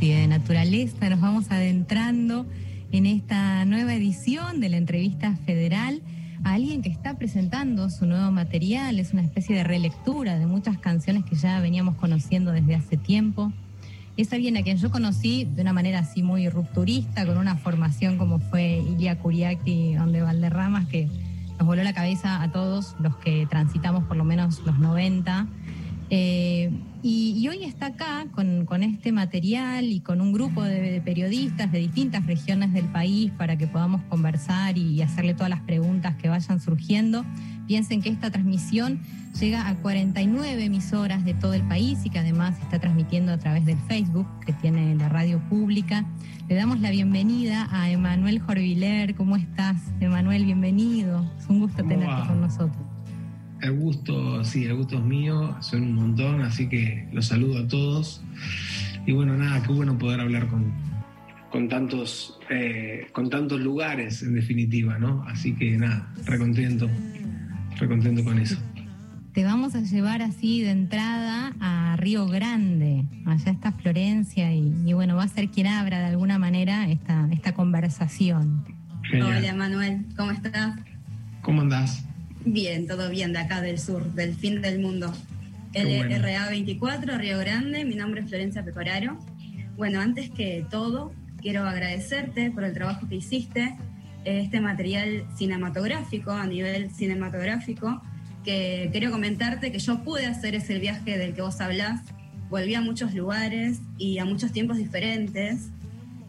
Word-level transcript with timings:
y 0.00 0.08
de 0.08 0.26
naturaleza. 0.26 1.08
Nos 1.08 1.20
vamos 1.20 1.52
adentrando 1.52 2.44
en 2.90 3.06
esta 3.06 3.64
nueva 3.66 3.94
edición 3.94 4.60
de 4.60 4.68
la 4.68 4.78
entrevista 4.78 5.36
federal 5.46 6.02
a 6.42 6.54
alguien 6.54 6.82
que 6.82 6.88
está 6.88 7.16
presentando 7.16 7.88
su 7.88 8.04
nuevo 8.04 8.32
material. 8.32 8.98
Es 8.98 9.12
una 9.12 9.22
especie 9.22 9.54
de 9.54 9.62
relectura 9.62 10.40
de 10.40 10.46
muchas 10.46 10.76
canciones 10.78 11.24
que 11.24 11.36
ya 11.36 11.60
veníamos 11.60 11.94
conociendo 11.94 12.50
desde 12.50 12.74
hace 12.74 12.96
tiempo. 12.96 13.52
Es 14.16 14.32
alguien 14.32 14.56
a 14.56 14.62
quien 14.62 14.78
yo 14.78 14.90
conocí 14.90 15.44
de 15.44 15.62
una 15.62 15.72
manera 15.72 16.00
así 16.00 16.20
muy 16.20 16.48
rupturista, 16.48 17.24
con 17.24 17.38
una 17.38 17.54
formación 17.54 18.18
como 18.18 18.40
fue 18.40 18.78
Ilia 18.78 19.20
Curiaki, 19.20 19.94
donde 19.94 20.20
Valderramas, 20.20 20.86
que 20.86 21.08
nos 21.58 21.66
voló 21.66 21.84
la 21.84 21.92
cabeza 21.92 22.42
a 22.42 22.50
todos 22.50 22.96
los 22.98 23.16
que 23.18 23.46
transitamos 23.46 24.02
por 24.04 24.16
lo 24.16 24.24
menos 24.24 24.62
los 24.66 24.80
90. 24.80 25.46
Eh, 26.10 26.72
y, 27.08 27.46
hoy 27.48 27.62
está 27.62 27.86
acá 27.86 28.26
con, 28.32 28.82
este 28.82 29.12
material 29.12 29.84
y 29.84 30.00
con 30.00 30.20
un 30.20 30.32
grupo 30.32 30.64
de, 30.64 31.00
periodistas 31.04 31.70
de 31.70 31.78
distintas 31.78 32.26
regiones 32.26 32.72
del 32.72 32.86
país 32.86 33.30
para 33.38 33.56
que 33.56 33.68
podamos 33.68 34.02
conversar 34.08 34.76
y 34.76 35.00
hacerle 35.02 35.34
todas 35.34 35.50
las 35.50 35.60
preguntas 35.60 36.16
que 36.16 36.28
vayan 36.28 36.58
surgiendo. 36.60 37.24
Piensen 37.68 38.02
que 38.02 38.08
esta 38.08 38.32
transmisión 38.32 39.00
llega 39.38 39.68
a 39.68 39.76
49 39.76 40.64
emisoras 40.64 41.24
de 41.24 41.34
todo 41.34 41.54
el 41.54 41.62
país 41.62 42.00
y 42.04 42.10
que 42.10 42.18
además 42.18 42.58
está 42.60 42.80
transmitiendo 42.80 43.30
a 43.30 43.38
través 43.38 43.64
del 43.64 43.78
Facebook 43.86 44.26
que 44.44 44.52
tiene 44.52 44.96
la 44.96 45.08
radio 45.08 45.38
pública. 45.48 46.04
Le 46.48 46.56
damos 46.56 46.80
la 46.80 46.90
bienvenida 46.90 47.68
a 47.70 47.88
Emanuel 47.88 48.40
Jorviler. 48.40 49.14
¿Cómo 49.14 49.36
estás, 49.36 49.76
Emanuel? 50.00 50.44
Bienvenido. 50.44 51.24
Es 51.38 51.46
un 51.48 51.60
gusto 51.60 51.84
tenerte 51.84 52.26
con 52.26 52.40
nosotros. 52.40 52.85
El 53.66 53.72
gusto, 53.72 54.44
sí, 54.44 54.64
el 54.64 54.76
gusto 54.76 54.98
es 54.98 55.02
mío, 55.02 55.56
son 55.60 55.82
un 55.82 55.94
montón, 55.94 56.40
así 56.42 56.68
que 56.68 57.08
los 57.12 57.26
saludo 57.26 57.58
a 57.58 57.66
todos. 57.66 58.22
Y 59.06 59.10
bueno, 59.10 59.36
nada, 59.36 59.60
qué 59.60 59.72
bueno 59.72 59.98
poder 59.98 60.20
hablar 60.20 60.46
con, 60.46 60.72
con 61.50 61.68
tantos, 61.68 62.38
eh, 62.48 63.08
con 63.10 63.28
tantos 63.28 63.60
lugares, 63.60 64.22
en 64.22 64.34
definitiva, 64.34 65.00
¿no? 65.00 65.24
Así 65.24 65.52
que 65.52 65.76
nada, 65.76 66.08
recontento, 66.26 66.88
recontento 67.76 68.22
con 68.22 68.38
eso. 68.38 68.56
Te 69.32 69.42
vamos 69.42 69.74
a 69.74 69.80
llevar 69.80 70.22
así 70.22 70.62
de 70.62 70.70
entrada 70.70 71.52
a 71.58 71.96
Río 71.96 72.28
Grande. 72.28 73.04
Allá 73.24 73.50
está 73.50 73.72
Florencia 73.72 74.54
y, 74.54 74.92
bueno, 74.92 75.16
va 75.16 75.24
a 75.24 75.28
ser 75.28 75.48
quien 75.48 75.66
abra 75.66 75.98
de 75.98 76.04
alguna 76.04 76.38
manera 76.38 76.88
esta, 76.88 77.28
esta 77.32 77.52
conversación. 77.52 78.64
Hola 79.12 79.54
Manuel, 79.54 80.06
¿cómo 80.16 80.30
estás? 80.30 80.78
¿Cómo 81.42 81.62
andás? 81.62 82.06
Bien, 82.48 82.86
todo 82.86 83.10
bien, 83.10 83.32
de 83.32 83.40
acá 83.40 83.60
del 83.60 83.76
sur, 83.76 84.04
del 84.14 84.32
fin 84.32 84.62
del 84.62 84.78
mundo. 84.78 85.12
LRA 85.74 86.48
24, 86.48 87.18
Río 87.18 87.38
Grande, 87.40 87.84
mi 87.84 87.96
nombre 87.96 88.20
es 88.20 88.28
Florencia 88.28 88.64
Pecoraro. 88.64 89.18
Bueno, 89.76 90.00
antes 90.00 90.30
que 90.30 90.64
todo, 90.70 91.12
quiero 91.42 91.64
agradecerte 91.64 92.52
por 92.52 92.62
el 92.62 92.72
trabajo 92.72 93.08
que 93.08 93.16
hiciste, 93.16 93.76
este 94.24 94.60
material 94.60 95.26
cinematográfico, 95.36 96.30
a 96.30 96.46
nivel 96.46 96.92
cinematográfico, 96.92 98.00
que 98.44 98.90
quiero 98.92 99.10
comentarte 99.10 99.72
que 99.72 99.80
yo 99.80 100.04
pude 100.04 100.26
hacer 100.26 100.54
ese 100.54 100.78
viaje 100.78 101.18
del 101.18 101.34
que 101.34 101.42
vos 101.42 101.60
hablás, 101.60 102.00
volví 102.48 102.76
a 102.76 102.80
muchos 102.80 103.12
lugares 103.12 103.80
y 103.98 104.18
a 104.18 104.24
muchos 104.24 104.52
tiempos 104.52 104.76
diferentes. 104.76 105.70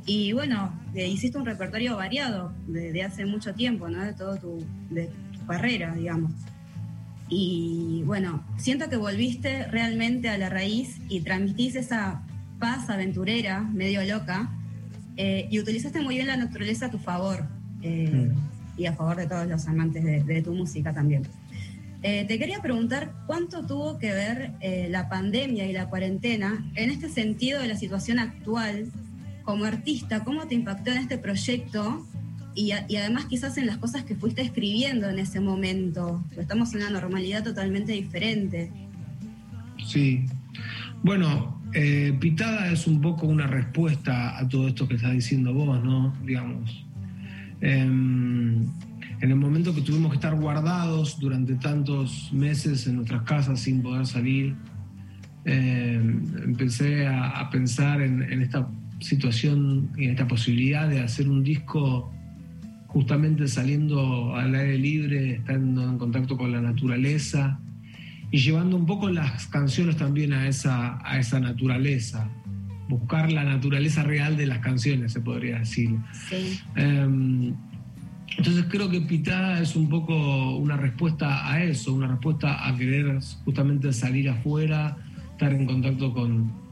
Y 0.07 0.31
bueno, 0.33 0.73
hiciste 0.95 1.37
un 1.37 1.45
repertorio 1.45 1.95
variado 1.95 2.55
desde 2.65 3.03
hace 3.03 3.25
mucho 3.27 3.53
tiempo, 3.53 3.87
¿no? 3.87 4.03
De 4.03 4.13
todo 4.13 4.35
tu, 4.37 4.65
carrera, 5.47 5.95
digamos. 5.95 6.33
Y 7.29 8.03
bueno, 8.05 8.43
siento 8.57 8.89
que 8.89 8.97
volviste 8.97 9.65
realmente 9.67 10.29
a 10.29 10.37
la 10.37 10.49
raíz 10.49 10.97
y 11.09 11.21
transmitís 11.21 11.75
esa 11.75 12.21
paz 12.59 12.89
aventurera, 12.89 13.61
medio 13.61 14.03
loca, 14.05 14.49
eh, 15.17 15.47
y 15.49 15.59
utilizaste 15.59 16.01
muy 16.01 16.15
bien 16.15 16.27
la 16.27 16.37
naturaleza 16.37 16.85
a 16.85 16.91
tu 16.91 16.99
favor 16.99 17.45
eh, 17.81 18.31
mm. 18.31 18.79
y 18.79 18.85
a 18.85 18.93
favor 18.93 19.17
de 19.17 19.27
todos 19.27 19.47
los 19.47 19.67
amantes 19.67 20.03
de, 20.03 20.41
tu 20.41 20.53
música 20.53 20.93
también. 20.93 21.23
Eh, 22.03 22.25
te 22.25 22.37
quería 22.37 22.61
preguntar 22.61 23.11
cuánto 23.25 23.65
tuvo 23.65 23.97
que 23.97 24.13
ver 24.13 24.53
la 24.89 25.09
pandemia 25.09 25.65
y 25.65 25.73
la 25.73 25.89
cuarentena 25.89 26.63
en 26.75 26.91
este 26.91 27.09
sentido 27.09 27.59
de 27.59 27.67
la 27.67 27.75
situación 27.75 28.19
actual 28.19 28.91
como 29.43 29.65
artista, 29.65 30.23
cómo 30.23 30.47
te 30.47 30.55
impactó 30.55 30.91
en 30.91 30.99
este 30.99 31.17
proyecto 31.17 32.05
y, 32.57 32.71
además 32.71 33.25
quizás 33.25 33.55
en 33.59 33.67
las 33.67 33.77
cosas 33.77 34.03
que 34.03 34.15
fuiste 34.15 34.41
escribiendo 34.41 35.07
en 35.07 35.19
ese 35.19 35.39
momento. 35.39 36.23
Estamos 36.35 36.73
en 36.73 36.81
una 36.81 36.89
normalidad 36.89 37.43
totalmente 37.43 37.91
diferente. 37.91 38.71
Sí. 39.85 40.25
Bueno, 41.03 41.61
eh, 41.73 42.17
Pitada 42.19 42.71
es 42.71 42.87
un 42.87 42.99
poco 42.99 43.27
una 43.27 43.45
respuesta 43.45 44.39
a 44.39 44.49
todo 44.49 44.67
esto 44.67 44.87
que 44.87 44.95
estás 44.95 45.11
diciendo 45.11 45.53
vos, 45.53 45.83
¿no? 45.83 46.15
Digamos. 46.25 46.83
Em, 47.61 48.63
en 49.19 49.31
el 49.31 49.35
momento 49.35 49.73
que 49.75 49.81
tuvimos 49.81 50.09
que 50.09 50.15
estar 50.15 50.35
guardados 50.35 51.19
durante 51.19 51.53
tantos 51.55 52.31
meses 52.33 52.87
en 52.87 52.95
nuestras 52.95 53.21
casas 53.21 53.59
sin 53.59 53.83
poder 53.83 54.07
salir, 54.07 54.55
em, 55.45 56.23
empecé 56.43 57.05
a, 57.05 57.47
pensar 57.51 58.01
en, 58.01 58.23
en, 58.23 58.41
esta 58.41 58.67
situación 58.99 59.91
y 59.95 60.05
en 60.05 60.11
esta 60.11 60.27
posibilidad 60.27 60.89
de 60.89 61.01
hacer 61.01 61.29
un 61.29 61.43
disco 61.43 62.11
justamente 62.87 63.47
saliendo 63.47 64.35
al 64.35 64.55
aire 64.55 64.77
libre, 64.77 65.35
estando 65.35 65.83
en 65.83 65.97
contacto 65.97 66.37
con 66.37 66.51
la 66.51 66.61
naturaleza 66.61 67.59
y 68.31 68.39
llevando 68.39 68.75
un 68.75 68.85
poco 68.85 69.09
las 69.09 69.47
canciones 69.47 69.97
también 69.97 70.33
a 70.33 70.47
esa, 70.47 70.99
a 71.03 71.19
esa 71.19 71.39
naturaleza, 71.39 72.29
buscar 72.89 73.31
la 73.31 73.43
naturaleza 73.43 74.03
real 74.03 74.37
de 74.37 74.47
las 74.47 74.59
canciones, 74.59 75.13
se 75.13 75.21
podría 75.21 75.59
decir. 75.59 75.95
Em, 76.75 77.53
entonces 78.37 78.65
creo 78.69 78.89
que 78.89 79.01
Pitada 79.01 79.61
es 79.61 79.75
un 79.75 79.89
poco 79.89 80.57
una 80.57 80.77
respuesta 80.77 81.51
a 81.51 81.63
eso, 81.63 81.93
una 81.93 82.07
respuesta 82.07 82.67
a 82.67 82.75
querer 82.75 83.19
justamente 83.45 83.91
salir 83.93 84.29
afuera, 84.29 84.97
estar 85.31 85.53
en 85.53 85.65
contacto 85.65 86.13
con, 86.13 86.66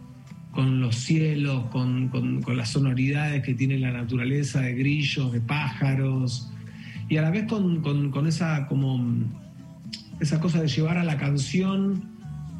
con 0.55 0.79
los 0.79 0.95
cielos, 0.95 1.66
con, 1.66 2.09
las 2.55 2.69
sonoridades 2.69 3.43
que 3.43 3.53
tiene 3.53 3.77
la 3.77 3.91
naturaleza 3.91 4.61
de 4.61 4.73
grillos, 4.73 5.33
de 5.33 5.41
pájaros, 5.41 6.49
y 7.09 7.17
a 7.17 7.21
la 7.21 7.29
vez 7.29 7.45
con, 7.45 8.25
esa, 8.25 8.66
como, 8.67 9.05
esa 10.21 10.39
cosa 10.39 10.61
de 10.61 10.69
llevar 10.69 10.97
a 10.97 11.03
la 11.03 11.17
canción 11.17 12.16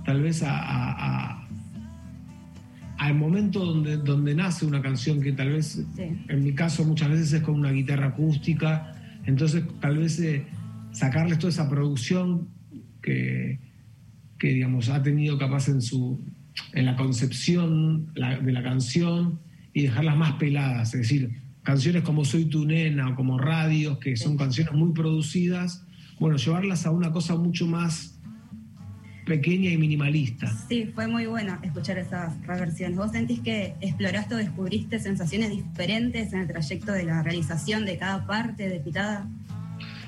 tal 0.06 0.22
vez 0.22 0.44
a, 0.46 1.42
al 2.98 3.16
momento 3.16 3.64
donde, 3.64 3.98
donde 3.98 4.36
nace 4.36 4.66
una 4.66 4.82
canción, 4.82 5.22
que 5.22 5.32
tal 5.32 5.54
vez, 5.54 5.82
en 5.98 6.44
mi 6.44 6.54
caso 6.54 6.84
muchas 6.84 7.10
veces 7.10 7.32
es 7.32 7.42
con 7.42 7.56
una 7.56 7.72
guitarra 7.72 8.08
acústica, 8.08 8.94
entonces 9.26 9.64
tal 9.80 9.98
vez 9.98 10.20
eh, 10.20 10.46
sacarles 10.92 11.40
toda 11.40 11.50
esa 11.50 11.70
producción 11.70 12.50
que, 13.02 13.58
que 14.38 14.50
digamos, 14.50 14.90
ha 14.90 15.02
tenido 15.02 15.38
capaz 15.38 15.70
en 15.70 15.82
su, 15.82 16.20
en 16.74 16.86
la 16.86 16.96
concepción 16.96 18.14
de 18.14 18.52
la 18.52 18.64
canción 18.64 19.40
y 19.74 19.84
dejarlas 19.84 20.18
más 20.18 20.34
peladas, 20.34 20.94
es 20.94 21.02
decir, 21.02 21.42
canciones 21.64 22.04
como 22.04 22.24
Soy 22.24 22.46
tu 22.46 22.66
nena 22.66 23.10
o 23.10 23.16
como 23.16 23.38
Radios, 23.38 23.98
que 24.00 24.16
son 24.16 24.38
canciones 24.38 24.74
muy 24.74 24.94
producidas, 24.94 25.84
bueno, 26.20 26.38
llevarlas 26.38 26.86
a 26.86 26.92
una 26.92 27.12
cosa 27.12 27.36
mucho 27.36 27.68
más 27.68 28.18
pequeña 29.26 29.72
y 29.72 29.78
minimalista. 29.78 30.48
Sí, 30.70 30.92
fue 30.94 31.08
muy 31.08 31.26
bueno 31.26 31.58
escuchar 31.64 31.98
esas 31.98 32.40
reversiones. 32.46 32.98
¿Vos 32.98 33.12
sentís 33.12 33.40
que 33.40 33.74
exploraste 33.82 34.36
o 34.36 34.38
descubriste 34.38 35.00
sensaciones 35.00 35.50
diferentes 35.50 36.32
en 36.32 36.42
el 36.42 36.48
trayecto 36.48 36.92
de 36.92 37.04
la 37.04 37.24
realización 37.24 37.86
de 37.86 37.98
cada 37.98 38.26
parte 38.28 38.70
de 38.70 38.80
Pitada? 38.80 39.28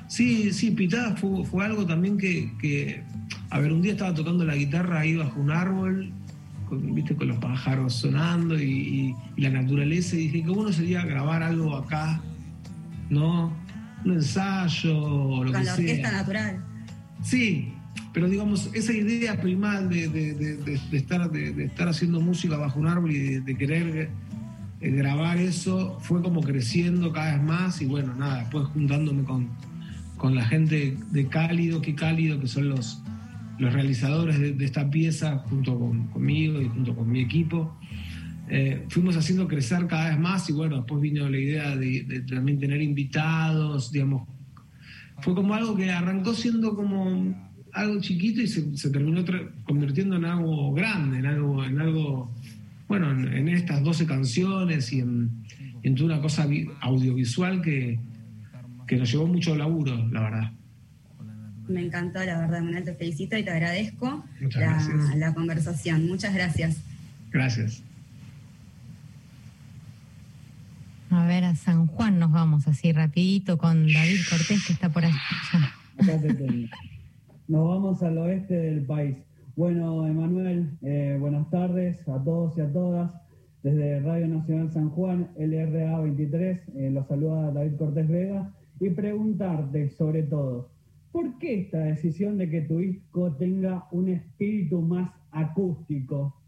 Sí, 0.08 0.54
sí, 0.54 0.72
Pitada 0.72 1.16
fue, 1.18 1.66
algo 1.66 1.86
también 1.86 2.18
que, 2.18 2.54
que, 2.62 3.04
a 3.50 3.60
ver, 3.60 3.74
un 3.74 3.82
día 3.82 3.94
estaba 3.94 4.14
tocando 4.14 4.46
la 4.46 4.56
guitarra 4.56 5.00
ahí 5.00 5.16
bajo 5.16 5.42
un 5.42 5.52
árbol 5.52 6.14
con, 6.68 6.94
¿viste? 6.94 7.16
con 7.16 7.28
los 7.28 7.38
pájaros 7.38 7.94
sonando 7.94 8.60
y, 8.60 9.16
la 9.38 9.50
naturaleza, 9.50 10.16
y 10.16 10.28
dije, 10.28 10.44
qué 10.44 10.50
bueno 10.50 10.72
sería 10.72 11.06
grabar 11.06 11.44
algo 11.44 11.76
acá, 11.76 12.22
¿no? 13.10 13.52
Un 14.06 14.14
ensayo 14.14 14.98
o 14.98 15.44
lo 15.44 15.52
con 15.52 15.66
la 15.66 15.74
orquesta 15.74 16.12
natural. 16.12 16.64
Sí, 17.22 17.74
pero 18.14 18.30
digamos, 18.30 18.70
esa 18.74 18.94
idea 18.94 19.40
primal 19.40 19.90
de, 19.90 20.06
estar, 20.92 21.30
de, 21.32 21.66
estar 21.66 21.88
haciendo 21.88 22.20
música 22.20 22.58
bajo 22.58 22.80
un 22.80 22.88
árbol 22.88 23.12
y 23.12 23.40
de, 23.40 23.56
querer 23.56 24.10
eh, 24.82 24.90
grabar 24.92 25.38
eso 25.38 25.98
fue 26.02 26.22
como 26.22 26.42
creciendo 26.42 27.12
cada 27.12 27.36
vez 27.36 27.44
más 27.44 27.82
y 27.82 27.86
bueno, 27.86 28.16
nada, 28.16 28.40
después 28.40 28.66
juntándome 28.68 29.24
con, 29.24 29.50
con 30.18 30.36
la 30.36 30.46
gente 30.46 30.98
de 31.12 31.28
Cálido, 31.28 31.82
qué 31.82 31.96
Cálido, 31.96 32.40
que 32.40 32.48
son 32.48 32.70
los, 32.70 33.02
los 33.60 33.74
realizadores 33.74 34.40
de, 34.40 34.66
esta 34.66 34.90
pieza, 34.90 35.40
junto 35.50 35.78
con, 35.78 36.08
conmigo 36.08 36.62
y 36.62 36.68
junto 36.68 36.96
con 36.96 37.10
mi 37.10 37.22
equipo, 37.22 37.78
eh, 38.50 38.86
fuimos 38.90 39.18
haciendo 39.18 39.48
crecer 39.48 39.88
cada 39.88 40.10
vez 40.10 40.20
más 40.20 40.50
y 40.50 40.54
bueno, 40.54 40.78
después 40.78 41.02
vino 41.02 41.30
la 41.30 41.38
idea 41.38 41.76
de, 41.76 42.24
también 42.30 42.60
tener 42.60 42.82
invitados, 42.82 43.92
digamos. 43.92 44.28
Fue 45.22 45.34
como 45.36 45.54
algo 45.54 45.76
que 45.76 45.92
arrancó 45.92 46.34
siendo 46.34 46.76
como 46.76 47.36
algo 47.74 48.00
chiquito 48.00 48.42
y 48.42 48.48
se, 48.48 48.90
terminó 48.90 49.24
convirtiendo 49.64 50.16
en 50.16 50.26
algo 50.26 50.74
grande, 50.74 51.20
en 51.20 51.26
algo, 51.26 51.64
en 51.64 51.80
algo 51.80 52.32
bueno, 52.88 53.12
en, 53.12 53.48
estas 53.50 53.84
12 53.84 54.06
canciones 54.06 54.94
y 54.94 55.00
en, 55.00 55.44
toda 55.96 56.16
una 56.16 56.22
cosa 56.22 56.48
audiovisual 56.82 57.62
que, 57.62 58.00
que 58.88 58.98
nos 58.98 59.12
llevó 59.12 59.28
mucho 59.28 59.56
laburo, 59.56 60.08
la 60.12 60.22
verdad. 60.22 60.52
Me 61.68 61.86
encantó, 61.86 62.24
la 62.24 62.40
verdad, 62.40 62.62
Manuel, 62.62 62.84
te 62.84 62.94
felicito 62.94 63.38
y 63.38 63.44
te 63.44 63.52
agradezco 63.52 64.24
la, 64.56 65.16
la 65.16 65.34
conversación. 65.34 66.08
Muchas 66.08 66.34
gracias. 66.34 66.78
Gracias. 67.32 67.84
A 71.10 71.26
ver, 71.26 71.46
a 71.46 71.56
San 71.56 71.88
Juan 71.88 72.20
nos 72.20 72.32
vamos 72.32 72.68
así 72.68 72.92
rapidito 72.92 73.58
con 73.58 73.88
David 73.88 74.20
Cortés 74.30 74.66
que 74.66 74.74
está 74.74 74.90
por 74.90 75.06
allá. 75.06 75.18
Nos 77.48 77.68
vamos 77.68 78.04
al 78.04 78.18
oeste 78.18 78.54
del 78.54 78.86
país. 78.86 79.16
Bueno, 79.56 80.06
Emanuel, 80.06 80.78
eh, 80.84 81.18
buenas 81.20 81.50
tardes 81.50 82.08
a 82.08 82.22
todos 82.24 82.58
y 82.58 82.62
a 82.62 82.72
todas. 82.72 83.12
Desde 83.64 84.00
Radio 84.02 84.28
Nacional 84.28 84.72
San 84.72 84.90
Juan, 84.90 85.30
LRA 85.38 86.00
23, 86.02 86.62
eh, 86.76 86.92
los 86.92 87.08
saluda 87.08 87.52
David 87.52 87.78
Cortés 87.78 88.08
Vega 88.08 88.52
y 88.80 88.90
preguntarte 88.90 89.90
sobre 89.90 90.24
todo, 90.24 90.70
¿por 91.18 91.40
qué 91.40 91.62
esta 91.62 91.80
decisión 91.80 92.38
de 92.38 92.48
que 92.48 92.62
tu 92.62 92.78
disco 92.78 93.36
tenga 93.40 93.88
un 93.92 94.10
espíritu 94.10 94.84
más 94.84 95.10
acústico? 95.32 96.40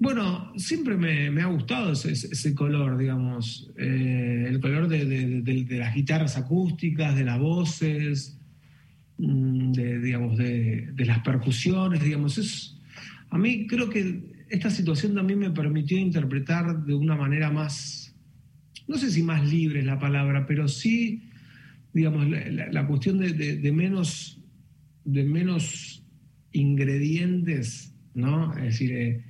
Bueno, 0.00 0.52
siempre 0.56 0.96
me, 0.96 1.40
ha 1.40 1.46
gustado 1.46 1.92
ese, 1.92 2.54
color, 2.56 2.98
digamos, 2.98 3.70
eh, 3.78 4.46
el 4.48 4.58
color 4.58 4.88
de, 4.88 5.68
las 5.78 5.94
guitarras 5.94 6.36
acústicas, 6.36 7.14
de 7.14 7.24
las 7.24 7.38
voces, 7.38 8.36
mm, 9.18 9.70
de, 9.70 10.00
digamos, 10.00 10.36
de, 10.36 10.92
las 11.06 11.20
percusiones, 11.20 12.02
digamos. 12.02 12.38
Es, 12.38 12.76
a 13.30 13.38
mí 13.38 13.68
creo 13.68 13.88
que 13.88 14.20
esta 14.48 14.70
situación 14.70 15.14
también 15.14 15.38
me 15.38 15.52
permitió 15.52 15.96
interpretar 15.96 16.84
de 16.84 16.94
una 16.94 17.14
manera 17.14 17.52
más, 17.52 18.16
no 18.88 18.96
sé 18.96 19.12
si 19.12 19.22
más 19.22 19.48
libre 19.48 19.78
es 19.78 19.86
la 19.86 20.00
palabra, 20.00 20.44
pero 20.44 20.66
sí, 20.66 21.27
digamos, 21.98 22.26
la, 22.28 22.86
cuestión 22.86 23.18
de, 23.18 23.72
menos, 23.72 24.40
de 25.04 25.24
menos 25.24 26.04
ingredientes, 26.52 27.92
¿no? 28.14 28.56
Es 28.56 28.64
decir, 28.64 28.92
eh, 28.92 29.24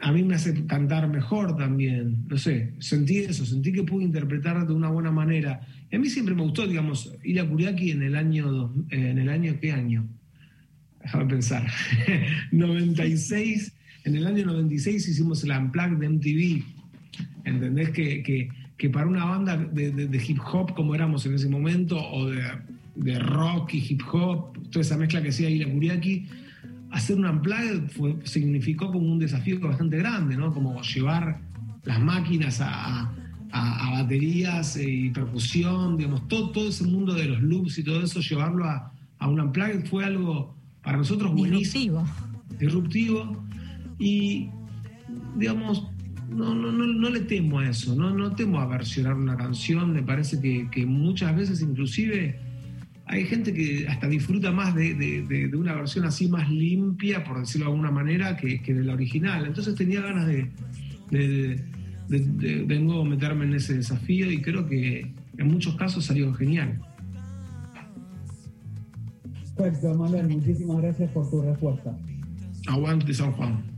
a 0.00 0.12
mí 0.12 0.22
me 0.22 0.36
hace 0.36 0.66
cantar 0.66 1.08
mejor 1.08 1.56
también. 1.56 2.26
No 2.28 2.38
sé, 2.38 2.74
sentí 2.78 3.18
eso, 3.18 3.44
sentí 3.44 3.72
que 3.72 3.82
pude 3.82 4.04
interpretar 4.04 4.66
de 4.66 4.72
una 4.72 4.88
buena 4.88 5.10
manera. 5.10 5.60
A 5.92 5.98
mí 5.98 6.08
siempre 6.08 6.34
me 6.34 6.42
gustó, 6.42 6.66
digamos, 6.66 7.12
ir 7.24 7.40
a 7.40 7.48
Curiaki 7.48 7.90
en 7.90 8.02
el 8.02 8.14
año, 8.14 8.72
en 8.90 9.18
el 9.18 9.28
año, 9.28 9.58
¿qué 9.60 9.72
año? 9.72 10.08
Déjame 11.02 11.26
pensar. 11.26 11.66
96, 12.52 13.72
en 14.04 14.16
el 14.16 14.26
año 14.26 14.46
96 14.46 15.08
hicimos 15.08 15.42
el 15.42 15.50
Unplugged 15.50 15.98
de 15.98 16.08
MTV. 16.08 16.64
¿Entendés? 17.44 17.90
Que, 17.90 18.48
para 18.92 19.06
una 19.06 19.24
banda 19.24 19.56
de, 19.56 20.24
hip 20.26 20.38
hop 20.52 20.74
como 20.74 20.94
éramos 20.94 21.24
en 21.26 21.34
ese 21.34 21.48
momento, 21.48 21.96
o 21.96 22.28
de, 22.28 22.42
de 22.96 23.18
rock 23.18 23.74
y 23.74 23.78
hip 23.88 24.02
hop, 24.12 24.58
toda 24.70 24.80
esa 24.80 24.96
mezcla 24.96 25.22
que 25.22 25.28
hacía 25.30 25.48
ir 25.48 25.66
a 25.66 25.72
Curiaki, 25.72 26.28
hacer 26.90 27.16
un 27.16 27.26
unplugged 27.26 27.88
fue, 27.90 28.16
significó 28.24 28.92
como 28.92 29.10
un 29.10 29.18
desafío 29.18 29.60
bastante 29.60 29.96
grande, 29.98 30.36
¿no? 30.36 30.52
Como 30.52 30.80
llevar 30.82 31.40
las 31.84 32.00
máquinas 32.00 32.60
a, 32.60 33.12
baterías 33.92 34.76
y 34.76 35.10
percusión, 35.10 35.96
digamos, 35.96 36.26
todo, 36.26 36.50
todo 36.50 36.68
ese 36.68 36.84
mundo 36.84 37.14
de 37.14 37.26
los 37.26 37.40
loops 37.40 37.78
y 37.78 37.84
todo 37.84 38.02
eso, 38.02 38.20
llevarlo 38.20 38.64
a, 38.64 38.92
a 39.18 39.28
un 39.28 39.38
unplugged 39.38 39.86
fue 39.86 40.04
algo 40.04 40.56
para 40.82 40.98
nosotros 40.98 41.32
buenísimo. 41.32 42.04
Disruptivo. 42.58 43.26
Disruptivo. 43.26 43.46
Y, 44.00 44.50
digamos, 45.36 45.86
no, 46.34 46.54
no, 46.54 46.72
no, 46.72 46.86
no, 46.86 47.10
le 47.10 47.20
temo 47.20 47.60
a 47.60 47.68
eso, 47.68 47.94
no, 47.94 48.10
no 48.12 48.34
temo 48.34 48.60
a 48.60 48.66
versionar 48.66 49.14
una 49.14 49.36
canción, 49.36 49.92
me 49.92 50.02
parece 50.02 50.40
que, 50.40 50.68
que 50.70 50.84
muchas 50.84 51.34
veces 51.36 51.60
inclusive 51.62 52.38
hay 53.06 53.24
gente 53.26 53.52
que 53.52 53.86
hasta 53.88 54.08
disfruta 54.08 54.50
más 54.50 54.74
de, 54.74 55.50
una 55.56 55.74
versión 55.74 56.04
así 56.04 56.28
más 56.28 56.50
limpia, 56.50 57.22
por 57.22 57.38
decirlo 57.38 57.66
de 57.66 57.72
alguna 57.72 57.90
manera, 57.90 58.36
que, 58.36 58.58
de 58.58 58.84
la 58.84 58.94
original. 58.94 59.46
Entonces 59.46 59.74
tenía 59.74 60.00
ganas 60.00 60.26
de, 60.26 60.50
de, 61.10 62.80
nuevo 62.80 63.04
meterme 63.04 63.44
en 63.44 63.54
ese 63.54 63.74
desafío 63.74 64.30
y 64.30 64.40
creo 64.40 64.66
que 64.66 65.12
en 65.36 65.48
muchos 65.48 65.76
casos 65.76 66.06
salió 66.06 66.32
genial. 66.34 66.80
Perfecto, 69.56 69.94
Manuel, 69.94 70.28
muchísimas 70.28 70.82
gracias 70.82 71.10
por 71.12 71.30
tu 71.30 71.42
respuesta. 71.42 71.96
Aguante 72.66 73.12
San 73.12 73.32
Juan. 73.32 73.73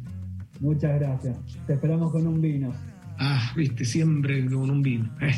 Muchas 0.61 0.99
gracias. 1.00 1.37
Te 1.67 1.75
esperamos 1.75 2.12
con 2.12 2.26
un 2.26 2.41
vino. 2.41 2.73
Ah, 3.19 3.53
viste, 3.56 3.85
siempre 3.85 4.44
con 4.47 4.70
un 4.70 4.82
vino. 4.82 5.11
Eh. 5.20 5.35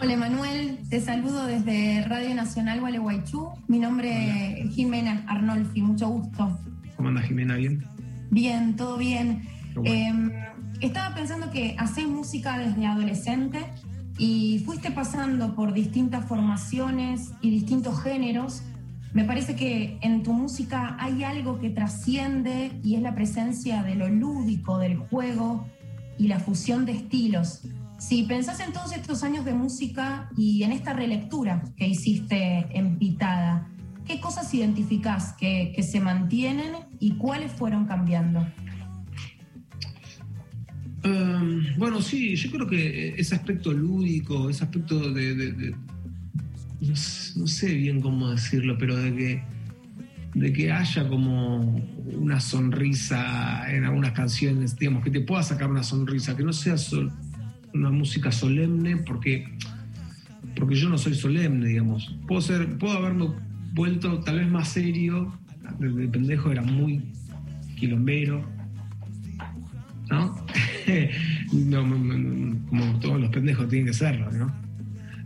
Hola 0.00 0.16
Manuel, 0.16 0.78
te 0.90 1.00
saludo 1.00 1.46
desde 1.46 2.04
Radio 2.08 2.34
Nacional 2.34 2.80
Gualeguaychú. 2.80 3.50
Mi 3.68 3.78
nombre 3.78 4.60
es 4.60 4.74
Jimena 4.74 5.24
Arnolfi, 5.28 5.80
mucho 5.80 6.08
gusto. 6.08 6.58
¿Cómo 6.96 7.10
anda 7.10 7.22
Jimena? 7.22 7.54
¿Bien? 7.54 7.84
Bien, 8.30 8.74
todo 8.74 8.98
bien. 8.98 9.42
Em, 9.84 10.32
estaba 10.80 11.14
pensando 11.14 11.52
que 11.52 11.76
haces 11.78 12.08
música 12.08 12.58
desde 12.58 12.84
adolescente 12.84 13.60
y 14.18 14.60
fuiste 14.64 14.90
pasando 14.90 15.54
por 15.54 15.72
distintas 15.72 16.26
formaciones 16.26 17.32
y 17.40 17.50
distintos 17.50 18.02
géneros. 18.02 18.64
Me 19.14 19.24
parece 19.24 19.54
que 19.54 19.98
en 20.00 20.22
tu 20.22 20.32
música 20.32 20.96
hay 20.98 21.22
algo 21.22 21.60
que 21.60 21.68
trasciende 21.68 22.72
y 22.82 22.94
es 22.94 23.02
la 23.02 23.14
presencia 23.14 23.82
de 23.82 23.94
lo 23.94 24.08
lúdico, 24.08 24.78
del 24.78 24.96
juego 24.96 25.66
y 26.18 26.28
la 26.28 26.40
fusión 26.40 26.86
de 26.86 26.92
estilos. 26.92 27.62
Si 27.98 28.22
pensás 28.24 28.60
en 28.60 28.72
todos 28.72 28.92
estos 28.92 29.22
años 29.22 29.44
de 29.44 29.52
música 29.52 30.30
y 30.36 30.62
en 30.62 30.72
esta 30.72 30.92
relectura 30.92 31.62
que 31.76 31.86
hiciste 31.86 32.66
en 32.72 32.98
Pitada, 32.98 33.68
¿qué 34.06 34.18
cosas 34.18 34.52
identificás 34.54 35.34
que, 35.34 35.74
se 35.82 36.00
mantienen 36.00 36.72
y 36.98 37.12
cuáles 37.12 37.52
fueron 37.52 37.84
cambiando? 37.84 38.46
Em, 41.04 41.76
bueno, 41.76 42.00
sí, 42.00 42.34
yo 42.34 42.50
creo 42.50 42.66
que 42.66 43.14
ese 43.18 43.34
aspecto 43.34 43.72
lúdico, 43.72 44.48
ese 44.48 44.64
aspecto 44.64 45.12
de, 45.12 45.74
no, 46.88 47.46
sé 47.46 47.74
bien 47.74 48.00
cómo 48.00 48.30
decirlo, 48.30 48.76
pero 48.78 48.96
de 48.96 49.14
que, 49.14 49.42
de 50.34 50.52
que 50.52 50.72
haya 50.72 51.08
como 51.08 51.76
una 52.12 52.40
sonrisa 52.40 53.72
en 53.72 53.84
algunas 53.84 54.12
canciones, 54.12 54.76
digamos, 54.76 55.04
que 55.04 55.10
te 55.10 55.20
pueda 55.20 55.42
sacar 55.42 55.70
una 55.70 55.84
sonrisa, 55.84 56.36
que 56.36 56.42
no 56.42 56.52
sea 56.52 56.74
una 57.72 57.90
música 57.90 58.32
solemne 58.32 58.96
porque, 58.98 59.56
porque 60.56 60.74
yo 60.74 60.88
no 60.88 60.98
soy 60.98 61.14
solemne, 61.14 61.66
digamos. 61.68 62.16
Puedo, 62.26 62.40
ser, 62.40 62.78
puedo 62.78 62.98
haberme 62.98 63.28
vuelto 63.72 64.20
tal 64.20 64.40
vez 64.40 64.50
más 64.50 64.68
serio, 64.68 65.32
desde 65.78 66.08
pendejo 66.08 66.50
era 66.50 66.62
muy 66.62 67.00
quilombero, 67.76 68.44
¿no? 70.10 70.44
como 72.68 72.98
todos 72.98 73.20
los 73.20 73.30
pendejos 73.30 73.68
tienen 73.68 73.86
que 73.86 73.94
serlo, 73.94 74.30
¿no? 74.32 74.52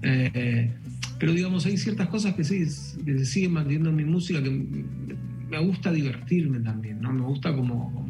Eh, 0.02 0.72
pero 1.18 1.32
digamos, 1.32 1.66
hay 1.66 1.76
ciertas 1.76 2.08
cosas 2.08 2.34
que, 2.34 2.44
sí, 2.44 2.58
que 3.04 3.18
se 3.18 3.26
siguen 3.26 3.52
manteniendo 3.52 3.90
en 3.90 3.96
mi 3.96 4.04
música 4.04 4.42
que 4.42 4.50
me 4.50 5.58
gusta 5.60 5.92
divertirme 5.92 6.60
también, 6.60 7.00
¿no? 7.00 7.12
Me 7.12 7.22
gusta 7.22 7.54
como 7.54 8.06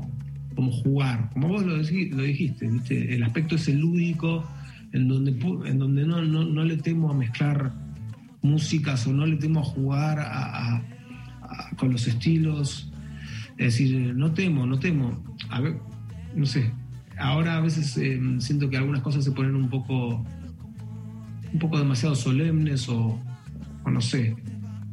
como 0.57 0.73
jugar, 0.73 1.31
como 1.35 1.49
vos 1.49 1.65
lo, 1.65 1.77
dijiste, 1.79 3.15
el 3.15 3.23
aspecto 3.23 3.55
ese 3.55 3.75
lúdico, 3.75 4.43
en 4.93 5.07
donde, 5.07 5.33
en 5.69 5.79
donde 5.79 6.07
no, 6.07 6.23
no, 6.23 6.65
le 6.65 6.79
temo 6.79 7.11
a 7.11 7.15
mezclar 7.15 7.75
músicas 8.41 9.07
o 9.07 9.13
no 9.13 9.27
le 9.27 9.37
temo 9.37 9.61
a 9.61 9.65
jugar 9.65 10.83
con 11.77 11.93
los 11.93 12.09
estilos. 12.09 12.91
Es 13.59 13.79
decir, 13.79 14.15
no 14.17 14.33
temo, 14.33 14.67
no 14.67 14.79
temo. 14.79 15.23
A 15.51 15.61
ver, 15.61 15.77
no 16.35 16.47
sé, 16.47 16.73
ahora 17.19 17.59
a 17.59 17.61
veces 17.61 17.97
eh, 17.99 18.19
siento 18.39 18.71
que 18.71 18.79
algunas 18.79 19.03
cosas 19.03 19.25
se 19.25 19.33
ponen 19.33 19.55
un 19.55 19.69
poco, 19.69 20.25
un 21.53 21.59
poco 21.59 21.79
demasiado 21.79 22.15
solemnes 22.15 22.89
o, 22.89 23.19
no 23.87 24.01
sé. 24.01 24.37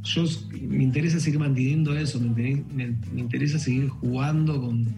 Yo 0.03 0.25
me 0.61 0.83
interesa 0.83 1.19
seguir 1.19 1.39
manteniendo 1.39 1.95
eso, 1.97 2.19
me 2.19 2.95
interesa 3.15 3.57
seguir 3.57 3.87
jugando 3.87 4.59
con, 4.61 4.93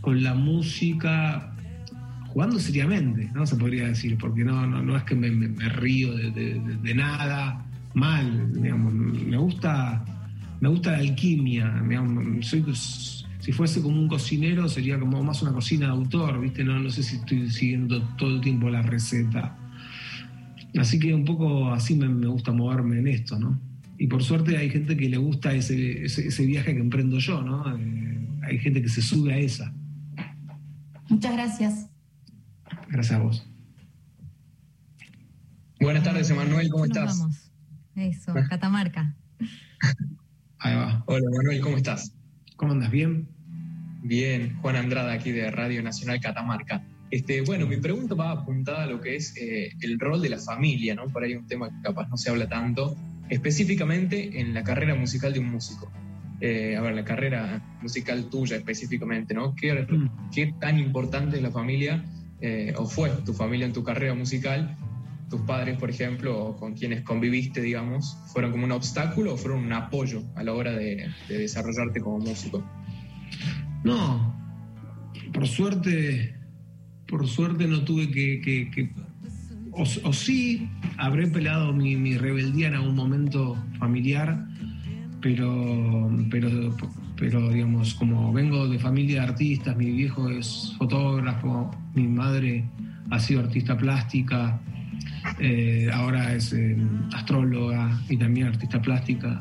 con 0.00 0.22
la 0.22 0.34
música 0.34 1.50
jugando 2.32 2.58
seriamente, 2.58 3.30
¿no? 3.34 3.46
Se 3.46 3.56
podría 3.56 3.88
decir, 3.88 4.16
porque 4.18 4.44
no, 4.44 4.66
no, 4.66 4.96
es 4.96 5.02
que 5.04 5.14
me, 5.14 5.28
río 5.68 6.14
de, 6.14 6.94
nada 6.94 7.64
mal, 7.94 8.52
digamos, 8.52 8.94
me 8.94 9.36
gusta, 9.36 10.04
me 10.60 10.68
gusta 10.68 10.92
la 10.92 10.98
alquimia, 10.98 11.82
soy, 12.40 12.64
si 12.74 13.52
fuese 13.52 13.82
como 13.82 13.98
un 13.98 14.06
cocinero 14.06 14.68
sería 14.68 14.98
como 14.98 15.22
más 15.24 15.42
una 15.42 15.52
cocina 15.52 15.86
de 15.86 15.92
autor, 15.92 16.40
¿viste? 16.40 16.62
No, 16.62 16.78
no 16.78 16.90
sé 16.90 17.02
si 17.02 17.16
estoy 17.16 17.50
siguiendo 17.50 18.00
todo 18.16 18.36
el 18.36 18.40
tiempo 18.40 18.70
la 18.70 18.82
receta. 18.82 19.56
Así 20.78 20.98
que 20.98 21.14
un 21.14 21.24
poco 21.24 21.72
así 21.72 21.96
me, 21.96 22.08
me 22.08 22.26
gusta 22.26 22.52
moverme 22.52 22.98
en 22.98 23.08
esto, 23.08 23.38
¿no? 23.38 23.58
y 24.00 24.06
por 24.06 24.24
suerte 24.24 24.56
hay 24.56 24.70
gente 24.70 24.96
que 24.96 25.10
le 25.10 25.18
gusta 25.18 25.52
ese, 25.52 26.06
ese, 26.06 26.46
viaje 26.46 26.72
que 26.72 26.80
emprendo 26.80 27.18
yo, 27.18 27.42
¿no? 27.42 27.76
Eh, 27.76 28.28
hay 28.44 28.58
gente 28.58 28.80
que 28.80 28.88
se 28.88 29.02
sube 29.02 29.34
a 29.34 29.36
esa. 29.36 29.74
Muchas 31.10 31.34
gracias. 31.34 31.90
Gracias 32.88 33.20
a 33.20 33.22
vos. 33.22 33.46
Buenas 35.78 36.02
tardes, 36.02 36.30
Emanuel, 36.30 36.70
¿cómo 36.70 36.86
estás? 36.86 37.18
Vamos. 37.18 37.52
Eso, 37.94 38.32
Catamarca. 38.48 39.14
Ahí 40.60 40.74
va. 40.74 41.04
Hola, 41.06 41.26
Emanuel, 41.30 41.60
¿cómo 41.60 41.76
estás? 41.76 42.14
¿Cómo 42.56 42.72
andas? 42.72 42.90
¿Bien? 42.90 43.28
Bien, 44.02 44.56
Juan 44.62 44.76
Andrada 44.76 45.12
aquí 45.12 45.30
de 45.30 45.50
Radio 45.50 45.82
Nacional 45.82 46.20
Catamarca. 46.22 46.82
Este, 47.10 47.40
bueno, 47.42 47.66
mi 47.66 47.76
pregunta 47.78 48.14
va 48.14 48.30
apuntada 48.30 48.84
a 48.84 48.86
lo 48.86 49.00
que 49.00 49.16
es 49.16 49.36
eh, 49.36 49.72
el 49.80 49.98
rol 49.98 50.22
de 50.22 50.28
la 50.28 50.38
familia, 50.38 50.94
¿no? 50.94 51.08
Por 51.08 51.24
ahí 51.24 51.34
un 51.34 51.46
tema 51.46 51.68
que 51.68 51.82
capaz 51.82 52.08
no 52.08 52.16
se 52.16 52.30
habla 52.30 52.48
tanto, 52.48 52.96
específicamente 53.28 54.40
en 54.40 54.54
la 54.54 54.62
carrera 54.62 54.94
musical 54.94 55.32
de 55.32 55.40
un 55.40 55.50
músico. 55.50 55.90
Eh, 56.40 56.76
a 56.76 56.80
ver, 56.80 56.94
la 56.94 57.04
carrera 57.04 57.78
musical 57.82 58.30
tuya 58.30 58.56
específicamente, 58.56 59.34
¿no? 59.34 59.54
¿Qué, 59.54 59.74
mm. 59.74 60.30
qué 60.32 60.54
tan 60.58 60.78
importante 60.78 61.36
es 61.36 61.42
la 61.42 61.50
familia 61.50 62.04
eh, 62.40 62.72
o 62.76 62.86
fue 62.86 63.10
tu 63.26 63.34
familia 63.34 63.66
en 63.66 63.72
tu 63.72 63.82
carrera 63.82 64.14
musical? 64.14 64.76
¿Tus 65.28 65.42
padres, 65.42 65.78
por 65.78 65.90
ejemplo, 65.90 66.56
con 66.58 66.74
quienes 66.74 67.02
conviviste, 67.02 67.60
digamos, 67.60 68.16
fueron 68.32 68.52
como 68.52 68.64
un 68.64 68.72
obstáculo 68.72 69.34
o 69.34 69.36
fueron 69.36 69.64
un 69.64 69.72
apoyo 69.72 70.22
a 70.34 70.42
la 70.42 70.54
hora 70.54 70.72
de, 70.72 71.08
desarrollarte 71.28 72.00
como 72.00 72.18
músico? 72.18 72.64
No, 73.84 74.34
por 75.32 75.46
suerte, 75.46 76.39
por 77.10 77.26
suerte 77.26 77.66
no 77.66 77.82
tuve 77.82 78.08
que, 78.10 78.90
o, 79.72 80.12
sí, 80.12 80.68
habré 80.96 81.26
pelado 81.26 81.72
mi, 81.72 82.16
rebeldía 82.16 82.68
en 82.68 82.74
algún 82.74 82.94
momento 82.94 83.56
familiar, 83.78 84.46
pero, 85.20 86.08
pero, 86.30 86.76
pero 87.16 87.50
digamos, 87.50 87.94
como 87.94 88.32
vengo 88.32 88.68
de 88.68 88.78
familia 88.78 89.22
de 89.22 89.28
artistas, 89.28 89.76
mi 89.76 89.90
viejo 89.90 90.28
es 90.30 90.74
fotógrafo, 90.78 91.70
mi 91.94 92.06
madre 92.06 92.64
ha 93.10 93.18
sido 93.18 93.40
artista 93.40 93.76
plástica, 93.76 94.60
eh, 95.40 95.90
ahora 95.92 96.32
es 96.34 96.52
eh, 96.52 96.76
astróloga 97.12 98.00
y 98.08 98.16
también 98.16 98.46
artista 98.46 98.80
plástica. 98.80 99.40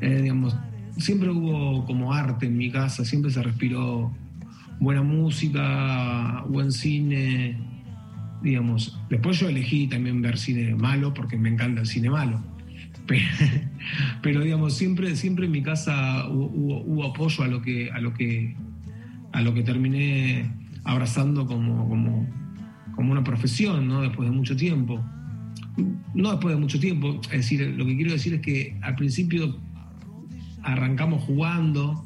Eh, 0.00 0.22
digamos, 0.22 0.56
siempre 0.96 1.30
hubo 1.30 1.84
como 1.86 2.12
arte 2.12 2.46
en 2.46 2.56
mi 2.56 2.70
casa, 2.70 3.04
siempre 3.04 3.30
se 3.30 3.42
respiró 3.42 4.12
buena 4.80 5.02
música, 5.02 6.44
buen 6.48 6.72
cine, 6.72 7.58
digamos. 8.42 8.98
Después 9.08 9.38
yo 9.40 9.48
elegí 9.48 9.86
también 9.86 10.22
ver 10.22 10.38
cine 10.38 10.74
malo 10.74 11.12
porque 11.14 11.36
me 11.36 11.48
encanta 11.48 11.80
el 11.80 11.86
cine 11.86 12.10
malo. 12.10 12.42
Pero, 14.22 14.40
digamos, 14.42 14.74
siempre, 14.74 15.14
siempre 15.16 15.46
en 15.46 15.52
mi 15.52 15.62
casa 15.62 16.28
hubo, 16.28 17.04
apoyo 17.04 17.44
a 17.44 17.48
lo 17.48 17.62
que, 17.62 17.90
a 17.90 18.00
lo 18.00 18.12
que, 18.12 18.56
a 19.32 19.42
lo 19.42 19.54
que 19.54 19.62
terminé 19.62 20.50
abrazando 20.84 21.46
como, 21.46 21.88
como, 21.88 22.26
como 22.94 23.12
una 23.12 23.24
profesión, 23.24 23.86
¿no? 23.88 24.02
Después 24.02 24.28
de 24.28 24.34
mucho 24.34 24.56
tiempo. 24.56 25.04
No 26.14 26.30
después 26.30 26.54
de 26.54 26.60
mucho 26.60 26.80
tiempo, 26.80 27.20
es 27.24 27.30
decir, 27.30 27.74
lo 27.76 27.84
que 27.84 27.96
quiero 27.96 28.12
decir 28.12 28.34
es 28.34 28.40
que 28.40 28.78
al 28.80 28.94
principio 28.94 29.60
arrancamos 30.62 31.22
jugando, 31.24 32.04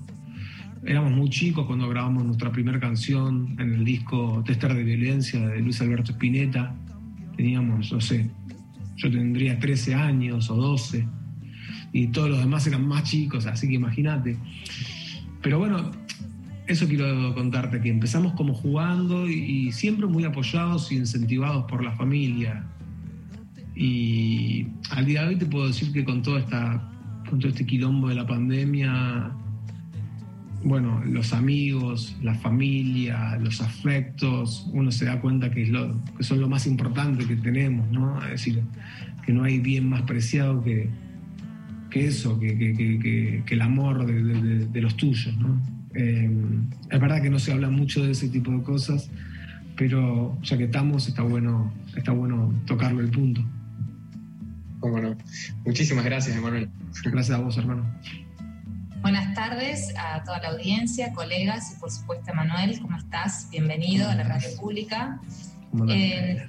éramos 0.84 1.12
muy 1.12 1.28
chicos 1.30 1.66
cuando 1.66 1.88
grabamos 1.88 2.24
nuestra 2.24 2.50
primera 2.50 2.80
canción 2.80 3.56
en 3.58 3.74
el 3.74 3.84
disco 3.84 4.42
Tester 4.46 4.74
de 4.74 4.82
Violencia 4.82 5.40
de 5.48 5.60
Luis 5.60 5.80
Alberto 5.80 6.12
Spinetta. 6.12 6.74
Teníamos, 7.36 7.92
no 7.92 8.00
sé, 8.00 8.30
yo 8.96 9.10
tendría 9.10 9.58
13 9.58 9.94
años 9.94 10.50
o 10.50 10.56
12 10.56 11.06
y 11.92 12.08
todos 12.08 12.30
los 12.30 12.38
demás 12.38 12.66
eran 12.66 12.86
más 12.86 13.04
chicos, 13.04 13.46
así 13.46 13.68
que 13.68 13.74
imagínate. 13.74 14.36
Pero 15.42 15.58
bueno, 15.58 15.90
eso 16.66 16.86
quiero 16.86 17.34
contarte, 17.34 17.80
que 17.80 17.88
empezamos 17.88 18.34
como 18.34 18.54
jugando 18.54 19.28
y, 19.28 19.72
siempre 19.72 20.06
muy 20.06 20.24
apoyados 20.24 20.92
y 20.92 20.96
incentivados 20.96 21.64
por 21.64 21.82
la 21.82 21.92
familia. 21.92 22.64
Y 23.74 24.66
al 24.90 25.06
día 25.06 25.22
de 25.22 25.28
hoy 25.28 25.36
te 25.36 25.46
puedo 25.46 25.66
decir 25.66 25.92
que 25.92 26.04
con, 26.04 26.22
toda 26.22 26.40
esta, 26.40 26.88
con 27.28 27.38
todo 27.38 27.48
este 27.48 27.66
quilombo 27.66 28.08
de 28.08 28.14
la 28.14 28.26
pandemia, 28.26 29.32
bueno, 30.62 31.02
los 31.04 31.32
amigos, 31.32 32.16
la 32.22 32.34
familia, 32.34 33.36
los 33.38 33.60
afectos, 33.60 34.68
uno 34.72 34.90
se 34.92 35.06
da 35.06 35.20
cuenta 35.20 35.50
que, 35.50 35.62
es 35.62 35.68
lo, 35.70 36.02
que 36.16 36.22
son 36.22 36.40
lo 36.40 36.48
más 36.48 36.66
importante 36.66 37.26
que 37.26 37.36
tenemos, 37.36 37.90
¿no? 37.90 38.22
Es 38.24 38.30
decir, 38.30 38.62
que 39.24 39.32
no 39.32 39.44
hay 39.44 39.58
bien 39.58 39.88
más 39.88 40.02
preciado 40.02 40.62
que, 40.62 40.90
que 41.90 42.06
eso, 42.06 42.38
que, 42.38 42.56
que, 42.56 43.42
que 43.44 43.54
el 43.54 43.62
amor 43.62 44.06
de, 44.06 44.66
de, 44.66 44.80
los 44.80 44.96
tuyos, 44.96 45.36
¿no? 45.38 45.60
Eh, 45.94 46.30
es 46.90 47.00
verdad 47.00 47.22
que 47.22 47.30
no 47.30 47.38
se 47.38 47.52
habla 47.52 47.70
mucho 47.70 48.04
de 48.04 48.12
ese 48.12 48.28
tipo 48.28 48.50
de 48.52 48.62
cosas, 48.62 49.10
pero 49.76 50.38
ya 50.42 50.58
que 50.58 50.64
estamos, 50.64 51.08
está 51.08 51.22
bueno, 51.22 51.72
está 51.96 52.12
bueno 52.12 52.54
tocarlo 52.66 53.00
el 53.00 53.10
punto. 53.10 53.42
Cómo 54.78 54.98
Muchísimas 55.64 56.04
gracias, 56.04 56.36
Emanuel. 56.36 56.70
Gracias 57.04 57.38
a 57.38 57.42
vos, 57.42 57.58
hermano. 57.58 57.84
Buenas 59.02 59.34
tardes 59.34 59.94
a 59.96 60.22
toda 60.24 60.40
la 60.40 60.48
audiencia, 60.48 61.12
colegas 61.14 61.72
y 61.72 61.80
por 61.80 61.90
supuesto 61.90 62.34
Manuel, 62.34 62.78
¿cómo 62.82 62.98
estás? 62.98 63.48
Bienvenido 63.50 64.06
a 64.06 64.14
la 64.14 64.24
radio 64.24 64.48
pública. 64.60 65.18
Eh, 65.88 66.46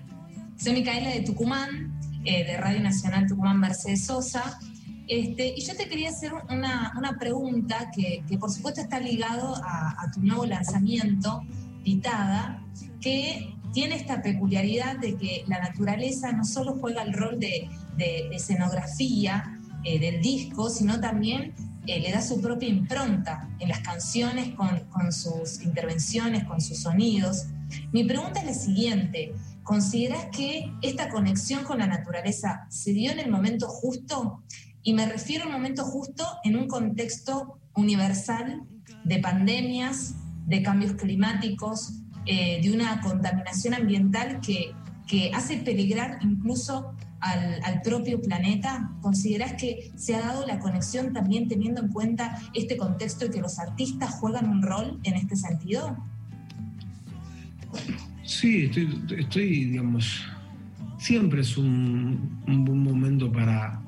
soy 0.57 0.73
Micaela 0.73 1.11
de 1.11 1.21
Tucumán, 1.21 1.97
eh, 2.25 2.43
de 2.43 2.57
Radio 2.57 2.81
Nacional 2.81 3.25
Tucumán 3.25 3.57
Mercedes 3.57 4.05
Sosa. 4.05 4.59
Este, 5.07 5.53
y 5.55 5.61
yo 5.61 5.77
te 5.77 5.87
quería 5.87 6.09
hacer 6.09 6.33
una, 6.49 6.91
una 6.97 7.17
pregunta 7.17 7.89
que, 7.95 8.21
que, 8.27 8.37
por 8.37 8.51
supuesto 8.51 8.81
está 8.81 8.99
ligado 8.99 9.55
a, 9.63 10.11
tu 10.13 10.19
nuevo 10.19 10.45
lanzamiento, 10.45 11.43
Pitada, 11.85 12.61
que 12.99 13.55
tiene 13.71 13.95
esta 13.95 14.21
peculiaridad 14.21 14.99
de 14.99 15.15
que 15.15 15.45
la 15.47 15.59
naturaleza 15.59 16.33
no 16.33 16.43
solo 16.43 16.73
juega 16.73 17.03
el 17.03 17.13
rol 17.13 17.39
de, 17.39 17.69
de 17.95 18.27
escenografía 18.35 19.57
eh, 19.83 19.99
del 19.99 20.21
disco, 20.21 20.69
sino 20.69 20.99
también 20.99 21.53
eh, 21.87 21.99
le 21.99 22.11
da 22.11 22.21
su 22.21 22.39
propia 22.39 22.69
impronta 22.69 23.49
en 23.59 23.69
las 23.69 23.79
canciones 23.79 24.53
con, 24.55 25.11
sus 25.11 25.61
intervenciones, 25.61 26.43
con 26.43 26.61
sus 26.61 26.79
sonidos. 26.79 27.47
Mi 27.91 28.03
pregunta 28.03 28.39
es 28.39 28.45
la 28.45 28.53
siguiente, 28.53 29.33
¿consideras 29.63 30.27
que 30.31 30.71
esta 30.81 31.09
conexión 31.09 31.63
con 31.63 31.79
la 31.79 31.87
naturaleza 31.87 32.67
se 32.69 32.93
dio 32.93 33.11
en 33.11 33.19
el 33.19 33.31
momento 33.31 33.67
justo? 33.67 34.43
Y 34.83 34.93
me 34.93 35.07
refiero 35.07 35.45
al 35.45 35.51
momento 35.51 35.83
justo 35.83 36.25
en 36.43 36.55
un 36.55 36.67
contexto 36.67 37.59
universal 37.75 38.63
de 39.03 39.19
pandemias, 39.19 40.15
de 40.45 40.61
cambios 40.61 40.93
climáticos, 40.93 41.93
eh, 42.25 42.61
de 42.61 42.71
una 42.71 43.01
contaminación 43.01 43.73
ambiental 43.73 44.39
que, 44.41 44.73
que 45.07 45.31
hace 45.33 45.57
peligrar 45.57 46.19
incluso 46.21 46.93
al, 47.21 47.81
propio 47.83 48.21
planeta? 48.21 48.91
¿Consideras 49.01 49.53
que 49.53 49.91
se 49.95 50.15
ha 50.15 50.19
dado 50.19 50.45
la 50.45 50.59
conexión 50.59 51.13
también 51.13 51.47
teniendo 51.47 51.81
en 51.81 51.89
cuenta 51.89 52.37
este 52.53 52.77
contexto 52.77 53.25
y 53.25 53.29
que 53.29 53.41
los 53.41 53.59
artistas 53.59 54.11
juegan 54.15 54.49
un 54.49 54.61
rol 54.61 54.99
en 55.03 55.15
este 55.15 55.35
sentido? 55.35 55.97
Sí, 58.23 58.71
estoy, 59.17 59.65
digamos, 59.65 60.25
siempre 60.97 61.41
es 61.41 61.57
un, 61.57 62.41
buen 62.45 62.79
momento 62.79 63.31
para, 63.31 63.81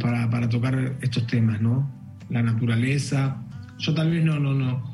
para, 0.00 0.30
para, 0.30 0.48
tocar 0.48 0.96
estos 1.00 1.26
temas, 1.26 1.60
¿no? 1.60 1.88
La 2.28 2.42
naturaleza. 2.42 3.36
Yo 3.78 3.94
tal 3.94 4.10
vez 4.10 4.24
no, 4.24 4.38
no, 4.38 4.54
no. 4.54 4.90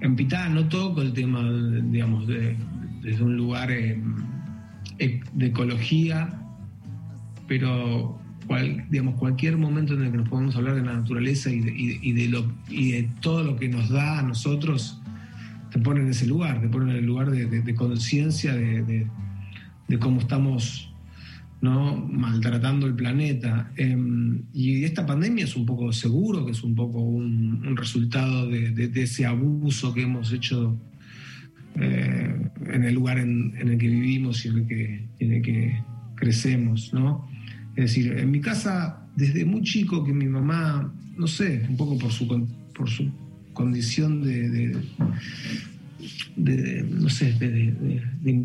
En 0.00 0.14
Pitá 0.14 0.48
no 0.48 0.68
toco 0.68 1.02
el 1.02 1.12
tema, 1.12 1.42
digamos, 1.84 2.26
de, 2.26 2.56
desde 3.02 3.22
un 3.22 3.36
lugar 3.36 3.70
de 4.98 5.46
ecología, 5.46 6.42
pero 7.46 8.18
digamos, 8.90 9.16
cualquier 9.16 9.56
momento 9.56 9.94
en 9.94 10.02
el 10.02 10.10
que 10.12 10.18
nos 10.18 10.28
podamos 10.28 10.54
hablar 10.56 10.76
de 10.76 10.82
la 10.82 10.94
naturaleza 10.94 11.50
y 11.50 11.60
de, 11.60 12.28
lo, 12.28 12.52
y 12.68 12.92
de 12.92 13.10
todo 13.20 13.42
lo 13.42 13.56
que 13.56 13.68
nos 13.68 13.88
da 13.88 14.20
a 14.20 14.22
nosotros, 14.22 15.00
te 15.72 15.78
pone 15.80 16.00
en 16.00 16.08
ese 16.08 16.26
lugar, 16.26 16.60
te 16.60 16.68
pone 16.68 16.92
en 16.92 16.98
el 16.98 17.06
lugar 17.06 17.30
de, 17.30 17.74
conciencia 17.74 18.54
de, 18.54 19.08
cómo 19.98 20.20
estamos 20.20 20.92
¿no? 21.60 21.96
maltratando 21.96 22.86
el 22.86 22.94
planeta. 22.94 23.72
Em, 23.76 24.42
y 24.52 24.84
esta 24.84 25.04
pandemia 25.04 25.44
es 25.44 25.56
un 25.56 25.66
poco 25.66 25.92
seguro 25.92 26.46
que 26.46 26.52
es 26.52 26.62
un 26.62 26.74
poco 26.74 27.00
un 27.00 27.76
resultado 27.76 28.48
de, 28.48 28.90
ese 28.94 29.26
abuso 29.26 29.92
que 29.92 30.02
hemos 30.02 30.32
hecho 30.32 30.78
eh, 31.78 32.34
en 32.72 32.84
el 32.84 32.94
lugar 32.94 33.18
en, 33.18 33.54
el 33.56 33.78
que 33.78 33.88
vivimos 33.88 34.44
y 34.44 34.48
en 34.48 34.56
el 34.56 34.66
que, 34.66 35.08
en 35.18 35.42
que 35.42 35.78
crecemos, 36.14 36.92
¿no? 36.92 37.28
Es 37.76 37.84
decir, 37.92 38.12
en 38.16 38.30
mi 38.30 38.40
casa, 38.40 39.06
desde 39.16 39.44
muy 39.44 39.62
chico, 39.62 40.02
que 40.02 40.12
mi 40.12 40.26
mamá, 40.26 40.92
no 41.16 41.26
sé, 41.26 41.66
un 41.68 41.76
poco 41.76 41.98
por 41.98 42.10
su, 42.10 42.26
por 42.74 42.88
su 42.88 43.10
condición 43.52 44.22
de, 44.22 44.74
de, 46.36 46.82
no 46.90 47.08
sé, 47.08 47.32
de, 47.32 48.44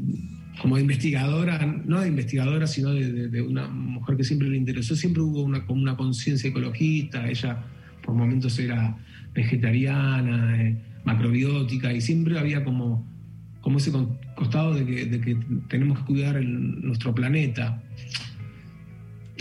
como 0.62 0.78
investigadora, 0.78 1.66
no 1.86 2.02
de 2.02 2.08
investigadora, 2.08 2.68
sino 2.68 2.94
de, 2.94 3.42
una 3.42 3.68
mujer 3.68 4.18
que 4.18 4.24
siempre 4.24 4.50
le 4.50 4.58
interesó, 4.58 4.96
siempre 4.96 5.22
hubo 5.22 5.42
una, 5.44 5.64
una 5.70 5.96
conciencia 5.96 6.50
ecologista, 6.50 7.30
ella 7.30 7.64
por 8.04 8.16
momentos 8.16 8.60
era 8.60 8.98
vegetariana, 9.34 10.62
eh, 10.62 10.78
macrobiótica, 11.06 11.94
y 11.94 12.02
siempre 12.02 12.38
había 12.38 12.64
como, 12.64 13.11
como 13.62 13.78
ese 13.78 13.92
costado 14.36 14.74
de 14.74 14.86
que, 14.86 15.38
tenemos 15.70 16.00
que 16.00 16.06
cuidar 16.06 16.42
nuestro 16.44 17.14
planeta. 17.14 17.82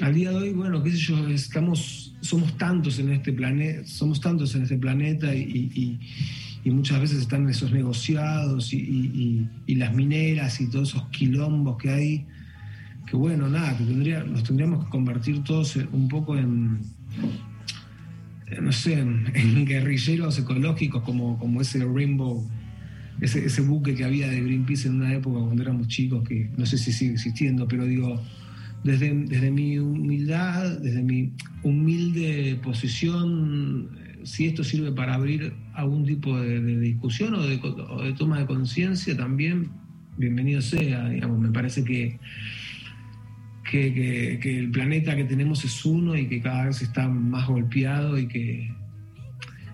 Al 0.03 0.15
día 0.15 0.31
de 0.31 0.37
hoy, 0.37 0.53
bueno, 0.53 0.83
qué 0.83 0.93
sé 0.93 0.99
yo, 0.99 1.29
estamos, 1.29 2.15
somos 2.21 2.57
tantos 2.57 2.99
en 2.99 3.11
este 3.13 3.33
planeta, 3.33 3.87
somos 3.87 4.21
tantos 4.21 4.55
en 4.55 4.63
este 4.63 4.79
planeta 4.79 5.35
y 5.35 5.99
y 6.65 6.71
muchas 6.71 7.01
veces 7.01 7.21
están 7.21 7.49
esos 7.49 7.73
negociados 7.73 8.73
y, 8.73 9.49
las 9.67 9.95
mineras 9.95 10.61
y 10.61 10.69
todos 10.69 10.91
esos 10.91 11.09
quilombos 11.09 11.79
que 11.79 11.91
hay, 11.91 12.27
que 13.07 13.17
bueno, 13.17 13.49
nada, 13.49 13.77
que 13.79 13.85
tendría, 13.85 14.23
nos 14.25 14.43
tendríamos 14.43 14.85
que 14.85 14.91
convertir 14.91 15.43
todos 15.43 15.77
un 15.77 16.09
poco 16.09 16.37
en, 16.37 16.81
no 18.61 18.73
sé, 18.73 18.99
en, 19.01 19.65
guerrilleros 19.65 20.39
ecológicos 20.39 21.03
como, 21.03 21.39
como 21.39 21.63
ese 21.63 21.85
Rainbow, 21.85 22.47
ese, 23.21 23.61
buque 23.63 23.95
que 23.95 24.05
había 24.05 24.29
de 24.29 24.41
Greenpeace 24.41 24.89
en 24.89 24.97
una 24.97 25.15
época 25.15 25.41
cuando 25.41 25.63
éramos 25.63 25.89
chicos, 25.89 26.27
que 26.27 26.51
no 26.57 26.65
sé 26.67 26.79
si 26.79 26.93
sigue 26.93 27.13
existiendo, 27.13 27.69
pero 27.69 27.85
digo, 27.85 28.21
desde, 28.83 29.15
desde 29.15 29.51
mi 29.51 29.79
humildad, 29.79 30.79
desde 30.79 31.03
mi 31.03 31.33
humilde 31.63 32.59
posición, 32.63 33.91
si 34.23 34.47
esto 34.47 34.65
sirve 34.65 34.93
para 34.93 35.15
abrir 35.15 35.53
algún 35.75 36.05
tipo 36.05 36.39
de, 36.41 36.79
discusión 36.81 37.35
o 37.35 37.43
de, 37.43 37.59
toma 38.17 38.39
de 38.39 38.47
conciencia 38.47 39.17
también, 39.17 39.71
bienvenido 40.17 40.63
sea. 40.63 41.09
Digamos, 41.09 41.39
me 41.39 41.51
parece 41.51 41.85
que, 41.85 42.19
que, 43.71 44.59
el 44.59 44.71
planeta 44.71 45.17
que 45.17 45.25
tenemos 45.25 45.65
es 45.65 45.85
uno 45.85 46.17
y 46.17 46.27
que 46.27 46.41
cada 46.41 46.67
vez 46.67 46.83
está 46.83 47.09
más 47.09 47.47
golpeado 47.47 48.19
y 48.19 48.27
que, 48.29 48.71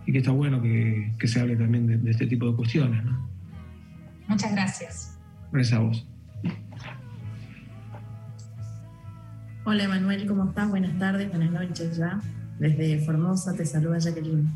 y 0.06 0.12
que 0.12 0.18
está 0.18 0.32
bueno 0.32 0.60
que, 0.62 1.12
se 1.24 1.40
hable 1.40 1.56
también 1.56 2.02
de, 2.02 2.10
este 2.10 2.26
tipo 2.26 2.50
de 2.50 2.56
cuestiones. 2.56 3.02
Muchas 4.28 4.52
gracias. 4.52 5.18
Gracias 5.52 5.78
a 5.78 5.82
vos. 5.82 6.06
Hola 9.64 9.84
Emanuel, 9.84 10.26
¿cómo 10.26 10.44
estás? 10.48 10.68
Buenas 10.68 10.96
tardes, 10.98 11.28
buenas 11.28 11.50
noches 11.50 11.96
ya. 11.96 12.20
Desde 12.58 13.00
Formosa 13.00 13.52
te 13.54 13.66
saluda 13.66 13.98
Jacqueline. 13.98 14.48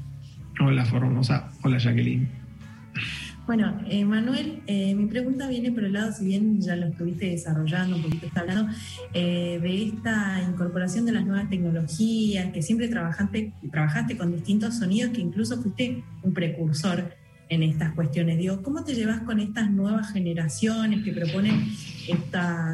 Hola 0.61 0.85
Formosa, 0.85 1.51
hola 1.65 1.79
Jacqueline. 1.79 2.29
Bueno, 3.47 3.81
eh, 3.89 4.05
Manuel, 4.05 4.63
eh, 4.69 4.95
mi 4.95 5.07
pregunta 5.07 5.49
viene 5.49 5.73
por 5.73 5.83
el 5.83 5.95
lado, 5.95 6.13
si 6.13 6.25
bien 6.25 6.61
ya 6.61 6.77
lo 6.77 6.87
estuviste 6.87 7.31
desarrollando, 7.31 7.97
un 7.97 8.03
poquito 8.03 8.27
está 8.27 8.43
hablando, 8.43 8.73
eh, 9.13 9.59
de 9.61 9.83
esta 9.83 10.41
incorporación 10.49 11.05
de 11.05 11.11
las 11.11 11.27
nuevas 11.27 11.51
tecnologías, 11.51 12.53
que 12.53 12.63
siempre 12.63 12.87
trabajaste, 12.87 13.53
trabajaste 13.73 14.17
con 14.17 14.31
distintos 14.31 14.79
sonidos, 14.79 15.11
que 15.13 15.21
incluso 15.21 15.61
fuiste 15.61 16.05
un 16.23 16.33
precursor 16.33 17.13
en 17.51 17.63
estas 17.63 17.93
cuestiones. 17.93 18.39
Digo, 18.39 18.63
¿cómo 18.63 18.83
te 18.85 18.95
llevas 18.95 19.21
con 19.23 19.41
estas 19.41 19.71
nuevas 19.71 20.13
generaciones 20.13 21.05
que 21.05 21.13
proponen 21.13 21.69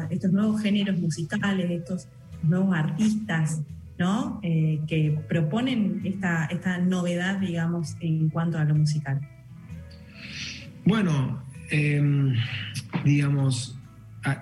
estos 0.09 0.31
nuevos 0.31 0.61
géneros 0.61 0.97
musicales, 0.99 1.69
estos 1.69 2.07
nuevos 2.43 2.73
artistas? 2.73 3.61
¿no? 3.97 4.39
Eh, 4.43 4.79
que 4.87 5.17
proponen 5.27 6.01
esta, 6.03 6.45
esta 6.45 6.77
novedad, 6.77 7.39
digamos, 7.39 7.97
en 7.99 8.29
cuanto 8.29 8.57
a 8.57 8.63
lo 8.63 8.75
musical? 8.75 9.19
Bueno, 10.85 11.43
em, 11.69 12.35
digamos, 13.03 13.77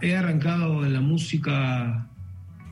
he 0.01 0.15
arrancado 0.15 0.85
en 0.85 0.93
la 0.93 1.01
música, 1.01 2.07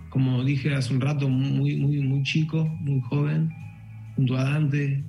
como 0.10 0.44
dije 0.44 0.76
hace 0.76 0.94
un 0.94 1.02
rato, 1.02 1.30
muy, 1.30 1.78
muy, 1.78 2.02
muy 2.02 2.24
chico, 2.24 2.66
muy 2.66 3.02
joven, 3.02 3.50
junto 4.16 4.38
a 4.38 4.44
Dante, 4.44 5.04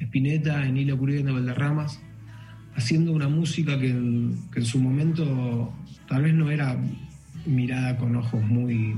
Spinetta, 0.00 0.66
Enilia 0.66 0.96
Curiel 0.96 1.24
de 1.24 1.32
Valderramas, 1.32 2.00
haciendo 2.74 3.12
una 3.12 3.28
música 3.28 3.78
que 3.78 3.88
que 4.52 4.60
en 4.60 4.64
su 4.64 4.78
momento 4.80 5.72
tal 6.08 6.22
vez 6.22 6.34
no 6.34 6.50
era 6.50 6.76
mirada 7.46 7.96
con 7.96 8.16
ojos 8.16 8.42
muy, 8.42 8.96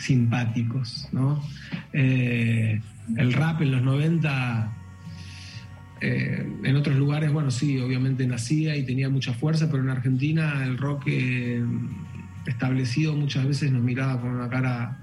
simpáticos, 0.00 1.08
¿no? 1.12 1.42
Eh, 1.92 2.80
el 3.16 3.32
rap 3.32 3.60
en 3.60 3.72
los 3.72 3.82
90, 3.82 4.72
eh, 6.00 6.46
en 6.64 6.76
otros 6.76 6.96
lugares, 6.96 7.32
bueno, 7.32 7.50
sí, 7.50 7.78
obviamente 7.78 8.26
nacía 8.26 8.76
y 8.76 8.84
tenía 8.84 9.10
mucha 9.10 9.34
fuerza, 9.34 9.70
pero 9.70 9.82
en 9.82 9.90
Argentina 9.90 10.64
el 10.64 10.78
rock 10.78 11.04
eh, 11.06 11.62
establecido 12.46 13.14
muchas 13.14 13.46
veces 13.46 13.70
nos 13.70 13.82
miraba 13.82 14.20
con 14.20 14.30
una 14.30 14.48
cara 14.48 14.98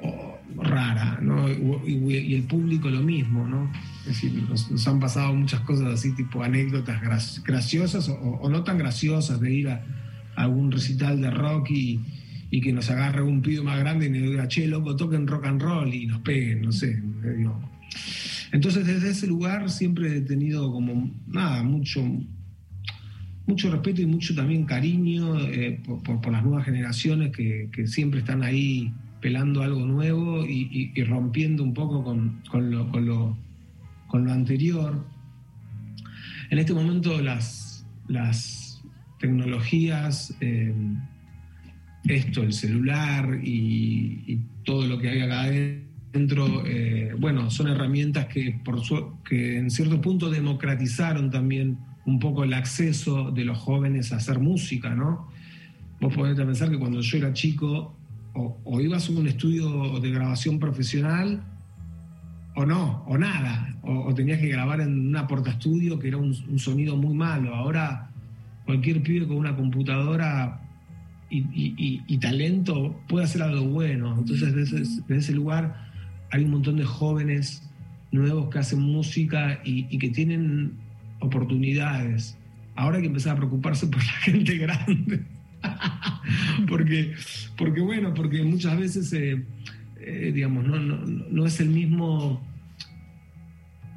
oh, 0.00 0.35
rara, 0.56 1.18
¿no? 1.20 1.48
Y, 1.48 2.34
el 2.34 2.44
público 2.44 2.88
lo 2.88 3.02
mismo, 3.02 3.46
¿no? 3.46 3.70
Es 4.00 4.22
decir, 4.22 4.32
nos, 4.48 4.88
han 4.88 5.00
pasado 5.00 5.34
muchas 5.34 5.60
cosas 5.60 5.94
así, 5.94 6.14
tipo 6.14 6.42
anécdotas 6.42 7.00
graciosas 7.44 8.08
o, 8.08 8.48
no 8.48 8.62
tan 8.62 8.78
graciosas 8.78 9.40
de 9.40 9.52
ir 9.52 9.68
a, 9.68 9.84
a 10.36 10.42
algún 10.42 10.70
recital 10.70 11.20
de 11.20 11.30
rock 11.30 11.70
y 11.70 12.00
y 12.50 12.60
que 12.60 12.72
nos 12.72 12.90
agarre 12.90 13.22
un 13.22 13.42
pido 13.42 13.64
más 13.64 13.78
grande 13.78 14.06
y 14.06 14.10
nos 14.10 14.30
diga, 14.30 14.48
che, 14.48 14.66
loco, 14.66 14.94
toquen 14.96 15.26
rock 15.26 15.46
and 15.46 15.60
roll 15.60 15.92
y 15.92 16.06
nos 16.06 16.20
peguen, 16.20 16.62
no 16.62 16.72
sé. 16.72 17.02
Entonces, 18.52 18.86
desde 18.86 19.10
ese 19.10 19.26
lugar 19.26 19.68
siempre 19.70 20.16
he 20.16 20.20
tenido 20.20 20.70
como, 20.72 21.10
nada, 21.26 21.62
mucho, 21.62 22.02
mucho 23.46 23.70
respeto 23.70 24.02
y 24.02 24.06
mucho 24.06 24.34
también 24.34 24.64
cariño 24.64 25.38
eh, 25.40 25.80
por, 26.04 26.30
las 26.30 26.44
nuevas 26.44 26.64
generaciones 26.64 27.32
que, 27.32 27.86
siempre 27.86 28.20
están 28.20 28.42
ahí 28.42 28.92
pelando 29.20 29.62
algo 29.62 29.80
nuevo 29.80 30.44
y, 30.44 30.92
rompiendo 31.04 31.62
un 31.62 31.74
poco 31.74 32.04
con, 32.04 32.42
lo, 32.70 32.90
con, 32.90 33.06
lo, 33.06 33.36
con, 34.08 34.24
lo, 34.24 34.32
anterior. 34.32 35.04
En 36.50 36.58
este 36.58 36.74
momento 36.74 37.20
las, 37.20 37.86
las 38.08 38.82
tecnologías... 39.18 40.34
Eh, 40.40 40.74
esto, 42.08 42.42
el 42.42 42.52
celular 42.52 43.40
y, 43.42 44.40
todo 44.64 44.86
lo 44.86 44.98
que 44.98 45.08
hay 45.08 45.20
acá 45.20 45.42
adentro, 45.44 46.64
eh, 46.66 47.14
bueno, 47.18 47.50
son 47.52 47.68
herramientas 47.68 48.26
que, 48.26 48.58
por 48.64 48.82
que 49.24 49.58
en 49.58 49.70
cierto 49.70 50.00
punto 50.00 50.28
democratizaron 50.28 51.30
también 51.30 51.78
un 52.04 52.18
poco 52.18 52.42
el 52.42 52.52
acceso 52.52 53.30
de 53.30 53.44
los 53.44 53.58
jóvenes 53.58 54.12
a 54.12 54.16
hacer 54.16 54.40
música, 54.40 54.94
¿no? 54.94 55.28
Vos 56.00 56.14
podés 56.14 56.36
pensar 56.36 56.68
que 56.68 56.78
cuando 56.78 57.00
yo 57.00 57.18
era 57.18 57.32
chico, 57.32 57.95
o, 58.36 58.80
ibas 58.80 59.08
a 59.08 59.12
un 59.12 59.26
estudio 59.26 59.98
de 60.00 60.10
grabación 60.10 60.58
profesional, 60.58 61.42
o 62.54 62.64
no, 62.64 63.04
o 63.06 63.18
nada, 63.18 63.74
o, 63.82 64.14
tenías 64.14 64.40
que 64.40 64.48
grabar 64.48 64.80
en 64.80 65.08
una 65.08 65.26
porta 65.26 65.50
estudio 65.50 65.98
que 65.98 66.08
era 66.08 66.16
un, 66.16 66.58
sonido 66.58 66.96
muy 66.96 67.14
malo. 67.14 67.54
Ahora 67.54 68.10
cualquier 68.64 69.02
pibe 69.02 69.26
con 69.26 69.36
una 69.36 69.54
computadora 69.54 70.60
y, 71.30 72.18
talento 72.18 72.98
puede 73.08 73.24
hacer 73.24 73.42
algo 73.42 73.66
bueno. 73.66 74.16
Entonces, 74.18 74.54
desde 74.54 74.82
ese, 75.16 75.32
lugar 75.32 75.90
hay 76.30 76.44
un 76.44 76.50
montón 76.52 76.76
de 76.76 76.84
jóvenes 76.84 77.68
nuevos 78.10 78.48
que 78.50 78.58
hacen 78.58 78.80
música 78.80 79.60
y, 79.64 79.98
que 79.98 80.10
tienen 80.10 80.72
oportunidades. 81.20 82.36
Ahora 82.74 82.96
hay 82.96 83.02
que 83.02 83.08
empezar 83.08 83.34
a 83.34 83.36
preocuparse 83.36 83.86
por 83.86 84.04
la 84.04 84.12
gente 84.22 84.56
grande. 84.58 85.35
porque, 86.68 87.14
porque, 87.56 87.80
bueno, 87.80 88.14
porque 88.14 88.42
muchas 88.42 88.78
veces, 88.78 89.12
eh, 89.12 89.44
eh, 90.00 90.32
digamos, 90.34 90.66
no, 90.66 90.78
no, 90.78 91.46
es 91.46 91.60
el 91.60 91.70
mismo... 91.70 92.42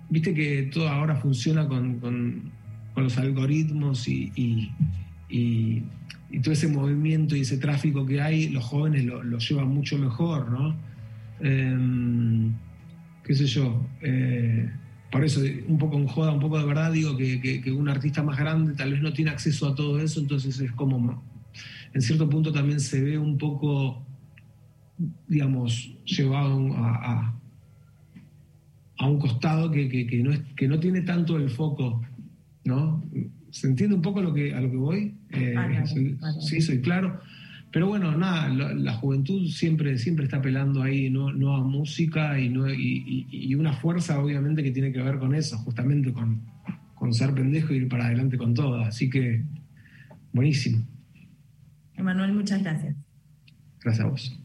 Viste 0.10 0.34
que 0.34 0.64
todo 0.74 0.90
ahora 0.90 1.16
funciona 1.16 1.68
con, 1.68 2.00
con, 2.00 2.58
los 2.96 3.18
algoritmos 3.18 4.10
y, 4.10 4.32
y 6.30 6.40
todo 6.40 6.54
ese 6.54 6.68
movimiento 6.68 7.36
y 7.36 7.42
ese 7.42 7.58
tráfico 7.58 8.06
que 8.06 8.22
hay, 8.22 8.50
los 8.50 8.64
jóvenes 8.64 9.06
lo, 9.06 9.38
llevan 9.38 9.70
mucho 9.70 9.98
mejor, 9.98 10.50
¿no? 10.50 10.76
Em, 11.40 12.54
qué 13.24 13.34
sé 13.34 13.46
yo. 13.48 13.84
Eh, 14.02 14.70
por 15.12 15.26
eso, 15.26 15.42
un 15.68 15.78
poco 15.80 15.98
en 15.98 16.08
joda, 16.08 16.32
un 16.32 16.40
poco 16.40 16.60
de 16.60 16.66
verdad, 16.66 16.92
digo 16.92 17.18
que, 17.18 17.64
un 17.76 17.90
artista 17.90 18.22
más 18.22 18.38
grande 18.38 18.74
tal 18.76 18.92
vez 18.92 19.02
no 19.02 19.12
tiene 19.12 19.32
acceso 19.32 19.68
a 19.68 19.76
todo 19.76 20.00
eso, 20.00 20.20
entonces 20.20 20.60
es 20.60 20.72
como, 20.74 21.24
en 21.94 22.02
cierto 22.02 22.30
punto 22.30 22.52
también 22.52 22.80
se 22.80 23.02
ve 23.02 23.18
un 23.18 23.38
poco, 23.38 24.06
digamos, 25.28 25.96
llevado 26.06 26.74
a, 26.76 27.36
a, 28.98 29.08
un 29.08 29.20
costado 29.20 29.72
que, 29.72 30.22
no 30.24 30.32
es, 30.32 30.42
que 30.56 30.68
no 30.68 30.80
tiene 30.80 31.02
tanto 31.02 31.38
el 31.38 31.50
foco, 31.50 32.02
¿no? 32.66 33.04
¿Se 33.50 33.68
entiende 33.68 33.96
un 33.96 34.02
poco 34.02 34.20
a 34.20 34.24
lo 34.24 34.34
que, 34.34 34.54
a 34.54 34.62
lo 34.62 34.70
que 34.70 34.78
voy? 34.78 35.16
Eh, 35.32 35.56
sí, 36.42 36.62
soy 36.62 36.82
claro. 36.82 37.20
Pero 37.72 37.88
bueno, 37.88 38.16
nada, 38.18 38.50
la, 38.50 38.94
juventud 38.94 39.48
siempre, 39.48 39.98
siempre 40.00 40.26
está 40.26 40.38
apelando 40.38 40.82
ahí 40.82 41.10
no, 41.10 41.32
no 41.32 41.56
a 41.56 41.64
música 41.64 42.40
y, 42.40 42.50
no, 42.50 42.68
y, 42.68 43.54
una 43.56 43.74
fuerza 43.74 44.20
obviamente 44.20 44.64
que 44.64 44.72
tiene 44.72 44.92
que 44.92 45.02
ver 45.02 45.20
con 45.20 45.36
eso, 45.36 45.58
justamente 45.60 46.12
con, 46.12 46.42
con 46.96 47.14
ser 47.14 47.34
pendejo 47.34 47.74
y 47.74 47.78
ir 47.78 47.88
para 47.88 48.08
adelante 48.08 48.38
con 48.38 48.56
todo. 48.56 48.82
Así 48.82 49.10
que, 49.10 49.44
buenísimo. 50.34 50.84
Emanuel, 52.00 52.32
muchas 52.34 52.64
gracias. 52.64 52.96
Gracias 53.84 54.06
a 54.06 54.10
vos. 54.10 54.40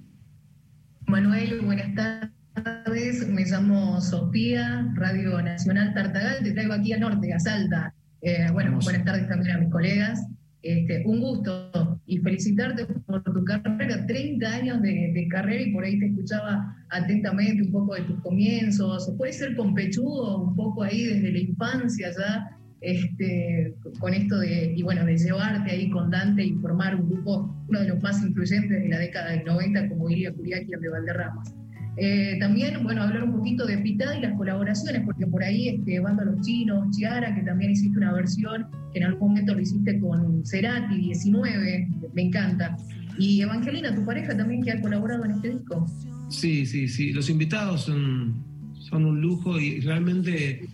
Manuel, 1.07 1.61
buenas 1.61 1.95
tardes. 1.95 3.29
Me 3.29 3.45
llamo 3.45 4.01
Sofía, 4.01 4.93
Radio 4.95 5.41
Nacional 5.41 5.95
Tartagal. 5.95 6.43
Te 6.43 6.51
traigo 6.51 6.73
aquí 6.73 6.93
a 6.93 6.99
Norte, 6.99 7.33
a 7.33 7.39
Salta. 7.39 7.95
Eh, 8.23 8.49
bueno, 8.53 8.79
buenas 8.83 9.05
tardes 9.05 9.29
también 9.29 9.57
a 9.57 9.61
mis 9.61 9.71
colegas. 9.71 10.27
Este, 10.63 11.05
un 11.07 11.21
gusto 11.21 12.01
y 12.07 12.19
felicitarte 12.19 12.87
por 12.87 13.23
tu 13.23 13.45
carrera, 13.45 14.05
30 14.05 14.49
años 14.49 14.83
de, 14.83 15.29
carrera 15.31 15.63
y 15.63 15.73
por 15.73 15.85
ahí 15.85 15.99
te 16.01 16.07
escuchaba 16.07 16.75
atentamente 16.91 17.63
un 17.63 17.71
poco 17.71 17.95
de 17.95 18.03
tus 18.03 18.21
comienzos. 18.21 19.13
Puede 19.17 19.33
ser 19.33 19.55
con 19.55 19.75
pechudo, 19.75 20.43
un 20.43 20.57
poco 20.57 20.83
ahí 20.83 21.05
desde 21.05 21.31
la 21.31 21.39
infancia 21.39 22.11
ya, 22.19 22.51
este, 22.85 23.75
con 23.99 24.13
esto 24.13 24.39
de, 24.39 24.75
y 24.77 24.83
bueno, 24.83 25.05
de 25.05 25.17
llevarte 25.17 25.71
ahí 25.71 25.91
con 25.91 26.11
Dante 26.11 26.45
y 26.45 26.53
formar 26.55 26.97
un 26.97 27.09
grupo, 27.09 27.65
uno 27.69 27.81
de 27.81 27.89
los 27.89 28.03
más 28.03 28.23
influyentes 28.23 28.83
de 28.83 28.89
la 28.89 28.99
década 28.99 29.31
del 29.31 29.45
90 29.45 29.89
como 29.89 30.11
Ilia 30.11 30.33
Curiaki 30.33 30.71
de 30.81 30.89
Valderramas. 30.89 31.55
Eh, 31.97 32.37
también, 32.41 32.83
bueno, 32.83 33.03
hablar 33.03 33.23
un 33.23 33.33
poquito 33.33 33.67
de 33.67 33.79
Pitada 33.79 34.19
y 34.19 34.21
las 34.21 34.37
colaboraciones, 34.37 35.03
porque 35.05 35.27
por 35.27 35.45
ahí 35.45 35.69
este, 35.69 36.01
Banda 36.01 36.25
Los 36.25 36.41
Chinos, 36.41 36.91
Chiara, 36.91 37.35
que 37.35 37.43
también 37.43 37.71
hiciste 37.71 37.97
una 37.99 38.13
versión, 38.13 38.67
que 38.93 38.99
en 38.99 39.05
algún 39.07 39.29
momento 39.29 39.55
lo 39.55 39.61
hiciste 39.61 40.01
con 40.01 40.45
Cerati, 40.45 40.97
19, 40.97 41.89
me 42.13 42.23
encanta. 42.23 42.77
Y 43.17 43.41
Evangelina, 43.43 43.95
tu 43.95 44.05
pareja 44.05 44.37
también 44.37 44.63
que 44.63 44.73
ha 44.73 44.81
colaborado 44.81 45.25
en 45.25 45.31
este 45.33 45.51
disco. 45.51 45.87
Sí, 46.31 46.67
sí, 46.67 46.89
sí. 46.89 47.13
Los 47.13 47.31
invitados 47.31 47.83
son, 47.83 48.43
son 48.81 49.05
un 49.05 49.21
lujo 49.21 49.61
y 49.61 49.81
realmente 49.81 50.67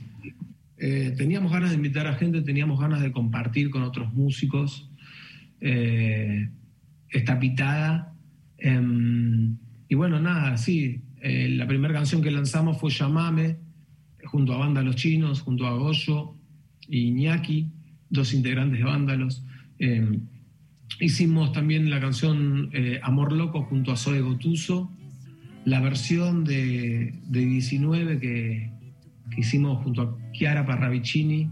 eh, 0.81 1.14
teníamos 1.16 1.53
ganas 1.53 1.71
de 1.71 1.77
invitar 1.77 2.07
a 2.07 2.14
gente, 2.14 2.43
teníamos 2.43 2.81
ganas 2.81 3.03
de 3.03 3.12
compartir 3.12 3.71
con 3.71 3.83
otros 3.83 4.12
músicos 4.14 4.90
eh, 5.61 6.49
esta 7.11 7.38
pitada. 7.38 8.14
Em, 8.59 9.57
y 9.88 9.95
bueno, 9.95 10.21
nada, 10.21 10.57
sí, 10.57 11.03
eh, 11.21 11.49
la 11.51 11.66
primera 11.66 11.93
canción 11.93 12.23
que 12.23 12.31
lanzamos 12.31 12.79
fue 12.79 12.90
Llamame, 12.90 13.59
junto 14.25 14.55
a 14.55 14.59
Banda 14.59 14.83
Los 14.83 14.97
Chinos, 14.97 15.40
junto 15.40 15.66
a 15.66 15.73
Goyo 15.73 16.35
y 16.88 17.09
Iñaki, 17.09 17.69
dos 18.09 18.33
integrantes 18.33 18.79
de 18.79 18.85
Vándalos. 18.85 19.45
Eh, 19.79 20.19
hicimos 20.99 21.53
también 21.53 21.90
la 21.90 22.01
canción 22.01 22.71
eh, 22.73 23.01
Amor 23.03 23.33
Loco 23.33 23.62
junto 23.64 23.93
a 23.93 23.97
Zoe 23.97 24.21
Gotuso, 24.21 24.90
la 25.64 25.81
versión 25.81 26.45
de, 26.45 27.14
19 27.29 28.19
que, 28.19 28.71
hicimos 29.37 29.83
junto 29.83 30.03
a 30.03 30.33
Chiara 30.33 30.66
Parravicini, 30.66 31.51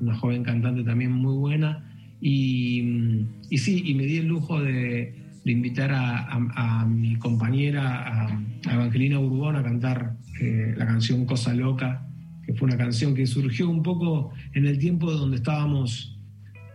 una 0.00 0.16
joven 0.16 0.42
cantante 0.42 0.82
también 0.82 1.12
muy 1.12 1.34
buena. 1.34 1.88
y 2.20 3.26
sí, 3.56 3.82
y 3.84 3.94
me 3.94 4.04
di 4.04 4.18
el 4.18 4.26
lujo 4.26 4.60
de, 4.60 5.22
de 5.44 5.52
invitar 5.52 5.90
a, 5.92 6.86
mi 6.86 7.16
compañera, 7.16 8.26
a, 8.26 8.72
Evangelina 8.72 9.18
Urbón, 9.18 9.56
a 9.56 9.62
cantar 9.62 10.16
eh, 10.40 10.74
la 10.76 10.86
canción 10.86 11.26
Cosa 11.26 11.52
Loca, 11.52 12.06
que 12.46 12.54
fue 12.54 12.68
una 12.68 12.76
canción 12.76 13.14
que 13.14 13.26
surgió 13.26 13.68
un 13.68 13.82
poco 13.82 14.32
en 14.54 14.66
el 14.66 14.78
tiempo 14.78 15.10
donde 15.10 15.36
estábamos 15.36 16.16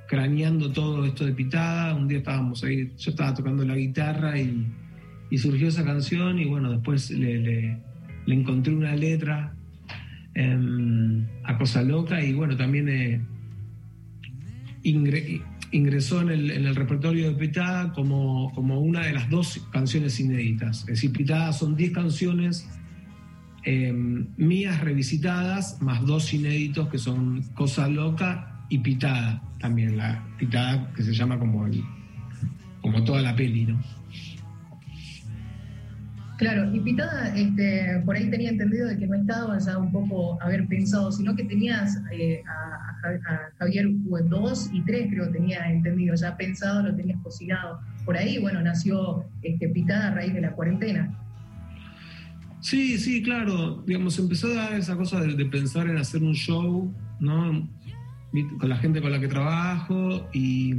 craneando 0.08 0.72
todo 0.72 1.06
esto 1.06 1.26
de 1.26 1.32
pitada. 1.32 1.96
Un 1.96 2.08
día 2.08 2.18
estábamos 2.20 2.64
ahí, 2.64 2.94
yo 2.98 3.12
estaba 3.12 3.34
tocando 3.34 3.64
la 3.64 3.76
guitarra 3.76 4.38
y, 4.40 4.68
surgió 5.38 5.68
esa 5.68 5.84
canción 5.84 6.40
y 6.40 6.46
bueno, 6.46 6.72
después 6.72 7.12
le, 7.12 7.78
encontré 8.28 8.74
una 8.74 8.96
letra 8.96 9.56
em, 10.38 11.26
a 11.44 11.58
Cosa 11.58 11.82
Loca 11.84 12.24
y 12.24 12.34
bueno, 12.34 12.56
también... 12.56 12.90
Eh, 12.90 13.22
ingresó 15.72 16.22
en 16.22 16.30
el, 16.30 16.76
repertorio 16.76 17.30
de 17.30 17.36
Pitada 17.36 17.92
como, 17.94 18.52
como, 18.54 18.80
una 18.80 19.02
de 19.02 19.14
las 19.14 19.30
dos 19.30 19.68
canciones 19.72 20.20
inéditas. 20.20 20.82
Es 20.82 20.86
decir, 20.86 21.12
Pitada 21.12 21.52
son 21.54 21.76
10 21.76 21.92
canciones 21.92 22.70
em, 23.64 24.28
mías 24.38 24.80
revisitadas, 24.82 25.82
más 25.82 26.06
dos 26.06 26.34
inéditos 26.34 26.88
que 26.90 26.98
son 26.98 27.44
Cosa 27.54 27.88
Loca 27.90 28.66
y 28.70 28.80
Pitada, 28.80 29.42
también 29.60 29.98
la 29.98 30.26
Pitada 30.38 30.94
que 30.94 31.04
se 31.04 31.14
llama 31.14 31.38
como, 31.38 31.66
el, 31.66 31.84
como 32.82 33.04
toda 33.04 33.22
la 33.22 33.36
peli, 33.36 33.66
¿no? 33.66 33.97
Claro, 36.38 36.72
y 36.72 36.80
Pitada, 36.82 37.36
este, 37.36 38.00
por 38.06 38.16
ahí 38.16 38.30
tenía 38.30 38.52
entendido 38.52 38.88
de 38.88 38.98
que 38.98 39.08
no 39.08 39.16
estaba 39.16 39.58
ya 39.58 39.78
un 39.80 39.92
poco 39.92 40.40
haber 40.40 40.68
pensado, 40.68 41.12
sino 41.12 41.36
que 41.36 41.44
tenías 41.44 42.00
eh, 42.12 42.44
a, 42.48 42.84
Javier 43.58 43.88
2 43.90 44.70
y 44.72 44.82
3, 44.82 45.08
creo 45.10 45.26
que 45.26 45.40
tenía 45.40 45.72
entendido, 45.72 46.14
ya 46.16 46.38
pensado, 46.38 46.84
lo 46.84 46.96
tenías 46.96 47.20
cocinado. 47.24 47.80
Por 48.06 48.18
ahí, 48.18 48.38
bueno, 48.38 48.62
nació 48.62 49.26
este, 49.42 49.68
Pitada 49.70 50.10
a 50.10 50.14
raíz 50.14 50.34
de 50.34 50.42
la 50.42 50.52
cuarentena. 50.52 51.18
Sí, 52.60 53.00
sí, 53.00 53.24
claro. 53.24 53.84
Digamos, 53.88 54.20
empezó 54.20 54.48
a 54.48 54.56
dar 54.56 54.74
esa 54.74 54.96
cosa 54.96 55.22
de, 55.22 55.34
de 55.34 55.46
pensar 55.46 55.88
en 55.90 55.98
hacer 55.98 56.22
un 56.22 56.34
show, 56.34 56.94
¿no? 57.20 57.68
Con 58.60 58.70
la 58.70 58.78
gente 58.78 59.02
con 59.02 59.12
la 59.12 59.20
que 59.20 59.28
trabajo 59.28 60.30
y 60.34 60.76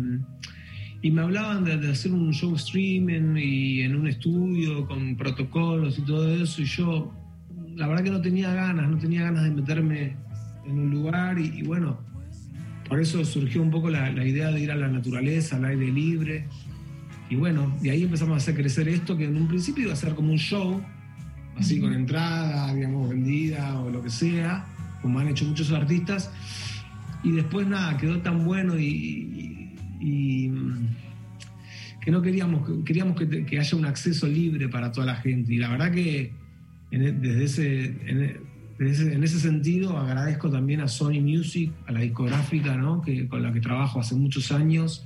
y 1.01 1.11
me 1.11 1.23
hablaban 1.23 1.65
de, 1.65 1.91
hacer 1.91 2.13
un 2.13 2.33
show 2.33 2.55
streaming 2.57 3.37
y 3.37 3.83
en 3.83 3.95
un 3.95 4.09
estudio 4.09 4.87
con 4.87 5.17
protocolos 5.17 5.99
y 5.99 6.03
todo 6.03 6.35
eso 6.35 6.61
y 6.63 6.65
yo 6.65 7.13
la 7.77 7.87
verdad 7.87 8.03
que 8.03 8.11
no 8.11 8.21
tenía 8.21 8.53
ganas, 8.53 8.91
no 8.91 8.99
tenía 8.99 9.23
ganas 9.23 9.45
de 9.45 9.51
meterme 9.51 10.17
en 10.67 10.79
un 10.79 10.91
lugar 10.91 11.39
y, 11.39 11.63
bueno, 11.63 11.99
por 12.89 13.01
eso 13.01 13.25
surgió 13.25 13.63
un 13.63 13.71
poco 13.71 13.89
la, 13.89 14.11
idea 14.27 14.51
de 14.51 14.61
ir 14.61 14.73
a 14.73 14.75
la 14.75 14.89
naturaleza, 14.89 15.57
al 15.57 15.67
aire 15.67 15.93
libre 15.93 16.49
y 17.31 17.37
bueno, 17.37 17.73
de 17.81 17.91
ahí 17.91 18.03
empezamos 18.03 18.35
a 18.35 18.37
hacer 18.39 18.57
crecer 18.57 18.89
esto 18.89 19.17
que 19.17 19.27
en 19.27 19.37
un 19.37 19.47
principio 19.47 19.85
iba 19.85 19.93
a 19.93 19.97
ser 19.97 20.15
como 20.17 20.33
un 20.33 20.39
show, 20.39 20.83
así 21.57 21.79
con 21.79 21.93
entrada, 21.93 22.75
digamos, 22.75 23.09
vendida 23.09 23.81
o 23.81 23.91
lo 23.91 24.03
que 24.03 24.11
sea, 24.11 24.67
como 25.01 25.21
han 25.21 25.29
hecho 25.29 25.45
muchos 25.45 25.71
artistas 25.71 26.33
y 27.23 27.31
después 27.31 27.67
nada, 27.67 27.97
quedó 27.97 28.19
tan 28.19 28.45
bueno 28.45 28.77
y 28.77 29.48
y 29.48 29.48
mm, 29.99 30.87
que 32.01 32.11
no 32.11 32.23
queríamos, 32.23 32.85
queríamos 32.85 33.17
que, 33.17 33.59
haya 33.59 33.77
un 33.77 33.85
acceso 33.85 34.27
libre 34.27 34.69
para 34.69 34.93
toda 34.93 35.07
la 35.07 35.17
gente. 35.17 35.55
Y 35.55 35.59
la 35.59 35.69
verdad 35.71 35.93
que 35.93 36.33
en, 36.91 37.03
e, 37.03 37.13
desde 37.13 37.45
ese, 37.45 37.85
en, 38.07 39.25
ese, 39.25 39.41
sentido 39.41 39.99
agradezco 39.99 40.51
también 40.51 40.81
a 40.81 40.89
Sony 40.89 41.21
Music, 41.21 41.73
a 41.87 41.93
la 41.93 42.01
discográfica 42.01 42.77
¿no? 42.77 43.03
que, 43.03 43.27
con 43.29 43.43
la 43.43 43.53
que 43.53 43.61
trabajo 43.61 44.01
hace 44.01 44.15
muchos 44.15 44.53
años, 44.53 45.05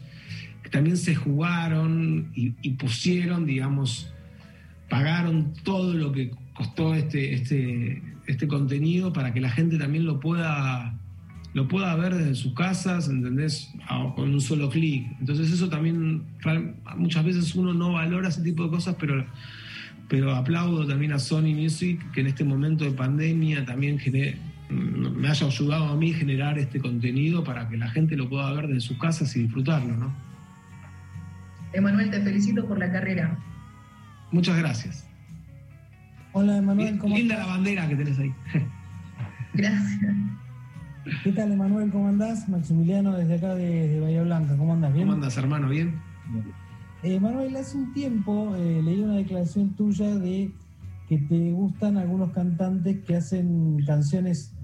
que 0.63 0.71
también 0.71 0.97
se 0.97 1.15
jugaron 1.15 2.31
y, 2.35 2.55
y 2.63 2.71
pusieron, 2.73 3.47
digamos, 3.47 4.13
pagaron 4.89 5.55
todo 5.65 5.95
lo 5.95 6.13
que 6.13 6.31
costó 6.55 6.95
este, 6.95 7.35
este, 7.35 8.03
este 8.27 8.47
contenido 8.47 9.13
para 9.13 9.33
que 9.33 9.41
la 9.41 9.51
gente 9.51 9.79
también 9.79 10.05
lo 10.05 10.21
pueda 10.21 10.99
lo 11.55 11.69
pueda 11.69 11.95
ver 11.97 12.15
desde 12.15 12.35
sus 12.35 12.55
casas, 12.55 13.09
¿entendés? 13.09 13.71
con 14.17 14.31
un 14.31 14.41
solo 14.41 14.71
clic. 14.71 15.07
Entonces 15.21 15.53
eso 15.53 15.69
también, 15.69 16.23
muchas 16.97 17.25
veces 17.25 17.55
uno 17.55 17.75
no 17.75 17.93
valora 17.93 18.29
ese 18.29 18.43
tipo 18.43 18.65
de 18.65 18.71
cosas, 18.71 18.97
pero, 18.99 19.25
pero 20.09 20.35
aplaudo 20.35 20.87
también 20.87 21.12
a 21.12 21.19
Sony 21.19 21.55
Music, 21.55 22.01
que 22.12 22.23
en 22.23 22.29
este 22.29 22.45
momento 22.45 22.85
de 22.85 22.93
pandemia 22.93 23.65
también 23.65 23.99
me 24.71 25.29
haya 25.29 25.47
ayudado 25.47 25.88
a 25.88 25.97
mí 25.97 26.12
a 26.12 26.17
generar 26.17 26.59
este 26.59 26.81
contenido 26.81 27.45
para 27.45 27.69
que 27.69 27.77
la 27.77 27.88
gente 27.91 28.17
lo 28.17 28.29
pueda 28.29 28.51
ver 28.53 28.69
desde 28.69 28.81
sus 28.81 28.99
casas 28.99 29.35
y 29.37 29.43
disfrutarlo, 29.43 29.95
¿no? 29.97 30.15
Emanuel, 31.75 32.11
te 32.11 32.21
felicito 32.21 32.67
por 32.67 32.79
la 32.79 32.91
carrera. 32.91 33.38
Muchas 34.31 34.59
gracias. 34.59 35.07
Hola, 36.33 36.57
Emanuel. 36.57 36.99
¿cómo 36.99 37.15
Linda 37.15 37.37
la 37.37 37.47
bandera 37.47 37.88
que 37.88 37.97
tenés 37.97 38.19
ahí. 38.19 38.33
Gracias. 39.55 40.01
¿Qué 41.25 41.33
tal, 41.33 41.51
Emanuel? 41.51 41.91
¿Cómo 41.91 42.07
andás? 42.07 42.49
Maximiliano, 42.49 43.17
desde 43.17 43.35
acá 43.35 43.57
de, 43.57 43.99
Bahía 43.99 44.23
Blanca. 44.23 44.57
¿Cómo 44.57 44.75
andás? 44.75 44.93
¿Bien? 44.93 45.07
¿Cómo 45.07 45.15
andás, 45.15 45.37
hermano? 45.37 45.69
¿Bien? 45.69 46.01
Eh, 47.03 47.19
Manuel, 47.19 47.57
hace 47.57 47.77
un 47.77 47.93
tiempo 47.93 48.55
eh, 48.55 48.81
leí 48.85 49.01
una 49.01 49.17
declaración 49.17 49.71
tuya 49.71 50.15
de 50.15 50.53
que 51.09 51.19
te 51.19 51.51
gustan 51.51 51.97
algunos 51.97 52.31
cantantes 52.31 53.01
que 53.05 53.17
hacen 53.17 53.83
canciones 53.85 54.55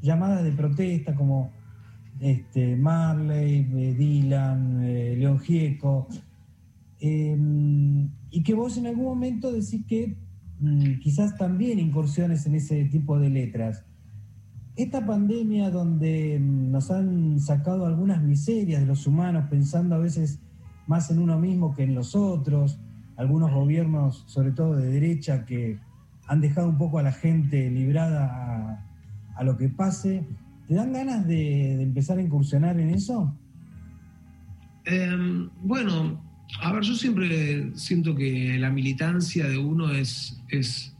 llamadas 0.00 0.44
de 0.44 0.52
protesta, 0.52 1.16
como 1.16 1.50
este, 2.20 2.76
Marley, 2.76 3.68
eh, 3.74 3.94
Dylan, 3.98 4.80
León 5.18 5.40
Gieco, 5.40 6.06
em, 7.00 8.08
y 8.30 8.42
que 8.44 8.54
vos 8.54 8.78
en 8.78 8.86
algún 8.86 9.06
momento 9.06 9.50
decís 9.50 9.84
que 9.88 10.16
mm, 10.60 11.00
quizás 11.00 11.36
también 11.36 11.80
incursiones 11.80 12.46
en 12.46 12.54
ese 12.54 12.84
tipo 12.84 13.18
de 13.18 13.30
letras 13.30 13.84
esta 14.76 15.04
pandemia 15.06 15.70
donde 15.70 16.38
mm, 16.40 16.70
nos 16.70 16.90
han 16.90 17.38
sacado 17.40 17.86
algunas 17.86 18.22
miserias 18.22 18.80
de 18.80 18.86
los 18.86 19.06
humanos, 19.06 19.46
pensando 19.48 19.94
a 19.94 19.98
veces 19.98 20.40
más 20.86 21.10
en 21.10 21.18
uno 21.18 21.38
mismo 21.38 21.74
que 21.74 21.84
en 21.84 21.94
los 21.94 22.14
otros, 22.14 22.78
algunos 23.16 23.52
gobiernos, 23.52 24.24
sobre 24.26 24.52
todo 24.52 24.76
de 24.76 24.90
derecha, 24.90 25.44
que 25.44 25.78
han 26.26 26.40
dejado 26.40 26.68
un 26.68 26.78
poco 26.78 26.98
a 26.98 27.02
la 27.02 27.12
gente 27.12 27.70
librada 27.70 28.84
a, 29.36 29.44
lo 29.44 29.56
que 29.56 29.68
pase, 29.68 30.24
¿te 30.66 30.74
dan 30.74 30.92
ganas 30.92 31.26
de, 31.26 31.82
empezar 31.82 32.18
a 32.18 32.22
incursionar 32.22 32.78
en 32.78 32.90
eso? 32.90 33.34
Em, 34.86 35.48
bueno, 35.62 36.20
a 36.60 36.72
ver, 36.72 36.82
yo 36.82 36.94
siempre 36.94 37.72
siento 37.76 38.14
que 38.14 38.58
la 38.58 38.70
militancia 38.70 39.46
de 39.48 39.58
uno 39.58 39.90
es, 39.92 40.42
es, 40.48 40.94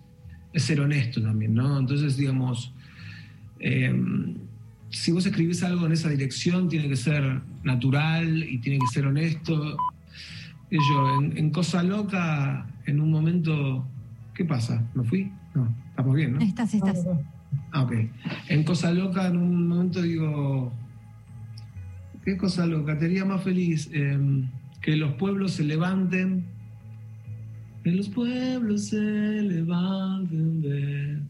ser 0.54 0.80
honesto 0.80 1.20
también, 1.22 1.54
¿no? 1.54 1.78
Entonces, 1.78 2.16
digamos, 2.16 2.72
em, 3.64 4.34
si 4.90 5.12
vos 5.12 5.26
escribís 5.26 5.62
algo 5.62 5.86
en 5.86 5.92
esa 5.92 6.08
dirección, 6.08 6.68
tiene 6.68 6.88
que 6.88 6.96
ser 6.96 7.40
natural 7.62 8.44
y 8.44 8.58
tiene 8.58 8.78
que 8.78 8.86
ser 8.92 9.06
honesto. 9.06 9.76
yo, 10.70 11.22
en, 11.22 11.50
Cosa 11.50 11.82
Loca, 11.82 12.66
en 12.86 13.00
un 13.00 13.10
momento, 13.10 13.86
¿qué 14.34 14.44
pasa? 14.44 14.86
¿Me 14.94 15.04
fui? 15.04 15.32
No, 15.54 15.74
estamos 15.90 16.14
bien, 16.14 16.34
¿no? 16.34 16.40
Estás, 16.40 16.74
estás. 16.74 17.06
Ah, 17.72 17.82
ok. 17.82 17.92
En 18.48 18.64
Cosa 18.64 18.92
Loca, 18.92 19.26
en 19.28 19.36
un 19.36 19.68
momento 19.68 20.02
digo, 20.02 20.72
¿qué 22.24 22.36
cosa 22.36 22.66
loca? 22.66 22.98
Te 22.98 23.04
haría 23.04 23.24
más 23.24 23.42
feliz. 23.42 23.90
Em, 23.92 24.48
que 24.80 24.96
los 24.96 25.14
pueblos 25.14 25.52
se 25.52 25.64
levanten, 25.64 26.44
que 27.82 27.90
los 27.90 28.08
pueblos 28.08 28.88
se 28.88 28.98
levanten, 28.98 30.62
ver, 30.62 31.22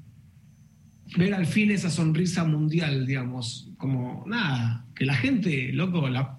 ver 1.16 1.34
al 1.34 1.46
fin 1.46 1.70
esa 1.70 1.90
sonrisa 1.90 2.44
mundial, 2.44 3.06
digamos, 3.06 3.70
como 3.78 4.24
nada, 4.26 4.84
que 4.94 5.04
la 5.04 5.14
gente, 5.14 5.72
loco, 5.72 6.08
la 6.08 6.38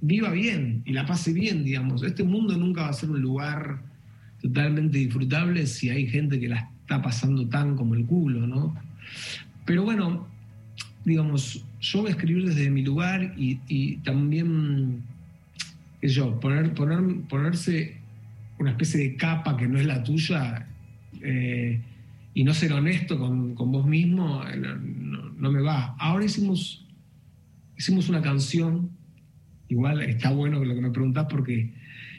viva 0.00 0.30
bien 0.30 0.82
y 0.84 0.92
la 0.92 1.06
pase 1.06 1.32
bien, 1.32 1.64
digamos. 1.64 2.02
Este 2.02 2.22
mundo 2.22 2.56
nunca 2.56 2.82
va 2.82 2.88
a 2.88 2.92
ser 2.92 3.10
un 3.10 3.20
lugar 3.20 3.82
totalmente 4.40 4.98
disfrutable 4.98 5.66
si 5.66 5.90
hay 5.90 6.06
gente 6.06 6.38
que 6.38 6.48
la 6.48 6.70
está 6.80 7.02
pasando 7.02 7.48
tan 7.48 7.76
como 7.76 7.94
el 7.94 8.04
culo, 8.04 8.46
¿no? 8.46 8.76
Pero 9.64 9.82
bueno, 9.82 10.28
digamos, 11.04 11.64
yo 11.80 12.02
voy 12.02 12.08
a 12.08 12.10
escribir 12.12 12.46
desde 12.46 12.70
mi 12.70 12.82
lugar 12.82 13.34
y, 13.36 13.96
también 13.98 15.02
yo, 16.02 16.38
poner, 16.38 16.74
poner, 16.74 17.22
ponerse 17.28 17.96
una 18.58 18.70
especie 18.70 19.00
de 19.00 19.16
capa 19.16 19.56
que 19.56 19.66
no 19.66 19.78
es 19.78 19.86
la 19.86 20.02
tuya 20.02 20.66
eh, 21.20 21.80
y 22.36 22.44
no 22.44 22.52
ser 22.52 22.74
honesto 22.74 23.18
con, 23.18 23.54
vos 23.54 23.86
mismo, 23.86 24.44
no, 25.38 25.50
me 25.50 25.62
va. 25.62 25.96
Ahora 25.98 26.26
hicimos, 26.26 26.86
hicimos 27.78 28.10
una 28.10 28.20
canción, 28.20 28.90
igual 29.68 30.02
está 30.02 30.32
bueno 30.32 30.62
lo 30.62 30.74
que 30.74 30.82
me 30.82 30.90
preguntás 30.90 31.28
porque 31.30 31.72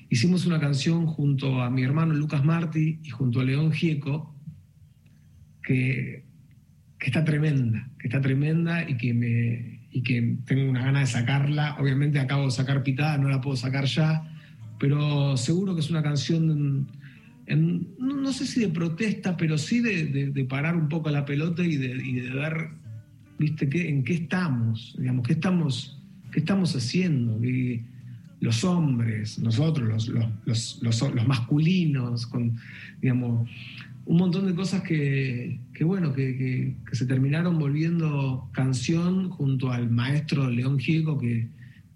hicimos 0.09 0.47
una 0.47 0.59
canción 0.59 1.05
junto 1.05 1.61
a 1.61 1.69
mi 1.69 1.83
hermano 1.83 2.15
Lucas 2.15 2.43
Martí 2.43 2.99
y 3.03 3.11
junto 3.11 3.41
a 3.41 3.43
León 3.43 3.71
Gieco, 3.71 4.35
que, 5.61 6.25
que 6.97 7.05
está 7.05 7.23
tremenda, 7.23 7.87
que 7.99 8.07
está 8.07 8.19
tremenda 8.19 8.89
y 8.89 8.97
que 8.97 9.13
me, 9.13 9.81
y 9.91 10.01
que 10.01 10.37
tengo 10.47 10.67
una 10.67 10.83
gana 10.83 11.01
de 11.01 11.05
sacarla. 11.05 11.77
Obviamente 11.79 12.17
acabo 12.17 12.45
de 12.45 12.51
sacar 12.51 12.81
Pitada, 12.81 13.19
no 13.19 13.29
la 13.29 13.39
puedo 13.39 13.55
sacar 13.55 13.85
ya, 13.85 14.27
pero 14.79 15.37
seguro 15.37 15.75
que 15.75 15.81
es 15.81 15.91
una 15.91 16.01
canción, 16.01 16.87
no, 17.55 18.33
sé 18.33 18.45
si 18.45 18.59
de 18.59 18.69
protesta, 18.69 19.37
pero 19.37 19.57
sí 19.57 19.79
de, 19.79 20.45
parar 20.49 20.75
un 20.75 20.89
poco 20.89 21.09
la 21.09 21.25
pelota 21.25 21.63
y 21.63 21.77
de, 21.77 22.29
ver, 22.31 22.69
viste, 23.39 23.69
qué, 23.69 23.89
en 23.89 24.03
qué 24.03 24.15
estamos, 24.15 24.95
digamos, 24.97 25.25
qué 25.25 25.33
estamos, 25.33 26.01
qué 26.31 26.39
estamos 26.39 26.75
haciendo. 26.75 27.39
los 28.39 28.63
hombres, 28.63 29.39
nosotros, 29.39 30.09
los, 30.45 30.81
los, 30.81 31.27
masculinos, 31.27 32.27
con, 32.27 32.57
digamos, 33.01 33.49
un 34.07 34.17
montón 34.17 34.47
de 34.47 34.55
cosas 34.55 34.83
que, 34.83 35.59
bueno, 35.81 36.13
que, 36.13 36.75
se 36.93 37.05
terminaron 37.05 37.59
volviendo 37.59 38.49
canción 38.53 39.29
junto 39.29 39.71
al 39.71 39.89
maestro 39.89 40.49
León 40.49 40.79
Gieco, 40.79 41.17
que, 41.17 41.47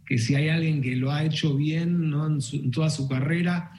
que 0.06 0.18
si 0.18 0.36
hay 0.36 0.50
alguien 0.50 0.82
que 0.82 0.96
lo 0.98 1.12
ha 1.12 1.24
hecho 1.24 1.56
bien 1.56 2.14
en, 2.14 2.72
toda 2.72 2.90
su 2.90 3.08
carrera, 3.08 3.72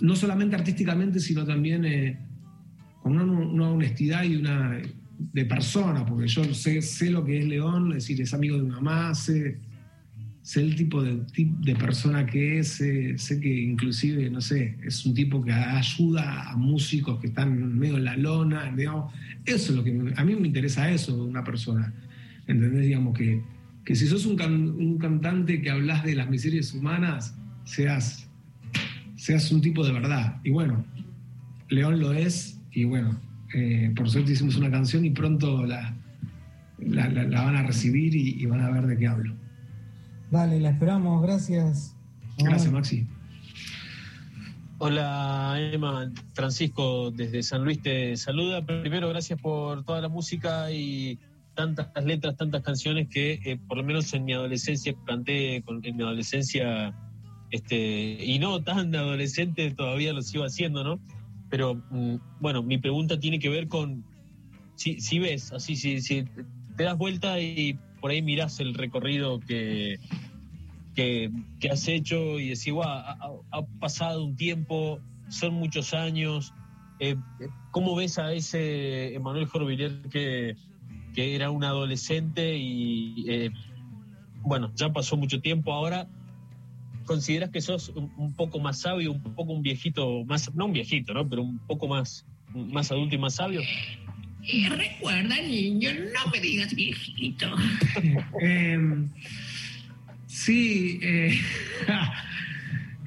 no 0.00 0.16
solamente 0.16 0.56
artísticamente, 0.56 1.20
sino 1.20 1.44
también 1.44 1.84
eh, 1.84 2.18
con 3.02 3.18
una, 3.18 3.70
honestidad 3.70 4.24
y 4.24 4.36
una 4.36 4.80
de 5.32 5.44
persona, 5.44 6.04
porque 6.04 6.26
yo 6.26 6.44
sé, 6.54 6.82
sé 6.82 7.10
lo 7.10 7.24
que 7.24 7.38
es 7.38 7.46
León, 7.46 7.88
es 7.92 8.04
decir, 8.04 8.20
es 8.20 8.34
amigo 8.34 8.56
de 8.56 8.64
mi 8.64 8.70
mamá, 8.70 9.14
sé 9.14 9.58
sé 10.44 10.60
el 10.60 10.76
tipo 10.76 11.02
de, 11.02 11.22
de 11.34 11.74
persona 11.74 12.26
que 12.26 12.58
es, 12.58 12.68
sé, 12.76 13.40
que 13.40 13.48
inclusive, 13.62 14.28
no 14.28 14.42
sé, 14.42 14.76
es 14.84 15.06
un 15.06 15.14
tipo 15.14 15.42
que 15.42 15.50
ayuda 15.50 16.50
a 16.50 16.56
músicos 16.56 17.18
que 17.18 17.28
están 17.28 17.78
medio 17.78 17.96
en 17.96 18.04
la 18.04 18.16
lona, 18.18 18.70
digamos, 18.76 19.14
eso 19.46 19.72
es 19.72 19.76
lo 19.78 19.82
que 19.82 20.12
a 20.14 20.22
mí 20.22 20.36
me 20.36 20.46
interesa 20.46 20.90
eso 20.90 21.24
una 21.24 21.42
persona, 21.42 21.94
¿entendés? 22.46 22.82
Digamos 22.82 23.16
que, 23.16 23.42
que 23.86 23.96
si 23.96 24.06
sos 24.06 24.26
un, 24.26 24.38
un, 24.42 24.98
cantante 24.98 25.62
que 25.62 25.70
hablas 25.70 26.04
de 26.04 26.14
las 26.14 26.28
miserias 26.28 26.74
humanas, 26.74 27.34
seas, 27.64 28.23
seas 29.24 29.50
un 29.50 29.62
tipo 29.62 29.82
de 29.82 29.90
verdad. 29.90 30.36
Y 30.44 30.50
bueno, 30.50 30.84
León 31.70 31.98
lo 31.98 32.12
es, 32.12 32.60
y 32.72 32.84
bueno, 32.84 33.18
eh, 33.54 33.90
por 33.96 34.10
suerte 34.10 34.32
hicimos 34.32 34.56
una 34.56 34.70
canción 34.70 35.02
y 35.06 35.10
pronto 35.10 35.64
la, 35.64 35.96
la, 36.76 37.42
van 37.42 37.56
a 37.56 37.62
recibir 37.62 38.14
y 38.14 38.44
van 38.44 38.60
a 38.60 38.68
ver 38.68 38.86
de 38.86 38.98
qué 38.98 39.06
hablo. 39.06 39.34
Dale, 40.30 40.60
la 40.60 40.70
esperamos, 40.70 41.22
gracias. 41.22 41.96
Gracias, 42.36 42.70
Maxi. 42.70 43.06
Hola 44.76 45.56
Emma, 45.58 46.12
Francisco 46.34 47.10
desde 47.10 47.42
San 47.42 47.64
Luis 47.64 47.80
te 47.80 48.18
saluda. 48.18 48.66
Primero, 48.66 49.08
gracias 49.08 49.40
por 49.40 49.84
toda 49.84 50.02
la 50.02 50.10
música 50.10 50.70
y 50.70 51.18
tantas 51.54 51.88
letras, 52.04 52.36
tantas 52.36 52.62
canciones 52.62 53.08
que 53.08 53.40
eh, 53.42 53.58
por 53.68 53.78
lo 53.78 53.84
menos 53.84 54.12
en 54.12 54.26
mi 54.26 54.34
adolescencia 54.34 54.94
canté, 55.06 55.64
en 55.66 55.96
mi 55.96 56.02
adolescencia, 56.02 56.94
este, 57.54 58.18
y 58.20 58.40
no 58.40 58.64
tan 58.64 58.92
adolescente, 58.96 59.70
todavía 59.70 60.12
lo 60.12 60.22
sigo 60.22 60.42
haciendo, 60.42 60.82
¿no? 60.82 60.98
Pero 61.50 61.76
mm, 61.88 62.16
bueno, 62.40 62.64
mi 62.64 62.78
pregunta 62.78 63.20
tiene 63.20 63.38
que 63.38 63.48
ver 63.48 63.68
con 63.68 64.04
si, 64.74 65.18
ves, 65.20 65.52
así, 65.52 65.76
si, 65.76 66.00
si 66.00 66.24
te 66.76 66.82
das 66.82 66.98
vuelta 66.98 67.38
y 67.38 67.78
por 68.00 68.10
ahí 68.10 68.22
mirás 68.22 68.58
el 68.58 68.74
recorrido 68.74 69.38
que, 69.38 70.00
que, 70.96 71.30
has 71.70 71.86
hecho 71.86 72.40
y 72.40 72.48
decís, 72.48 72.72
wow, 72.72 72.84
ha, 72.84 73.62
pasado 73.78 74.24
un 74.24 74.34
tiempo, 74.34 74.98
son 75.28 75.54
muchos 75.54 75.94
años. 75.94 76.52
Eh, 76.98 77.14
¿Cómo 77.70 77.94
ves 77.94 78.18
a 78.18 78.32
ese 78.32 79.14
Emanuel 79.14 79.46
Jorvillier 79.46 80.02
que, 80.10 80.56
que 81.14 81.36
era 81.36 81.52
un 81.52 81.62
adolescente 81.62 82.58
y, 82.58 83.26
eh, 83.28 83.52
bueno, 84.42 84.72
ya 84.74 84.92
pasó 84.92 85.16
mucho 85.16 85.40
tiempo 85.40 85.72
ahora? 85.72 86.08
¿Consideras 87.04 87.50
que 87.50 87.60
sos 87.60 87.90
un, 87.90 88.34
poco 88.34 88.58
más 88.58 88.80
sabio, 88.80 89.12
un 89.12 89.20
poco 89.34 89.52
un 89.52 89.62
viejito, 89.62 90.24
más, 90.24 90.54
no 90.54 90.66
un 90.66 90.72
viejito, 90.72 91.12
¿no? 91.14 91.28
Pero 91.28 91.42
un 91.42 91.58
poco 91.58 91.86
más, 91.88 92.24
más 92.54 92.90
adulto 92.90 93.14
y 93.14 93.18
más 93.18 93.34
sabio? 93.36 93.60
recuerda, 94.70 95.40
niño, 95.40 95.90
no 95.94 96.30
me 96.30 96.40
digas 96.40 96.74
viejito. 96.74 97.46
Em, 98.40 99.08
sí, 100.26 100.98
eh, 101.02 101.38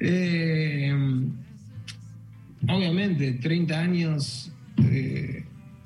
em, 0.00 1.30
obviamente, 2.68 3.32
30 3.32 3.78
años. 3.78 4.52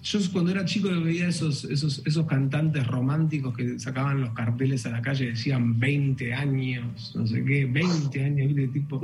Yo 0.02 0.18
cuando 0.32 0.50
era 0.50 0.64
chico 0.64 0.88
veía 1.00 1.28
esos, 1.28 1.64
esos, 1.64 2.02
esos 2.04 2.26
cantantes 2.26 2.84
románticos 2.88 3.56
que 3.56 3.78
sacaban 3.78 4.20
los 4.20 4.30
carteles 4.30 4.84
a 4.84 4.90
la 4.90 5.00
calle 5.00 5.26
y 5.26 5.28
decían 5.28 5.78
20 5.78 6.34
años, 6.34 7.12
no 7.14 7.24
sé 7.24 7.44
qué, 7.44 7.66
20 7.66 8.24
años, 8.24 8.54
de 8.56 8.68
tipo. 8.68 9.00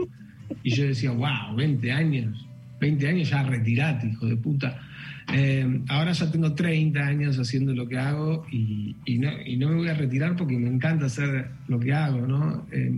Y 0.64 0.70
yo 0.70 0.86
decía, 0.86 1.12
wow, 1.12 1.54
20 1.56 1.92
años, 1.92 2.44
20 2.80 3.08
años 3.08 3.30
ya 3.30 3.44
retirate, 3.44 4.08
hijo 4.08 4.26
de 4.26 4.36
puta. 4.36 4.80
Eh, 5.32 5.82
ahora 5.88 6.12
ya 6.12 6.32
tengo 6.32 6.54
30 6.54 6.98
años 7.00 7.38
haciendo 7.38 7.74
lo 7.74 7.86
que 7.86 7.98
hago 7.98 8.44
y, 8.50 8.96
no, 9.18 9.30
me 9.68 9.74
voy 9.76 9.88
a 9.88 9.94
retirar 9.94 10.34
porque 10.34 10.58
me 10.58 10.68
encanta 10.68 11.06
hacer 11.06 11.48
lo 11.68 11.78
que 11.78 11.92
hago, 11.92 12.26
¿no? 12.26 12.66
Eh, 12.72 12.90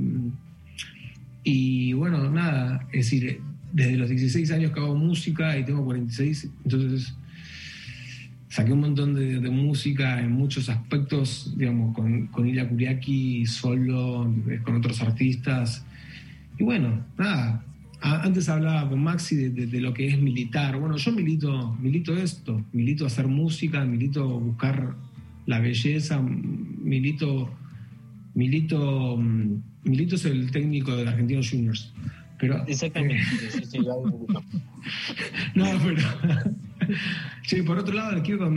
y 1.44 1.92
bueno, 1.92 2.30
nada, 2.30 2.86
es 2.92 3.10
decir, 3.10 3.40
desde 3.72 3.96
los 3.96 4.08
16 4.08 4.50
años 4.52 4.72
que 4.72 4.80
hago 4.80 4.94
música 4.94 5.58
y 5.58 5.64
tengo 5.64 5.84
46, 5.84 6.48
entonces 6.64 7.14
saqué 8.50 8.72
un 8.72 8.80
montón 8.80 9.14
de, 9.14 9.48
música 9.48 10.20
en 10.20 10.32
muchos 10.32 10.68
aspectos, 10.68 11.54
digamos, 11.56 11.94
con, 11.94 12.26
con 12.26 12.46
Ilya 12.48 12.68
Kuriaki, 12.68 13.46
solo, 13.46 14.30
con 14.64 14.76
otros 14.76 15.00
artistas. 15.00 15.84
Y 16.58 16.64
bueno, 16.64 17.06
nada, 17.16 17.64
antes 18.00 18.48
hablaba 18.48 18.88
con 18.90 19.02
Maxi 19.02 19.36
de, 19.36 19.80
lo 19.80 19.94
que 19.94 20.08
es 20.08 20.18
militar. 20.18 20.78
Bueno, 20.78 20.96
yo 20.96 21.12
milito, 21.12 21.76
milito 21.80 22.16
esto, 22.16 22.64
milito 22.72 23.06
hacer 23.06 23.28
música, 23.28 23.84
milito 23.84 24.26
buscar 24.40 24.96
la 25.46 25.60
belleza, 25.60 26.20
milito, 26.20 27.50
milito, 28.34 29.16
milito 29.84 30.16
es 30.16 30.24
el 30.24 30.50
técnico 30.50 30.96
de 30.96 31.08
Argentinos 31.08 31.48
Juniors. 31.50 31.92
Pero, 32.40 32.66
Exactamente, 32.66 33.22
eh, 33.72 33.78
no, 35.54 35.66
pero 35.84 36.56
por 37.66 37.79
otro 37.79 37.94
lado 37.94 38.12
les 38.12 38.22
quiero, 38.22 38.50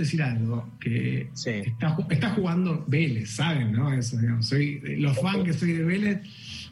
decir 0.00 0.22
algo, 0.22 0.68
que 0.80 1.28
está, 1.34 1.96
está, 2.10 2.30
jugando 2.30 2.84
Vélez, 2.88 3.30
¿saben? 3.30 3.72
¿no? 3.72 3.92
Eso, 3.92 4.18
soy, 4.40 4.80
los 4.98 5.18
fans 5.20 5.44
que 5.44 5.52
soy 5.52 5.72
de 5.72 5.84
Vélez 5.84 6.20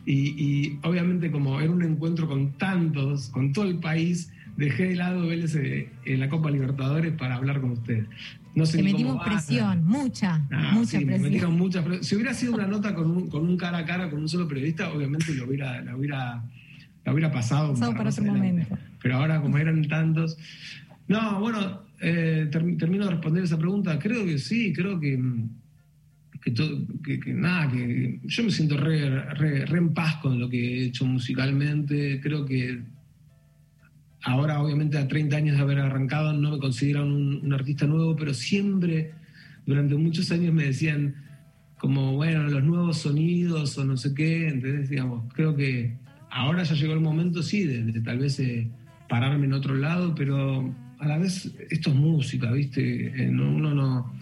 Y, 0.07 0.79
obviamente 0.83 1.31
como 1.31 1.61
era 1.61 1.71
un 1.71 1.83
encuentro 1.83 2.29
con 2.29 2.53
tantos, 2.53 3.29
con 3.29 3.53
todo 3.53 3.67
el 3.67 3.79
país, 3.79 4.33
dejé 4.57 4.89
de 4.89 4.95
lado 4.97 5.27
Vélez 5.27 5.55
eh, 5.55 5.89
en 6.05 6.21
la 6.21 6.29
Copa 6.29 6.51
Libertadores 6.51 7.13
para 7.13 7.37
hablar 7.37 7.61
con 7.61 7.73
ustedes. 7.73 8.07
No 8.55 8.67
sé 8.67 8.79
Te 8.79 8.83
metimos 8.83 9.25
presión, 9.25 9.85
mucha, 9.85 10.45
ah, 10.51 10.71
mucha 10.73 10.99
presión. 10.99 11.57
mucha 11.57 11.85
Si 12.03 12.17
hubiera 12.17 12.35
sido 12.35 12.55
una 12.55 12.67
nota 12.67 12.93
con 12.93 13.09
un, 13.09 13.29
con 13.29 13.49
un 13.49 13.57
cara 13.57 13.79
a 13.79 13.85
cara 13.85 14.11
con 14.11 14.21
un 14.21 14.29
solo 14.29 14.49
periodista, 14.49 14.91
obviamente 14.93 15.33
lo 15.35 15.45
hubiera, 15.45 15.81
la 15.83 15.97
hubiera, 15.97 16.43
la 17.05 17.13
hubiera 17.13 17.31
pasado. 17.31 17.75
para 17.75 18.11
otro 18.11 18.25
momento. 18.25 18.77
Pero 19.01 19.17
ahora, 19.17 19.41
como 19.41 19.59
eran 19.59 19.87
tantos. 19.87 20.37
No, 21.09 21.40
bueno, 21.40 21.83
eh, 22.01 22.49
termino 22.51 23.05
de 23.05 23.11
responder 23.11 23.44
esa 23.44 23.59
pregunta. 23.59 23.99
Creo 23.99 24.25
que 24.25 24.38
sí, 24.38 24.73
creo 24.73 25.01
que 25.01 25.18
que, 26.40 27.35
nada, 27.35 27.71
que 27.71 28.21
yo 28.25 28.44
me 28.44 28.51
siento 28.51 28.77
re, 28.77 29.64
en 29.64 29.94
paz 29.94 30.16
con 30.16 30.38
lo 30.38 30.49
que 30.49 30.59
he 30.59 30.85
hecho 30.87 31.05
musicalmente. 31.05 32.21
Creo 32.21 32.44
que 32.44 32.83
ahora, 34.23 34.62
obviamente, 34.62 34.99
a 34.99 35.09
30 35.09 35.37
años 35.37 35.57
de 35.57 35.62
haber 35.62 35.81
arrancado, 35.81 36.33
no 36.33 36.53
me 36.53 36.59
consideran 36.59 37.11
un, 37.11 37.53
artista 37.53 37.87
nuevo, 37.87 38.16
pero 38.16 38.35
siempre, 38.35 39.12
durante 39.66 39.94
muchos 39.97 40.31
años, 40.31 40.53
me 40.53 40.64
decían 40.64 41.14
como, 41.79 42.14
bueno, 42.14 42.44
los 42.49 42.64
nuevos 42.64 42.99
sonidos 42.99 43.77
o 43.79 43.85
no 43.85 43.97
sé 43.97 44.14
qué. 44.14 44.49
Entonces, 44.49 44.88
digamos, 44.88 45.33
creo 45.35 45.55
que 45.57 45.97
ahora 46.31 46.62
ya 46.62 46.75
llegó 46.75 46.94
el 46.94 47.01
momento, 47.01 47.42
sí, 47.42 47.64
de, 47.64 48.01
tal 48.01 48.18
vez 48.18 48.38
eh, 48.40 48.68
pararme 49.09 49.47
en 49.47 49.53
otro 49.53 49.75
lado, 49.75 50.14
pero 50.14 50.75
a 50.99 51.07
la 51.07 51.19
vez 51.19 51.53
esto 51.71 51.91
es 51.91 51.97
música, 51.97 52.51
¿viste? 52.53 53.07
Eh, 53.07 53.29
uno 53.31 53.75
no 53.75 54.13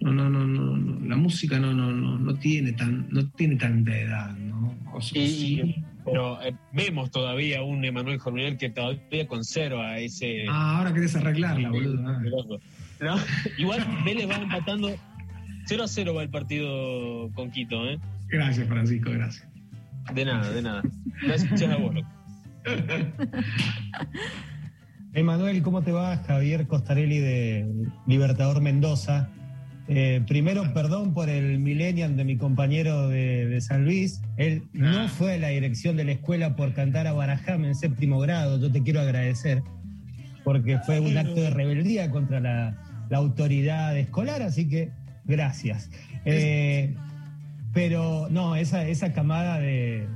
no, 0.00 0.12
no, 0.12 0.30
no, 0.30 0.46
no, 0.46 1.06
la 1.06 1.16
música 1.16 1.58
no, 1.58 1.74
no, 1.74 1.92
no, 1.92 2.18
no 2.18 2.34
tiene 2.36 2.72
tan, 2.72 3.06
no 3.10 3.28
tiene 3.30 3.56
tanta 3.56 3.96
edad, 3.96 4.34
¿no? 4.36 4.74
pero 6.04 6.42
eh, 6.42 6.54
vemos 6.72 7.10
todavía 7.10 7.62
un 7.62 7.84
Emanuel 7.84 8.18
Jornal 8.18 8.56
que 8.56 8.70
todavía 8.70 9.28
conserva 9.28 9.98
ese. 9.98 10.46
Ah, 10.48 10.78
ahora 10.78 10.94
querés 10.94 11.14
arreglarla, 11.16 11.68
boludo. 11.70 12.00
¿No? 13.00 13.16
Igual 13.58 13.86
Vélez 14.04 14.28
va 14.28 14.36
empatando 14.36 14.96
0 15.66 15.84
a 15.84 15.88
0 15.88 16.14
va 16.14 16.22
el 16.22 16.30
partido 16.30 17.30
con 17.34 17.50
Quito, 17.50 17.86
¿eh? 17.86 17.98
Gracias, 18.28 18.66
Francisco, 18.66 19.10
gracias. 19.10 19.46
De 20.14 20.24
nada, 20.24 20.50
de 20.50 20.62
nada. 20.62 20.82
Gracias 21.22 21.62
a 21.62 21.76
vos. 21.76 21.94
Emanuel, 25.12 25.62
¿cómo 25.62 25.82
te 25.82 25.90
va? 25.90 26.18
Javier 26.18 26.68
Costarelli 26.68 27.18
de 27.18 27.66
Libertador 28.06 28.60
Mendoza. 28.60 29.28
Eh, 29.88 30.22
primero, 30.28 30.72
perdón 30.72 31.14
por 31.14 31.28
el 31.28 31.58
millennial 31.58 32.16
de 32.16 32.24
mi 32.24 32.36
compañero 32.36 33.08
de, 33.08 33.60
San 33.60 33.84
Luis. 33.84 34.22
Él 34.36 34.62
no 34.72 35.00
ah. 35.00 35.08
fue 35.08 35.34
a 35.34 35.38
la 35.38 35.48
dirección 35.48 35.96
de 35.96 36.04
la 36.04 36.12
escuela 36.12 36.54
por 36.54 36.74
cantar 36.74 37.08
a 37.08 37.12
Barajame 37.12 37.66
en 37.66 37.74
séptimo 37.74 38.20
grado. 38.20 38.60
Yo 38.60 38.70
te 38.70 38.84
quiero 38.84 39.00
agradecer, 39.00 39.64
porque 40.44 40.78
fue 40.78 41.00
un 41.00 41.18
acto 41.18 41.40
de 41.40 41.50
rebeldía 41.50 42.08
contra 42.10 42.38
la, 42.38 42.76
autoridad 43.12 43.98
escolar, 43.98 44.42
así 44.42 44.68
que 44.68 44.92
gracias. 45.24 45.90
Eh, 46.24 46.94
pero 47.72 48.28
no, 48.30 48.54
esa, 48.54 48.86
esa 48.86 49.12
camada 49.12 49.58
de, 49.58 50.06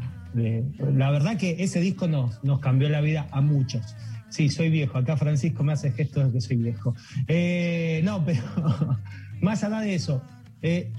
La 0.94 1.10
verdad 1.10 1.36
que 1.36 1.56
ese 1.58 1.80
disco 1.80 2.06
nos, 2.06 2.44
nos 2.44 2.60
cambió 2.60 2.88
la 2.88 3.00
vida 3.00 3.26
a 3.32 3.40
muchos. 3.40 3.96
Sí, 4.34 4.48
soy 4.48 4.68
viejo. 4.68 4.98
Acá 4.98 5.16
Francisco 5.16 5.62
me 5.62 5.74
hace 5.74 5.92
gestos 5.92 6.26
de 6.26 6.32
que 6.32 6.40
soy 6.40 6.56
viejo. 6.56 6.96
Eh, 7.28 8.00
no, 8.02 8.24
pero 8.24 8.42
más 9.40 9.62
allá 9.62 9.78
de 9.78 9.94
eso, 9.94 10.24
eh, 10.60 10.90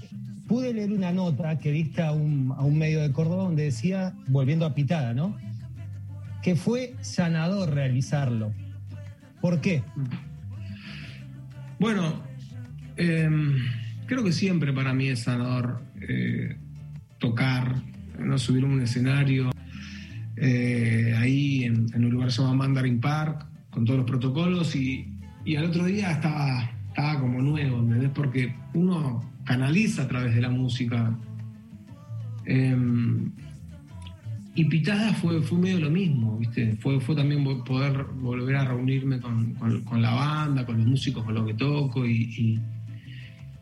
pude 0.47 0.73
leer 0.73 0.93
una 0.93 1.11
nota 1.11 1.59
que 1.59 1.69
diste 1.69 2.01
a 2.01 2.13
un, 2.13 2.77
medio 2.77 3.01
de 3.01 3.11
Córdoba 3.11 3.43
donde 3.43 3.63
decía, 3.63 4.13
volviendo 4.27 4.65
a 4.65 4.73
Pitada, 4.73 5.13
¿no? 5.13 5.35
Que 6.41 6.55
fue 6.55 6.95
sanador 7.01 7.73
realizarlo. 7.73 8.53
¿Por 9.41 9.59
qué? 9.59 9.83
Bueno, 11.77 12.23
em, 12.95 13.57
creo 14.05 14.23
que 14.23 14.31
siempre 14.31 14.71
para 14.71 14.93
mí 14.93 15.09
es 15.09 15.23
sanador 15.23 15.81
eh, 16.07 16.55
tocar, 17.17 17.81
no 18.17 18.37
subir 18.37 18.63
a 18.63 18.67
un 18.67 18.81
escenario 18.81 19.51
eh, 20.37 21.13
ahí 21.17 21.63
en, 21.63 21.89
un 21.95 22.09
lugar 22.09 22.29
llamado 22.29 22.55
Mandarin 22.55 22.99
Park, 22.99 23.45
con 23.69 23.85
todos 23.85 23.99
los 23.99 24.07
protocolos, 24.07 24.75
y, 24.75 25.07
y 25.43 25.55
al 25.55 25.65
otro 25.65 25.85
día 25.85 26.11
estaba 26.11 26.75
estaba 26.95 27.19
como 27.19 27.41
nuevo, 27.41 27.79
¿entendés? 27.79 28.09
Porque 28.15 28.55
uno 28.73 29.21
canaliza 29.43 30.03
a 30.03 30.07
través 30.07 30.33
de 30.33 30.39
la 30.39 30.49
música. 30.49 31.13
Em, 32.45 33.31
y 34.55 34.63
Pitada 34.63 35.13
fue, 35.13 35.41
fue 35.41 35.57
medio 35.57 35.79
lo 35.79 35.89
mismo, 35.89 36.37
¿viste? 36.37 36.77
Fue, 36.77 37.01
fue 37.01 37.15
también 37.15 37.43
poder 37.65 38.05
volver 38.15 38.55
a 38.55 38.63
reunirme 38.63 39.19
con, 39.19 39.57
la 40.01 40.13
banda, 40.13 40.65
con 40.65 40.77
los 40.77 40.87
músicos 40.87 41.25
con 41.25 41.33
los 41.33 41.45
que 41.45 41.53
toco 41.55 42.05
y, 42.05 42.61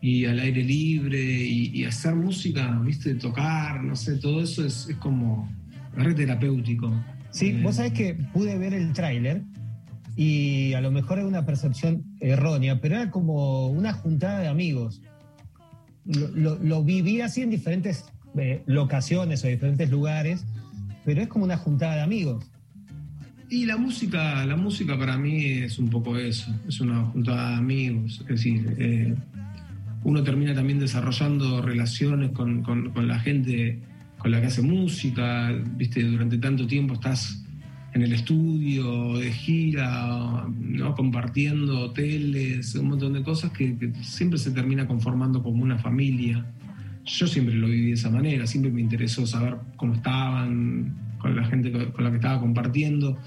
y, 0.00 0.24
al 0.26 0.38
aire 0.38 0.62
libre 0.62 1.20
y, 1.20 1.84
hacer 1.84 2.14
música, 2.14 2.80
¿viste? 2.84 3.16
Tocar, 3.16 3.82
no 3.82 3.96
sé, 3.96 4.18
todo 4.18 4.42
eso 4.42 4.64
es, 4.64 4.88
es 4.88 4.96
como 4.98 5.50
re 5.96 6.14
terapéutico. 6.14 6.92
Sí, 7.30 7.48
eh, 7.48 7.60
vos 7.62 7.76
sabés 7.76 7.92
que 7.92 8.14
pude 8.14 8.56
ver 8.58 8.74
el 8.74 8.92
tráiler 8.92 9.42
y 10.16 10.72
a 10.74 10.80
lo 10.80 10.90
mejor 10.90 11.18
es 11.18 11.24
una 11.24 11.44
percepción 11.44 12.04
errónea, 12.20 12.80
pero 12.80 12.96
era 12.96 13.10
como 13.10 13.68
una 13.68 13.92
juntada 13.92 14.40
de 14.40 14.48
amigos. 14.48 15.02
Lo, 16.04 16.84
viví 16.84 17.22
así 17.22 17.40
en 17.40 17.50
diferentes 17.50 18.04
eh, 18.36 18.62
locaciones 18.66 19.42
o 19.44 19.48
diferentes 19.48 19.90
lugares, 19.90 20.44
pero 21.04 21.22
es 21.22 21.28
como 21.28 21.44
una 21.44 21.56
juntada 21.56 21.96
de 21.96 22.02
amigos. 22.02 22.50
Y 23.48 23.66
la 23.66 23.76
música, 23.76 24.44
la 24.44 24.56
música 24.56 24.98
para 24.98 25.16
mí 25.16 25.44
es 25.44 25.78
un 25.78 25.88
poco 25.88 26.16
eso, 26.16 26.54
es 26.68 26.80
una 26.80 27.04
juntada 27.06 27.50
de 27.50 27.56
amigos, 27.56 28.20
es 28.22 28.26
decir, 28.26 28.74
eh, 28.78 29.14
uno 30.02 30.22
termina 30.22 30.54
también 30.54 30.78
desarrollando 30.78 31.62
relaciones 31.62 32.30
con, 32.32 32.62
con 32.62 33.08
la 33.08 33.18
gente 33.18 33.80
con 34.24 34.30
la 34.30 34.40
que 34.40 34.46
hace 34.46 34.62
música, 34.62 35.52
viste, 35.76 36.02
durante 36.02 36.38
tanto 36.38 36.66
tiempo 36.66 36.94
estás 36.94 37.44
en 37.92 38.00
el 38.00 38.14
estudio, 38.14 39.18
de 39.18 39.30
gira, 39.30 40.46
¿no? 40.48 40.94
compartiendo 40.94 41.80
hoteles, 41.80 42.74
un 42.74 42.88
montón 42.88 43.12
de 43.12 43.22
cosas 43.22 43.52
que, 43.52 43.92
siempre 44.00 44.38
se 44.38 44.52
termina 44.52 44.86
conformando 44.86 45.42
como 45.42 45.62
una 45.62 45.76
familia. 45.76 46.42
Yo 47.04 47.26
siempre 47.26 47.54
lo 47.54 47.66
viví 47.66 47.88
de 47.88 47.92
esa 47.92 48.08
manera, 48.08 48.46
siempre 48.46 48.72
me 48.72 48.80
interesó 48.80 49.26
saber 49.26 49.56
cómo 49.76 49.92
estaban, 49.92 50.96
con 51.18 51.36
la 51.36 51.44
gente 51.44 51.70
con 51.92 52.02
la 52.02 52.08
que 52.08 52.16
estaba 52.16 52.40
compartiendo. 52.40 53.18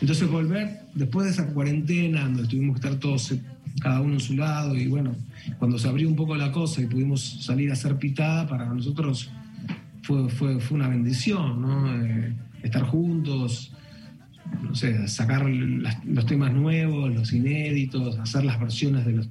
Entonces 0.00 0.26
volver 0.26 0.70
después 0.94 1.26
de 1.26 1.32
esa 1.32 1.52
cuarentena, 1.52 2.22
donde 2.22 2.48
tuvimos 2.48 2.80
que 2.80 2.86
estar 2.86 2.98
todos, 2.98 3.34
cada 3.82 4.00
uno 4.00 4.14
en 4.14 4.20
su 4.20 4.34
lado, 4.34 4.74
y 4.74 4.86
bueno, 4.86 5.14
cuando 5.58 5.78
se 5.78 5.86
abrió 5.86 6.08
un 6.08 6.16
poco 6.16 6.34
la 6.34 6.50
cosa 6.50 6.80
y 6.80 6.86
pudimos 6.86 7.44
salir 7.44 7.68
a 7.68 7.74
hacer 7.74 7.98
pitada, 7.98 8.48
para 8.48 8.64
nosotros 8.72 9.30
fue, 10.06 10.28
fue, 10.28 10.60
fue 10.60 10.76
una 10.76 10.88
bendición, 10.88 11.60
¿no? 11.60 12.04
Eh, 12.04 12.32
estar 12.62 12.82
juntos, 12.82 13.72
no 14.62 14.74
sé, 14.74 15.08
sacar 15.08 15.44
los 15.48 16.26
temas 16.26 16.52
nuevos, 16.52 17.12
los 17.12 17.32
inéditos, 17.32 18.16
hacer 18.18 18.44
las 18.44 18.60
versiones 18.60 19.04
de 19.04 19.12
los, 19.12 19.28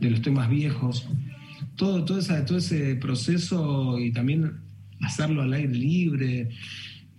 de 0.00 0.10
los 0.10 0.22
temas 0.22 0.48
viejos. 0.48 1.06
Todo, 1.76 2.04
todo, 2.06 2.20
todo 2.46 2.58
ese 2.58 2.96
proceso 2.96 3.98
y 3.98 4.10
también 4.10 4.52
hacerlo 5.02 5.42
al 5.42 5.52
aire 5.52 5.74
libre, 5.74 6.48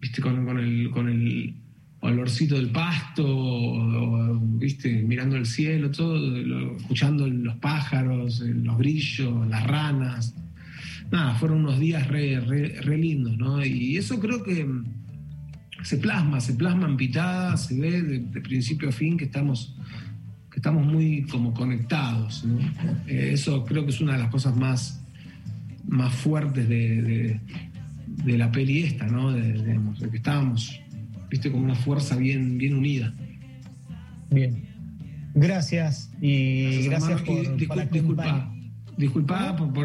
¿viste? 0.01 0.19
Con, 0.19 0.57
el, 0.57 0.89
con 0.89 1.07
el 1.07 1.53
olorcito 1.99 2.55
del 2.55 2.71
pasto, 2.71 4.39
¿viste? 4.57 5.03
mirando 5.03 5.35
el 5.35 5.45
cielo, 5.45 5.91
todo, 5.91 6.75
escuchando 6.77 7.27
los 7.27 7.57
pájaros, 7.57 8.39
los 8.39 8.77
grillos, 8.79 9.47
las 9.47 9.67
ranas. 9.67 10.35
Nada, 11.11 11.35
fueron 11.35 11.59
unos 11.59 11.79
días 11.79 12.07
re, 12.07 12.39
re 12.39 12.97
lindos, 12.97 13.37
¿no? 13.37 13.63
Y 13.65 13.97
eso 13.97 14.19
creo 14.19 14.43
que 14.43 14.65
se 15.83 15.97
plasma, 15.97 16.41
se 16.41 16.53
plasma 16.53 16.87
en 16.87 16.97
pitada, 16.97 17.55
se 17.57 17.79
ve 17.79 18.01
de, 18.01 18.41
principio 18.41 18.89
a 18.89 18.91
fin 18.91 19.17
que 19.17 19.25
estamos, 19.25 19.75
que 20.51 20.57
estamos 20.57 20.85
muy 20.85 21.23
como 21.23 21.53
conectados. 21.53 22.45
Eh, 23.07 23.31
eso 23.33 23.63
creo 23.65 23.85
que 23.85 23.91
es 23.91 24.01
una 24.01 24.13
de 24.13 24.19
las 24.19 24.29
cosas 24.29 24.55
más, 24.55 25.01
más 25.87 26.13
fuertes 26.13 26.67
de, 26.67 27.39
la 28.25 28.51
peli 28.51 28.83
esta, 28.83 29.07
¿no? 29.07 29.31
De, 29.31 29.79
que 30.11 30.17
estábamos, 30.17 30.79
viste, 31.29 31.51
como 31.51 31.63
una 31.63 31.75
fuerza 31.75 32.15
bien, 32.15 32.57
bien 32.57 32.75
unida. 32.75 33.13
Bien. 34.29 34.63
Gracias 35.35 36.11
y 36.19 36.81
gracias, 36.83 37.21
por, 37.21 37.55
disculpa, 37.55 37.85
disculpa, 37.85 38.53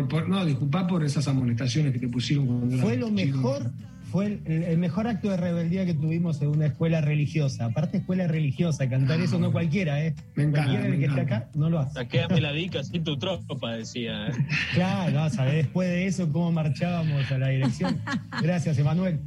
por, 0.09 0.29
no, 0.29 0.45
disculpa 0.45 0.87
por 0.87 1.05
esas 1.05 1.29
amonestaciones 1.29 1.93
que 1.93 1.99
te 1.99 2.09
pusieron 2.09 2.47
cuando 2.47 2.79
Fue 2.79 2.97
lo 2.97 3.11
mejor 3.11 3.71
fue 4.13 4.43
el, 4.45 4.77
mejor 4.77 5.07
acto 5.07 5.31
de 5.31 5.39
rebeldía 5.39 5.87
que 5.87 5.95
tuvimos 5.95 6.43
en 6.43 6.49
una 6.49 6.67
escuela 6.67 7.01
religiosa. 7.01 7.65
Aparte, 7.65 7.97
escuela 7.97 8.29
religiosa, 8.29 8.87
cantar 8.87 9.19
eso 9.21 9.39
no 9.39 9.51
cualquiera, 9.53 10.05
¿eh? 10.05 10.15
Me 10.35 10.43
encanta. 10.43 10.71
Cualquiera 10.71 10.99
que 10.99 11.05
está 11.07 11.21
acá 11.23 11.49
no 11.55 11.71
lo 11.71 11.79
hace. 11.79 11.95
Saquéame 11.95 12.43
la 12.43 12.53
dica 12.53 12.85
sin 12.85 13.05
tu 13.05 13.19
tropa, 13.19 13.73
decía. 13.73 14.27
¿eh? 14.27 14.33
Claro, 14.75 15.13
no, 15.13 15.31
¿sabes? 15.31 15.55
Después 15.55 15.89
de 15.89 16.07
eso, 16.07 16.31
cómo 16.31 16.53
marchábamos 16.53 17.33
a 17.33 17.39
la 17.39 17.49
dirección. 17.49 18.03
Gracias, 18.43 18.77
Emanuel. 18.77 19.19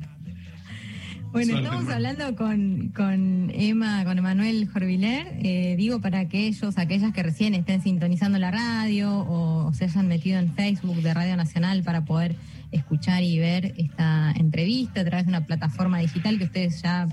Bueno, 1.36 1.57
estamos 1.57 1.89
hablando 1.89 2.33
con, 2.38 2.93
con, 2.95 3.51
Emma, 3.53 4.05
con 4.05 4.17
Emanuel 4.17 4.69
Jorviler. 4.69 5.27
Eh, 5.43 5.75
digo, 5.77 5.99
para 5.99 6.19
aquellos, 6.19 6.77
aquellas 6.77 7.11
que 7.11 7.23
recién 7.23 7.53
estén 7.53 7.81
sintonizando 7.81 8.39
la 8.39 8.51
radio 8.51 9.25
o 9.27 9.73
se 9.73 9.83
hayan 9.83 10.07
metido 10.07 10.39
en 10.39 10.53
Facebook 10.53 10.95
de 11.01 11.13
Radio 11.13 11.36
Nacional 11.36 11.83
para 11.83 12.05
poder 12.05 12.38
escuchar 12.71 13.21
y 13.21 13.38
ver 13.38 13.73
esta 13.75 14.31
entrevista 14.31 15.01
a 15.01 15.03
través 15.03 15.25
de 15.25 15.31
una 15.31 15.45
plataforma 15.45 15.99
digital 15.99 16.38
que 16.38 16.45
ustedes 16.45 16.81
ya 16.81 17.09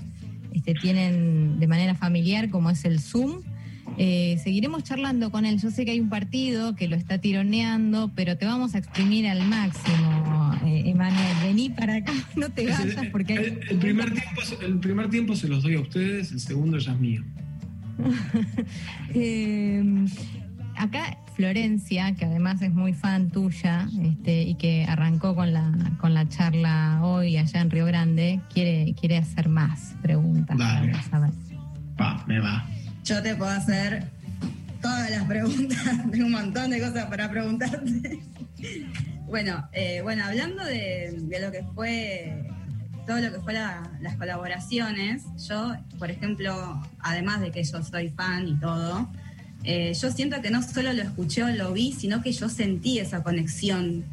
este, 0.53 0.73
tienen 0.73 1.59
de 1.59 1.67
manera 1.67 1.93
familiar, 1.93 2.49
como 2.49 2.69
es 2.69 2.85
el 2.85 3.01
Zoom. 3.01 3.41
Eh, 3.97 4.39
seguiremos 4.43 4.83
charlando 4.83 5.31
con 5.31 5.45
él. 5.45 5.59
Yo 5.59 5.71
sé 5.71 5.85
que 5.85 5.91
hay 5.91 5.99
un 5.99 6.09
partido 6.09 6.75
que 6.75 6.87
lo 6.87 6.95
está 6.95 7.19
tironeando, 7.19 8.11
pero 8.15 8.37
te 8.37 8.45
vamos 8.45 8.75
a 8.75 8.77
exprimir 8.77 9.27
al 9.27 9.45
máximo, 9.47 10.55
eh, 10.65 10.83
Emanuel. 10.85 11.35
Vení 11.43 11.69
para 11.69 11.97
acá, 11.97 12.13
no 12.35 12.49
te 12.49 12.65
vayas 12.67 13.07
porque... 13.11 13.35
El, 13.69 13.77
primer 13.77 14.13
tiempo, 14.13 14.41
el 14.61 14.79
primer 14.79 15.09
tiempo 15.09 15.35
se 15.35 15.47
los 15.47 15.63
doy 15.63 15.75
a 15.75 15.81
ustedes, 15.81 16.31
el 16.31 16.39
segundo 16.39 16.77
ya 16.77 16.93
es 16.93 16.99
mío. 16.99 17.23
eh, 19.13 19.83
acá 20.75 21.17
Florencia, 21.35 22.15
que 22.15 22.25
además 22.25 22.61
es 22.61 22.73
muy 22.73 22.93
fan 22.93 23.29
tuya 23.29 23.87
este, 24.01 24.43
y 24.43 24.55
que 24.55 24.85
arrancó 24.87 25.35
con 25.35 25.53
la, 25.53 25.71
con 25.99 26.13
la 26.13 26.27
charla 26.27 26.99
hoy 27.01 27.37
allá 27.37 27.61
en 27.61 27.71
Río 27.71 27.85
Grande, 27.85 28.39
quiere, 28.53 28.93
quiere 28.99 29.17
hacer 29.17 29.49
más 29.49 29.95
preguntas. 30.01 30.57
Dale. 30.57 30.93
Va, 31.99 32.23
me 32.27 32.39
va. 32.39 32.65
Yo 33.03 33.21
te 33.21 33.35
puedo 33.35 33.51
hacer 33.51 34.05
todas 34.81 35.09
las 35.09 35.23
preguntas, 35.25 35.77
tengo 36.11 36.25
un 36.25 36.31
montón 36.31 36.69
de 36.69 36.79
cosas 36.79 37.05
para 37.05 37.29
preguntarte. 37.29 38.21
bueno, 39.25 39.67
eh, 39.73 40.01
bueno, 40.01 40.23
hablando 40.23 40.63
de, 40.63 41.13
lo 41.41 41.51
que 41.51 41.63
fue 41.75 42.49
todo 43.05 43.19
lo 43.19 43.33
que 43.33 43.39
fue 43.41 43.53
las 43.53 44.15
colaboraciones, 44.17 45.23
yo, 45.49 45.75
por 45.99 46.09
ejemplo, 46.09 46.81
además 46.99 47.41
de 47.41 47.51
que 47.51 47.63
yo 47.63 47.83
soy 47.83 48.09
fan 48.09 48.47
y 48.47 48.55
todo, 48.55 49.11
eh, 49.65 49.93
yo 49.93 50.11
siento 50.11 50.41
que 50.41 50.49
no 50.49 50.61
solo 50.61 50.93
lo 50.93 51.01
escuché 51.01 51.43
o 51.43 51.49
lo 51.49 51.73
vi, 51.73 51.91
sino 51.91 52.21
que 52.21 52.31
yo 52.31 52.47
sentí 52.47 52.99
esa 52.99 53.23
conexión 53.23 54.05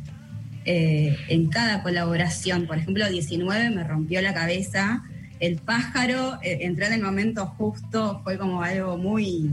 eh, 0.65 1.17
en 1.29 1.49
cada 1.49 1.83
colaboración. 1.83 2.67
Por 2.67 2.79
ejemplo, 2.79 3.09
19 3.09 3.71
me 3.71 3.85
rompió 3.85 4.21
la 4.23 4.35
cabeza. 4.35 5.05
El 5.41 5.57
pájaro, 5.57 6.39
eh, 6.43 6.59
entré 6.63 6.87
en 6.87 6.93
el 6.95 7.03
momento 7.03 7.47
justo, 7.47 8.21
fue 8.23 8.39
como 8.39 8.63
algo 8.63 8.97
muy. 8.97 9.51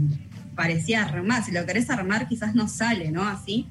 parecía 0.55 1.03
armar. 1.03 1.43
Si 1.43 1.51
lo 1.51 1.65
querés 1.65 1.89
armar, 1.89 2.27
quizás 2.27 2.53
no 2.53 2.67
sale, 2.67 3.11
¿no? 3.11 3.23
Así. 3.27 3.65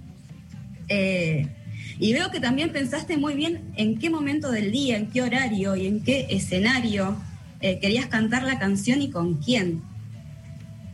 y 1.99 2.13
veo 2.13 2.31
que 2.31 2.41
también 2.41 2.73
pensaste 2.73 3.17
muy 3.17 3.35
bien 3.35 3.61
en 3.77 3.99
qué 3.99 4.11
momento 4.11 4.51
del 4.51 4.71
día, 4.73 4.97
en 4.97 5.09
qué 5.09 5.23
horario 5.23 5.77
y 5.77 5.87
en 5.87 6.03
qué 6.03 6.27
escenario 6.31 7.17
querías 7.61 8.07
cantar 8.07 8.43
la 8.45 8.59
canción 8.59 9.03
y 9.03 9.11
con 9.11 9.35
quién. 9.35 9.83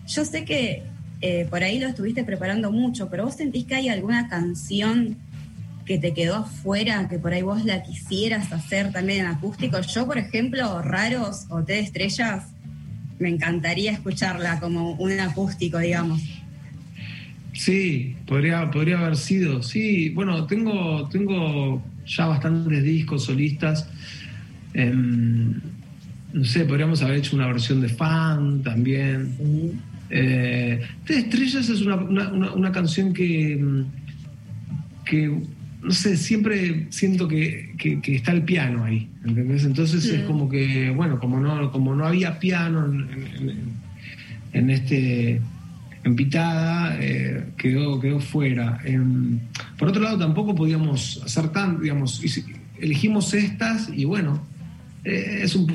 Yo 0.06 0.24
sé 0.24 0.44
que 0.44 0.82
eh, 1.22 1.46
por 1.48 1.62
ahí 1.62 1.78
lo 1.78 1.86
estuviste 1.86 2.24
preparando 2.24 2.72
mucho, 2.72 3.08
pero 3.08 3.24
vos 3.24 3.36
sentís 3.36 3.64
que 3.64 3.76
hay 3.76 3.88
alguna 3.88 4.28
canción 4.28 5.16
que 5.84 5.98
te 5.98 6.14
quedó 6.14 6.36
afuera, 6.36 7.08
que 7.08 7.18
por 7.18 7.32
ahí 7.32 7.42
vos 7.42 7.64
la 7.64 7.82
quisieras 7.82 8.52
hacer 8.52 8.92
también 8.92 9.20
en 9.20 9.26
acústico. 9.26 9.80
Yo, 9.80 10.06
por 10.06 10.18
ejemplo, 10.18 10.80
Raros 10.82 11.46
o 11.48 11.62
T 11.62 11.72
de 11.72 11.80
Estrellas, 11.80 12.46
me 13.18 13.28
encantaría 13.28 13.92
escucharla 13.92 14.60
como 14.60 14.92
un 14.92 15.18
acústico, 15.20 15.78
digamos. 15.78 16.20
Sí, 17.52 18.16
podría, 18.26 18.70
podría 18.70 18.98
haber 18.98 19.16
sido. 19.16 19.62
Sí, 19.62 20.10
bueno, 20.10 20.46
tengo, 20.46 21.08
tengo 21.08 21.82
ya 22.06 22.26
bastantes 22.26 22.82
discos 22.82 23.24
solistas. 23.24 23.88
Em, 24.74 25.60
no 26.32 26.44
sé, 26.44 26.64
podríamos 26.64 27.02
haber 27.02 27.18
hecho 27.18 27.36
una 27.36 27.46
versión 27.46 27.80
de 27.80 27.88
fan 27.88 28.62
también. 28.62 29.36
Eh, 30.08 30.80
Estrellas 31.06 31.68
es 31.68 31.80
una, 31.82 32.72
canción 32.72 33.12
que, 33.12 33.84
que, 35.04 35.42
no 35.82 35.90
sé, 35.90 36.16
siempre 36.16 36.86
siento 36.90 37.26
que, 37.26 37.74
está 38.06 38.32
el 38.32 38.42
piano 38.42 38.84
ahí, 38.84 39.10
¿entendés? 39.24 39.64
Entonces 39.64 40.04
es 40.04 40.22
como 40.22 40.48
que, 40.48 40.90
bueno, 40.90 41.18
como 41.18 41.40
no, 41.40 41.70
como 41.72 41.94
no 41.94 42.06
había 42.06 42.38
piano 42.38 42.86
en, 44.52 44.70
este 44.70 45.40
en 46.04 46.16
Pitada, 46.16 46.96
eh, 47.00 47.46
quedó, 47.56 48.00
quedó 48.00 48.20
fuera. 48.20 48.80
Em, 48.84 49.38
por 49.78 49.88
otro 49.88 50.02
lado, 50.02 50.18
tampoco 50.18 50.54
podíamos 50.54 51.20
hacer 51.24 51.48
tan, 51.48 51.80
digamos, 51.80 52.22
elegimos 52.80 53.34
estas 53.34 53.88
y 53.94 54.04
bueno, 54.04 54.40
eh, 55.04 55.40
es 55.42 55.54
un, 55.56 55.72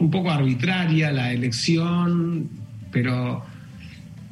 un 0.00 0.10
poco 0.10 0.30
arbitraria 0.30 1.12
la 1.12 1.32
elección, 1.32 2.48
pero 2.90 3.44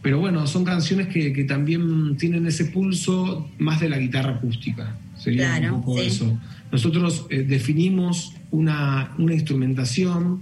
pero 0.02 0.18
bueno, 0.18 0.46
son 0.48 0.64
canciones 0.64 1.06
que, 1.06 1.44
también 1.44 2.16
tienen 2.16 2.44
ese 2.46 2.66
pulso 2.66 3.48
más 3.58 3.80
de 3.80 3.88
la 3.88 3.98
guitarra 3.98 4.32
acústica. 4.32 4.96
Sería 5.22 5.72
un 5.72 5.82
poco 5.82 6.00
eso. 6.00 6.38
Nosotros 6.72 7.26
eh, 7.30 7.42
definimos 7.42 8.34
una, 8.50 9.12
instrumentación, 9.18 10.40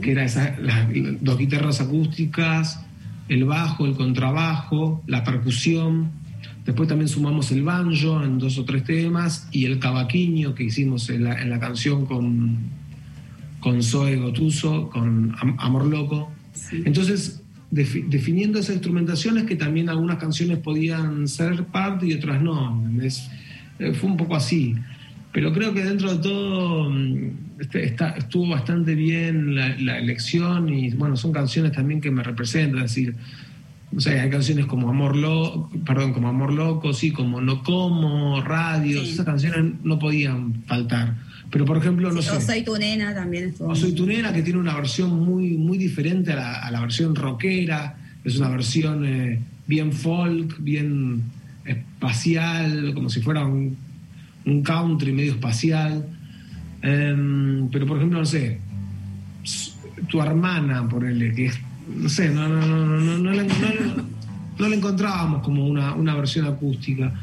que 0.00 0.12
era 0.12 0.22
las 0.22 0.88
dos 1.20 1.36
guitarras 1.36 1.80
acústicas, 1.80 2.80
el 3.28 3.44
bajo, 3.44 3.86
el 3.86 3.94
contrabajo, 3.94 5.02
la 5.06 5.24
percusión. 5.24 6.10
Después 6.64 6.88
también 6.88 7.08
sumamos 7.08 7.50
el 7.52 7.62
banjo 7.62 8.22
en 8.22 8.38
dos 8.38 8.56
o 8.58 8.64
tres 8.64 8.84
temas 8.84 9.48
y 9.50 9.66
el 9.66 9.78
cavaquinho 9.78 10.54
que 10.54 10.64
hicimos 10.64 11.10
en 11.10 11.24
la, 11.24 11.60
canción 11.60 12.06
con, 12.06 12.58
con 13.60 13.82
Zoe 13.82 14.16
Gotuso, 14.16 14.88
con 14.88 15.34
Amor 15.58 15.86
Loco. 15.86 16.32
Entonces, 16.72 17.43
definiendo 17.74 18.60
esas 18.60 18.76
instrumentaciones 18.76 19.44
que 19.44 19.56
también 19.56 19.88
algunas 19.88 20.18
canciones 20.18 20.58
podían 20.58 21.26
ser 21.26 21.64
parte 21.64 22.06
y 22.06 22.14
otras 22.14 22.40
no. 22.40 22.82
Eh, 23.78 23.92
fue 23.94 24.10
un 24.10 24.16
poco 24.16 24.36
así. 24.36 24.76
Pero 25.32 25.52
creo 25.52 25.74
que 25.74 25.82
dentro 25.84 26.14
de 26.14 26.22
todo 26.22 26.90
mm, 26.90 27.30
este, 27.58 27.84
está, 27.84 28.10
estuvo 28.10 28.48
bastante 28.48 28.94
bien 28.94 29.56
la, 29.56 29.98
elección 29.98 30.68
y 30.72 30.90
bueno, 30.90 31.16
son 31.16 31.32
canciones 31.32 31.72
también 31.72 32.00
que 32.00 32.12
me 32.12 32.22
representan, 32.22 32.84
es 32.84 32.94
decir, 32.94 33.16
o 33.96 34.00
sea, 34.00 34.22
hay 34.22 34.30
canciones 34.30 34.66
como 34.66 34.88
Amor 34.88 35.16
Loco, 35.16 35.70
perdón, 35.84 36.12
como 36.12 36.28
Amor 36.28 36.52
Loco, 36.52 36.92
sí, 36.92 37.10
como 37.10 37.40
No 37.40 37.64
Como, 37.64 38.40
Radios, 38.42 39.08
esas 39.08 39.26
canciones 39.26 39.74
no 39.82 39.98
podían 39.98 40.62
faltar. 40.66 41.14
Pero 41.54 41.66
por 41.66 41.76
ejemplo, 41.76 42.10
no 42.10 42.20
sé. 42.20 42.32
O 42.32 42.40
Soy 42.40 42.64
tu 42.64 42.76
nena 42.76 43.14
también. 43.14 43.54
O 43.60 43.76
Soy 43.76 43.92
tu 43.92 44.04
nena, 44.06 44.32
que 44.32 44.42
tiene 44.42 44.58
una 44.58 44.74
versión 44.74 45.24
muy, 45.24 45.56
muy 45.56 45.78
diferente 45.78 46.32
a 46.32 46.68
la, 46.68 46.80
versión 46.80 47.14
rockera. 47.14 47.96
Es 48.24 48.38
una 48.38 48.48
versión 48.48 49.04
eh, 49.04 49.38
bien 49.64 49.92
folk, 49.92 50.56
bien 50.58 51.22
espacial, 51.64 52.92
como 52.92 53.08
si 53.08 53.20
fuera 53.20 53.44
un, 53.44 53.76
country 54.64 55.12
medio 55.12 55.34
espacial. 55.34 56.04
Em, 56.82 57.68
pero 57.70 57.86
por 57.86 57.98
ejemplo, 57.98 58.18
no 58.18 58.26
sé, 58.26 58.58
tu 60.08 60.20
hermana, 60.20 60.88
por 60.88 61.04
el 61.04 61.36
que 61.36 61.46
es, 61.46 61.60
no 61.88 62.08
sé, 62.08 62.30
no, 62.30 62.48
no, 62.48 62.66
no, 62.66 62.76
no, 62.84 63.18
no, 63.18 63.32
no, 63.32 63.42
no, 64.58 64.68
la 64.68 64.74
encontrábamos 64.74 65.40
como 65.44 65.68
una, 65.68 65.94
una 65.94 66.16
versión 66.16 66.46
acústica. 66.46 67.14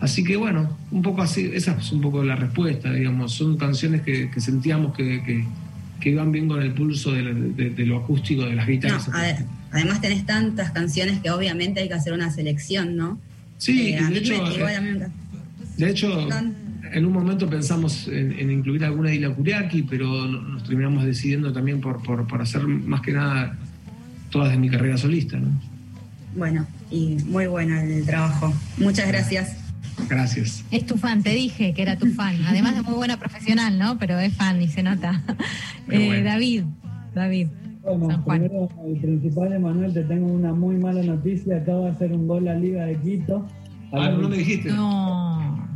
Así 0.00 0.24
que 0.24 0.36
bueno, 0.36 0.76
un 0.90 1.02
poco 1.02 1.20
así, 1.20 1.50
esa 1.52 1.72
es 1.72 1.92
un 1.92 2.00
poco 2.00 2.24
la 2.24 2.34
respuesta, 2.34 2.90
digamos, 2.90 3.34
son 3.34 3.58
canciones 3.58 4.00
que, 4.00 4.30
sentíamos 4.38 4.94
que, 4.94 5.44
iban 6.02 6.32
bien 6.32 6.48
con 6.48 6.62
el 6.62 6.72
pulso 6.72 7.12
de, 7.12 7.84
lo 7.84 7.98
acústico 7.98 8.46
de 8.46 8.54
las 8.54 8.66
guitarras. 8.66 9.10
además 9.70 10.00
tenés 10.00 10.24
tantas 10.24 10.70
canciones 10.70 11.20
que 11.20 11.30
obviamente 11.30 11.80
hay 11.80 11.88
que 11.88 11.94
hacer 11.94 12.14
una 12.14 12.30
selección, 12.30 12.96
¿no? 12.96 13.18
Sí, 13.58 13.92
eh, 13.92 14.02
de, 14.02 14.18
hecho, 14.18 14.42
de 15.76 15.90
hecho, 15.90 16.28
en 16.92 17.04
un 17.04 17.12
momento 17.12 17.50
pensamos 17.50 18.08
en, 18.08 18.50
incluir 18.50 18.86
alguna 18.86 19.10
de 19.10 19.16
Ila 19.16 19.34
Kuriaki, 19.34 19.82
pero 19.82 20.26
nos 20.26 20.64
terminamos 20.64 21.04
decidiendo 21.04 21.52
también 21.52 21.82
por, 21.82 22.02
por, 22.02 22.40
hacer 22.40 22.66
más 22.66 23.02
que 23.02 23.12
nada 23.12 23.54
todas 24.30 24.50
de 24.50 24.56
mi 24.56 24.70
carrera 24.70 24.96
solista, 24.96 25.38
¿no? 25.38 25.48
Bueno, 26.34 26.66
y 26.90 27.16
muy 27.26 27.46
bueno 27.48 27.78
el 27.78 28.06
trabajo. 28.06 28.54
Muchas 28.78 29.08
gracias. 29.08 29.59
Gracias. 30.08 30.64
Es 30.70 30.86
tu 30.86 30.96
fan, 30.96 31.22
te 31.22 31.30
dije 31.30 31.72
que 31.74 31.82
era 31.82 31.96
tu 31.96 32.06
fan. 32.12 32.36
Además 32.46 32.76
de 32.76 32.82
muy 32.82 32.94
buena 32.94 33.18
profesional, 33.18 33.78
¿no? 33.78 33.98
Pero 33.98 34.18
es 34.18 34.34
fan 34.34 34.60
y 34.62 34.68
se 34.68 34.82
nota. 34.82 35.22
Eh, 35.88 36.22
David, 36.22 36.64
David. 37.14 37.48
Bueno, 37.82 38.24
primero, 38.24 38.68
el 38.86 39.00
principal 39.00 39.52
Emanuel, 39.52 39.92
te 39.92 40.04
tengo 40.04 40.32
una 40.32 40.52
muy 40.52 40.76
mala 40.76 41.02
noticia. 41.02 41.56
Acaba 41.56 41.86
de 41.86 41.90
hacer 41.90 42.12
un 42.12 42.28
gol 42.28 42.44
la 42.44 42.54
Liga 42.54 42.84
de 42.84 42.96
Quito. 43.00 43.44
Ah, 43.92 44.10
no 44.10 44.28
me 44.28 44.36
dijiste. 44.36 44.70
No. 44.70 45.68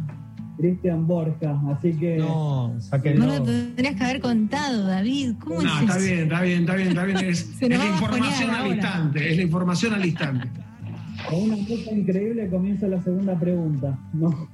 Cristian 0.56 1.06
Borja, 1.06 1.60
así 1.76 1.92
que. 1.94 2.18
No, 2.18 2.74
No 3.16 3.26
lo 3.26 3.42
tendrías 3.42 3.96
que 3.96 4.04
haber 4.04 4.20
contado, 4.20 4.86
David. 4.86 5.32
¿Cómo 5.40 5.62
no, 5.62 5.80
está 5.80 5.98
bien, 5.98 6.18
está 6.20 6.42
bien, 6.42 6.60
está 6.60 6.74
bien, 6.74 6.88
está 6.88 7.04
bien. 7.04 7.18
Es, 7.24 7.50
es 7.60 7.68
la 7.68 7.86
información 7.86 8.50
al 8.50 8.66
instante, 8.68 9.30
es 9.30 9.36
la 9.36 9.42
información 9.42 9.94
al 9.94 10.06
instante. 10.06 10.48
Con 11.28 11.42
una 11.42 11.56
cosa 11.56 11.92
increíble 11.92 12.48
comienza 12.48 12.86
la 12.86 13.02
segunda 13.02 13.38
pregunta. 13.38 13.98
No, 14.12 14.48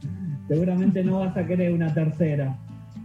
seguramente 0.49 1.03
no 1.03 1.21
vas 1.21 1.37
a 1.37 1.47
querer 1.47 1.73
una 1.73 1.93
tercera. 1.93 2.57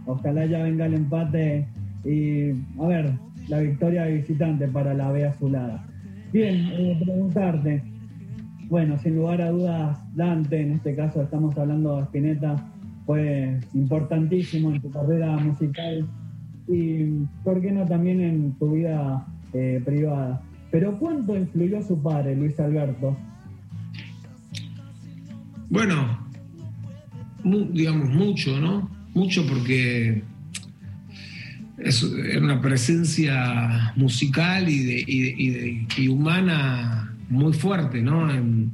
Ojalá 0.06 0.46
ya 0.46 0.62
venga 0.62 0.86
el 0.86 0.94
empate 0.94 1.66
y 2.04 2.50
a 2.80 2.86
ver, 2.86 3.12
la 3.48 3.60
victoria 3.60 4.04
de 4.04 4.18
visitante 4.18 4.68
para 4.68 4.94
la 4.94 5.10
B 5.10 5.26
azulada. 5.26 5.84
Bien, 6.32 6.68
eh, 6.72 7.00
preguntarte, 7.04 7.82
bueno, 8.68 8.98
sin 8.98 9.16
lugar 9.16 9.40
a 9.42 9.50
dudas, 9.50 9.98
Dante, 10.14 10.60
en 10.60 10.72
este 10.72 10.94
caso 10.94 11.22
estamos 11.22 11.56
hablando 11.58 11.96
de 11.96 12.02
Spinetta, 12.02 12.56
fue 13.04 13.58
importantísimo 13.74 14.72
en 14.72 14.80
tu 14.80 14.90
carrera 14.90 15.36
musical 15.36 16.06
y, 16.68 17.04
¿por 17.44 17.60
qué 17.60 17.70
no 17.70 17.84
también 17.84 18.20
en 18.20 18.52
tu 18.54 18.72
vida 18.72 19.24
eh, 19.52 19.80
privada? 19.84 20.42
Pero 20.70 20.98
¿cuánto 20.98 21.36
influyó 21.36 21.80
su 21.82 22.00
padre, 22.02 22.34
Luis 22.34 22.58
Alberto? 22.58 23.16
Bueno, 25.68 26.26
digamos 27.72 28.08
mucho, 28.10 28.60
¿no? 28.60 28.90
Mucho 29.14 29.46
porque 29.46 30.22
es 31.78 32.02
una 32.02 32.60
presencia 32.60 33.92
musical 33.96 34.68
y, 34.68 34.84
de, 34.84 35.86
y, 35.96 36.08
humana 36.08 37.14
muy 37.28 37.52
fuerte, 37.52 38.00
¿no? 38.00 38.32
En, 38.32 38.72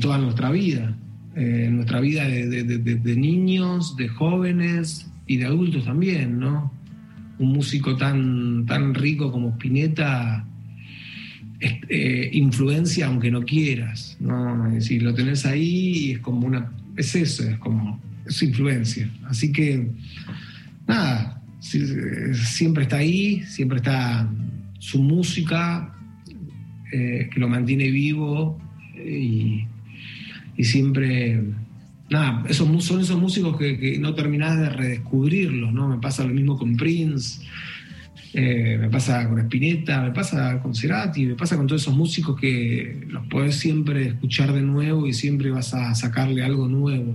toda 0.00 0.16
nuestra 0.18 0.50
vida, 0.50 0.96
eh, 1.36 1.64
en 1.66 1.76
nuestra 1.76 2.00
vida 2.00 2.26
de, 2.26 3.16
niños, 3.16 3.96
de 3.96 4.08
jóvenes 4.08 5.10
y 5.26 5.36
de 5.36 5.46
adultos 5.46 5.84
también, 5.84 6.38
¿no? 6.38 6.72
Un 7.38 7.52
músico 7.52 7.96
tan, 7.96 8.64
tan 8.66 8.94
rico 8.94 9.30
como 9.30 9.50
Spinetta 9.50 10.46
eh, 11.62 12.30
influencia 12.32 13.06
aunque 13.06 13.30
no 13.30 13.42
quieras, 13.42 14.16
¿no? 14.18 14.66
Es 14.76 14.90
lo 14.90 15.14
tenés 15.14 15.46
ahí 15.46 15.92
y 15.94 16.10
es 16.12 16.18
como 16.18 16.46
una, 16.46 16.72
es 16.96 17.14
eso, 17.14 17.44
es 17.48 17.56
como, 17.58 18.00
es 18.26 18.42
influencia. 18.42 19.08
Así 19.26 19.52
que, 19.52 19.88
nada, 20.88 21.40
siempre 21.60 22.82
está 22.84 22.96
ahí, 22.96 23.42
siempre 23.42 23.78
está 23.78 24.28
su 24.78 25.00
música, 25.00 25.94
eh, 26.92 27.30
que 27.32 27.38
lo 27.40 27.48
mantiene 27.48 27.90
vivo 27.90 28.60
y, 28.96 29.66
siempre, 30.64 31.40
nada, 32.10 32.44
esos, 32.48 32.84
son 32.84 33.00
esos 33.00 33.20
músicos 33.20 33.56
que, 33.56 33.98
no 34.00 34.14
terminás 34.14 34.58
de 34.58 34.68
redescubrirlos, 34.68 35.72
¿no? 35.72 35.88
Me 35.88 35.98
pasa 35.98 36.24
lo 36.24 36.34
mismo 36.34 36.58
con 36.58 36.76
Prince, 36.76 37.40
eh, 38.34 38.78
me 38.80 38.88
pasa 38.88 39.28
con 39.28 39.38
Spinetta, 39.40 40.02
me 40.02 40.10
pasa 40.12 40.60
con 40.60 40.74
Cerati, 40.74 41.26
me 41.26 41.34
pasa 41.34 41.56
con 41.56 41.66
todos 41.66 41.82
esos 41.82 41.94
músicos 41.94 42.40
que 42.40 43.04
los 43.08 43.26
podés 43.26 43.56
siempre 43.56 44.08
escuchar 44.08 44.52
de 44.52 44.62
nuevo 44.62 45.06
y 45.06 45.12
siempre 45.12 45.50
vas 45.50 45.74
a 45.74 45.94
sacarle 45.94 46.42
algo 46.42 46.68
nuevo, 46.68 47.14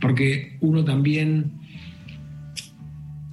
porque 0.00 0.56
uno 0.60 0.84
también 0.84 1.52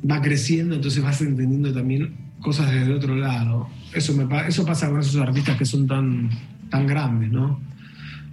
va 0.09 0.22
creciendo, 0.22 0.76
entonces 0.76 1.01
vas 1.01 1.22
entendiendo 1.22 1.74
también 1.74 2.16
cosas 2.41 2.72
desde 2.72 2.93
otro 2.93 3.16
lado. 3.16 3.68
Eso, 3.93 4.13
eso 4.47 4.66
pasa 4.66 4.89
con 4.89 4.99
esos 4.99 5.20
artistas 5.22 5.57
que 5.57 5.66
son 5.66 5.88
tan, 5.88 6.30
tan 6.70 6.86
grandes, 6.86 7.32
¿no? 7.32 7.59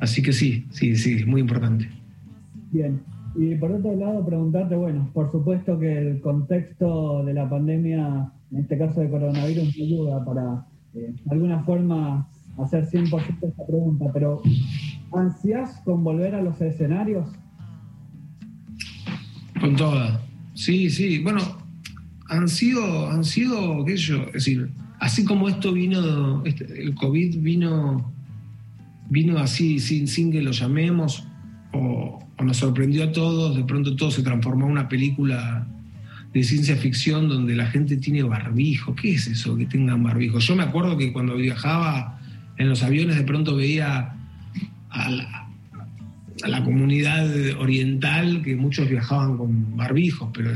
Así 0.00 0.22
que 0.22 0.32
sí, 0.32 0.66
sí, 0.70 0.96
sí, 0.96 1.24
muy 1.24 1.40
importante. 1.40 1.88
Bien. 2.72 3.00
Y 3.36 3.54
por 3.54 3.70
otro 3.70 3.96
lado, 3.96 4.26
preguntarte, 4.26 4.74
bueno, 4.74 5.08
por 5.14 5.30
supuesto 5.30 5.78
que 5.78 5.96
el 5.96 6.20
contexto 6.20 7.24
de 7.24 7.32
la 7.32 7.48
pandemia, 7.48 8.30
en 8.52 8.58
este 8.58 8.78
caso 8.78 9.00
de 9.00 9.10
coronavirus, 9.10 9.76
me 9.76 9.84
ayuda 9.84 10.24
para, 10.24 10.66
eh, 10.94 11.14
alguna 11.30 11.62
forma, 11.64 12.28
hacer 12.58 12.86
100% 12.86 13.48
esta 13.48 13.66
pregunta, 13.66 14.06
pero 14.12 14.42
¿ansias 15.12 15.80
con 15.84 16.04
volver 16.04 16.34
a 16.34 16.42
los 16.42 16.60
escenarios? 16.60 17.28
Con 19.58 19.74
toda. 19.76 20.20
Sí, 20.54 20.90
sí. 20.90 21.18
Bueno, 21.20 21.40
han 22.28 22.48
sido, 22.48 23.10
han 23.10 23.24
sido, 23.24 23.84
qué 23.84 23.96
sé 23.96 24.04
yo, 24.04 24.22
es 24.26 24.32
decir, 24.32 24.70
así 25.00 25.24
como 25.24 25.48
esto 25.48 25.72
vino, 25.72 26.44
este, 26.44 26.64
el 26.82 26.94
COVID 26.94 27.38
vino, 27.40 28.12
vino 29.08 29.38
así, 29.38 29.78
sin, 29.78 30.06
sin 30.06 30.30
que 30.30 30.42
lo 30.42 30.50
llamemos, 30.50 31.26
o, 31.72 32.18
nos 32.42 32.56
sorprendió 32.56 33.04
a 33.04 33.12
todos, 33.12 33.56
de 33.56 33.64
pronto 33.64 33.94
todo 33.94 34.10
se 34.10 34.22
transformó 34.22 34.66
en 34.66 34.72
una 34.72 34.88
película 34.88 35.66
de 36.32 36.42
ciencia 36.42 36.76
ficción 36.76 37.28
donde 37.28 37.54
la 37.54 37.66
gente 37.66 37.96
tiene 37.96 38.22
barbijo. 38.22 38.94
¿Qué 38.94 39.14
es 39.14 39.26
eso 39.26 39.56
que 39.56 39.66
tengan 39.66 40.02
barbijo? 40.02 40.38
Yo 40.38 40.56
me 40.56 40.62
acuerdo 40.62 40.96
que 40.96 41.12
cuando 41.12 41.36
viajaba 41.36 42.18
en 42.56 42.68
los 42.68 42.82
aviones 42.82 43.16
de 43.16 43.24
pronto 43.24 43.56
veía 43.56 44.14
a 44.90 45.10
la, 45.10 45.38
comunidad 46.64 47.28
oriental 47.58 48.42
que 48.42 48.56
muchos 48.56 48.88
viajaban 48.88 49.36
con 49.36 49.76
barbijos, 49.76 50.30
pero 50.32 50.50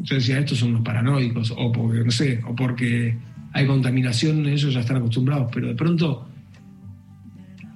yo 0.00 0.16
decía, 0.16 0.38
estos 0.38 0.58
son 0.58 0.74
los 0.74 0.82
paranoicos, 0.82 1.52
o 1.56 1.72
porque, 1.72 2.04
no 2.04 2.10
sé, 2.10 2.40
o 2.46 2.54
porque 2.54 3.16
hay 3.52 3.66
contaminación, 3.66 4.46
ellos 4.46 4.74
ya 4.74 4.80
están 4.80 4.96
acostumbrados, 4.96 5.50
pero 5.52 5.68
de 5.68 5.74
pronto 5.74 6.28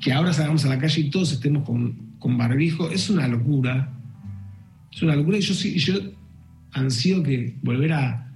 que 0.00 0.12
ahora 0.12 0.32
salgamos 0.32 0.64
a 0.64 0.68
la 0.68 0.78
calle 0.78 1.00
y 1.00 1.10
todos 1.10 1.32
estemos 1.32 1.64
con, 1.64 1.94
con 2.18 2.36
barbijo, 2.36 2.90
es 2.90 3.08
una 3.08 3.26
locura. 3.28 3.92
Es 4.92 5.02
una 5.02 5.16
locura 5.16 5.38
y 5.38 5.40
yo, 5.40 5.54
yo 5.54 6.00
ansío 6.76 7.22
que 7.22 7.56
volver 7.62 7.92
a, 7.92 8.32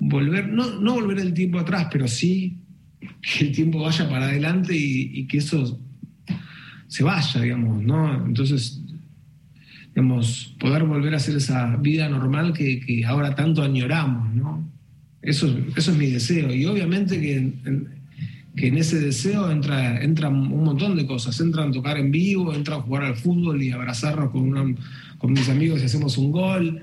volver, 0.00 0.48
no, 0.48 0.80
no 0.80 0.94
volver 0.94 1.18
el 1.18 1.34
tiempo 1.34 1.58
atrás, 1.58 1.88
pero 1.90 2.06
sí 2.08 2.58
que 3.20 3.46
el 3.46 3.52
tiempo 3.52 3.80
vaya 3.80 4.08
para 4.08 4.26
adelante 4.26 4.76
y, 4.76 5.20
y 5.20 5.26
que 5.26 5.38
eso 5.38 5.78
se 6.88 7.04
vaya, 7.04 7.40
digamos, 7.40 7.82
¿no? 7.82 8.26
Entonces, 8.26 8.80
digamos, 9.94 10.54
poder 10.58 10.84
volver 10.84 11.14
a 11.14 11.18
hacer 11.18 11.36
esa 11.36 11.76
vida 11.76 12.08
normal 12.08 12.52
que, 12.52 13.04
ahora 13.06 13.34
tanto 13.34 13.62
añoramos, 13.62 14.34
¿no? 14.34 14.68
Eso, 15.20 15.54
eso 15.76 15.90
es 15.90 15.96
mi 15.96 16.06
deseo. 16.06 16.54
Y 16.54 16.64
obviamente 16.64 17.20
que 17.20 17.36
en, 17.36 17.88
que 18.56 18.68
en 18.68 18.78
ese 18.78 19.00
deseo 19.00 19.50
entra, 19.50 20.02
entra 20.02 20.28
un 20.28 20.64
montón 20.64 20.96
de 20.96 21.06
cosas. 21.06 21.38
Entran 21.40 21.70
a 21.70 21.72
tocar 21.72 21.98
en 21.98 22.10
vivo, 22.10 22.54
entra 22.54 22.76
a 22.76 22.80
jugar 22.80 23.04
al 23.04 23.16
fútbol 23.16 23.62
y 23.62 23.70
abrazarnos 23.70 24.30
con, 24.30 24.78
con 25.18 25.32
mis 25.32 25.48
amigos 25.48 25.80
y 25.82 25.84
hacemos 25.84 26.16
un 26.16 26.32
gol. 26.32 26.82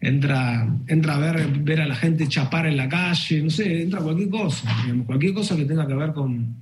Entra, 0.00 0.68
entra 0.86 1.16
a 1.16 1.18
ver, 1.18 1.48
ver 1.62 1.80
a 1.80 1.86
la 1.86 1.96
gente 1.96 2.28
chapar 2.28 2.66
en 2.66 2.76
la 2.76 2.88
calle, 2.88 3.42
no 3.42 3.50
sé, 3.50 3.82
entra 3.82 4.00
cualquier 4.00 4.30
cosa, 4.30 4.72
cualquier 5.04 5.34
cosa 5.34 5.56
que 5.56 5.64
tenga 5.64 5.88
que 5.88 5.94
ver 5.94 6.12
con, 6.12 6.54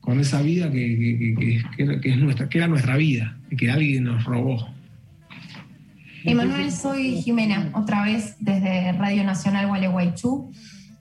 con 0.00 0.20
esa 0.20 0.42
vida 0.42 0.70
que, 0.70 1.62
es 2.04 2.18
nuestra, 2.18 2.48
que 2.50 2.58
era 2.58 2.68
nuestra 2.68 2.96
vida 2.98 3.38
y 3.50 3.56
que 3.56 3.70
alguien 3.70 4.04
nos 4.04 4.24
robó. 4.24 4.68
Emanuel, 6.24 6.70
soy 6.70 7.22
Jimena, 7.22 7.70
otra 7.72 8.04
vez 8.04 8.36
desde 8.40 8.92
Radio 8.92 9.24
Nacional 9.24 9.66
Gualeguaychú. 9.66 10.52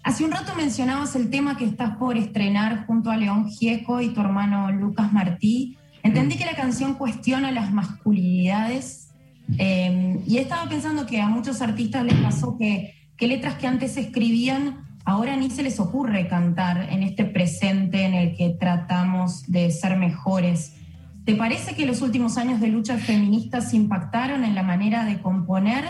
Hace 0.03 0.23
un 0.25 0.31
rato 0.31 0.53
mencionabas 0.55 1.15
el 1.15 1.29
tema 1.29 1.57
que 1.57 1.65
estás 1.65 1.97
por 1.97 2.17
estrenar 2.17 2.85
junto 2.85 3.09
a 3.09 3.17
León 3.17 3.49
Gieco 3.49 4.01
y 4.01 4.13
tu 4.13 4.21
hermano 4.21 4.71
Lucas 4.71 5.11
Martí. 5.11 5.77
Entendí 6.03 6.35
que 6.35 6.45
la 6.45 6.55
canción 6.55 6.95
cuestiona 6.95 7.51
las 7.51 7.73
masculinidades 7.73 9.02
eh, 9.57 10.19
y 10.25 10.37
estaba 10.37 10.69
pensando 10.69 11.05
que 11.05 11.21
a 11.21 11.27
muchos 11.27 11.61
artistas 11.61 12.03
les 12.03 12.15
pasó 12.15 12.57
que, 12.57 12.95
que 13.17 13.27
letras 13.27 13.55
que 13.55 13.67
antes 13.67 13.97
escribían 13.97 14.83
ahora 15.05 15.35
ni 15.35 15.49
se 15.49 15.63
les 15.63 15.79
ocurre 15.79 16.27
cantar 16.27 16.89
en 16.89 17.03
este 17.03 17.25
presente 17.25 18.03
en 18.03 18.13
el 18.13 18.35
que 18.35 18.55
tratamos 18.59 19.43
de 19.51 19.71
ser 19.71 19.97
mejores. 19.97 20.75
¿Te 21.25 21.35
parece 21.35 21.75
que 21.75 21.85
los 21.85 22.01
últimos 22.01 22.37
años 22.37 22.59
de 22.59 22.67
lucha 22.67 22.97
feministas 22.97 23.73
impactaron 23.73 24.43
en 24.43 24.55
la 24.55 24.63
manera 24.63 25.05
de 25.05 25.19
componer? 25.19 25.85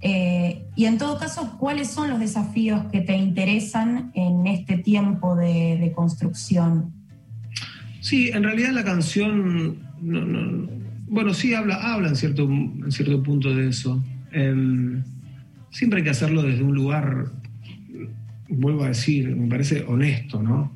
Eh, 0.00 0.64
y 0.76 0.84
en 0.84 0.96
todo 0.96 1.18
caso, 1.18 1.56
¿cuáles 1.58 1.88
son 1.88 2.08
los 2.08 2.20
desafíos 2.20 2.84
que 2.92 3.00
te 3.00 3.16
interesan 3.16 4.12
en 4.14 4.46
este 4.46 4.78
tiempo 4.78 5.34
de, 5.34 5.92
construcción? 5.94 6.92
Sí, 8.00 8.30
en 8.32 8.44
realidad 8.44 8.70
la 8.70 8.84
canción, 8.84 9.78
bueno, 11.08 11.34
sí 11.34 11.54
habla, 11.54 11.76
habla 11.76 12.08
en, 12.08 12.16
cierto, 12.16 12.44
en 12.44 12.90
cierto 12.90 13.22
punto 13.22 13.54
de 13.54 13.68
eso. 13.68 14.02
Em, 14.32 15.02
siempre 15.70 15.98
hay 15.98 16.04
que 16.04 16.10
hacerlo 16.10 16.42
desde 16.42 16.62
un 16.62 16.74
lugar 16.74 17.32
vuelvo 18.48 18.84
a 18.84 18.88
decir, 18.88 19.34
me 19.36 19.48
parece 19.48 19.84
honesto, 19.86 20.42
¿no? 20.42 20.72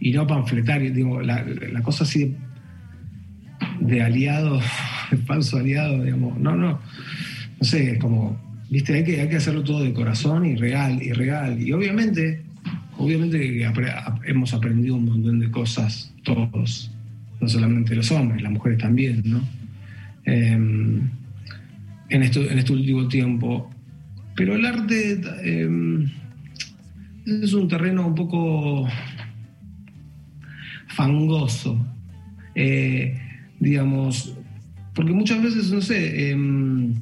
Y 0.00 0.12
no 0.12 0.26
panfletario, 0.26 0.92
digo, 0.92 1.20
la, 1.20 1.44
cosa 1.82 2.04
así 2.04 2.34
de, 3.80 4.02
aliado, 4.02 4.60
de 5.10 5.16
falso 5.18 5.58
aliado, 5.58 6.02
digamos, 6.02 6.38
no, 6.38 6.56
no, 6.56 6.80
no 7.60 7.64
sé, 7.64 7.98
como, 7.98 8.40
viste, 8.70 8.94
hay 8.94 9.04
que, 9.04 9.20
hay 9.20 9.28
que 9.28 9.36
hacerlo 9.36 9.62
todo 9.62 9.84
de 9.84 9.92
corazón 9.92 10.44
y 10.46 10.56
real, 10.56 11.00
y 11.02 11.12
real. 11.12 11.60
Y 11.60 11.72
obviamente, 11.72 12.42
obviamente 12.96 13.38
que 13.38 13.70
hemos 14.26 14.54
aprendido 14.54 14.96
un 14.96 15.04
montón 15.04 15.38
de 15.38 15.50
cosas 15.50 16.12
todos, 16.24 16.90
no 17.40 17.48
solamente 17.48 17.94
los 17.94 18.10
hombres, 18.10 18.42
las 18.42 18.52
mujeres 18.52 18.78
también, 18.78 19.22
¿no? 19.24 19.61
Em, 20.24 21.10
en, 22.08 22.22
esto, 22.22 22.40
en 22.42 22.58
este 22.58 22.72
último 22.72 23.08
tiempo. 23.08 23.70
Pero 24.36 24.54
el 24.54 24.64
arte... 24.64 25.20
Em, 25.42 26.10
es 27.26 27.52
un 27.52 27.68
terreno 27.68 28.06
un 28.06 28.14
poco 28.14 28.88
fangoso, 30.88 31.84
eh, 32.54 33.18
digamos, 33.60 34.36
porque 34.94 35.12
muchas 35.12 35.42
veces, 35.42 35.70
no 35.70 35.80
sé, 35.80 36.30
em, 36.30 36.94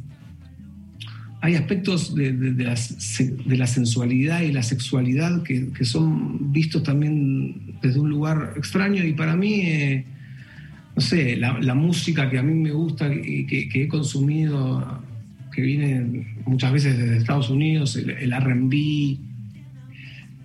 hay 1.41 1.55
aspectos 1.55 2.15
de, 2.15 2.33
la, 2.59 3.67
sensualidad 3.67 4.43
y 4.43 4.53
la 4.53 4.63
sexualidad 4.63 5.43
que, 5.43 5.85
son 5.85 6.53
vistos 6.53 6.83
también 6.83 7.79
desde 7.83 7.99
un 7.99 8.11
lugar 8.11 8.53
extraño 8.57 9.03
y 9.05 9.15
para 9.15 9.37
mí, 9.37 9.61
eh, 9.63 10.05
no 10.97 11.03
sé, 11.03 11.37
la, 11.37 11.75
música 11.75 12.29
que 12.29 12.39
a 12.39 12.43
mí 12.43 12.53
me 12.53 12.73
gusta 12.73 13.13
y 13.13 13.47
que, 13.47 13.83
he 13.83 13.89
consumido, 13.89 15.03
que 15.53 15.63
viene 15.63 16.27
muchas 16.47 16.73
veces 16.73 16.99
desde 16.99 17.19
Estados 17.19 17.51
Unidos, 17.51 17.97
el, 17.97 18.11
el 18.11 18.33
RB, 18.33 19.19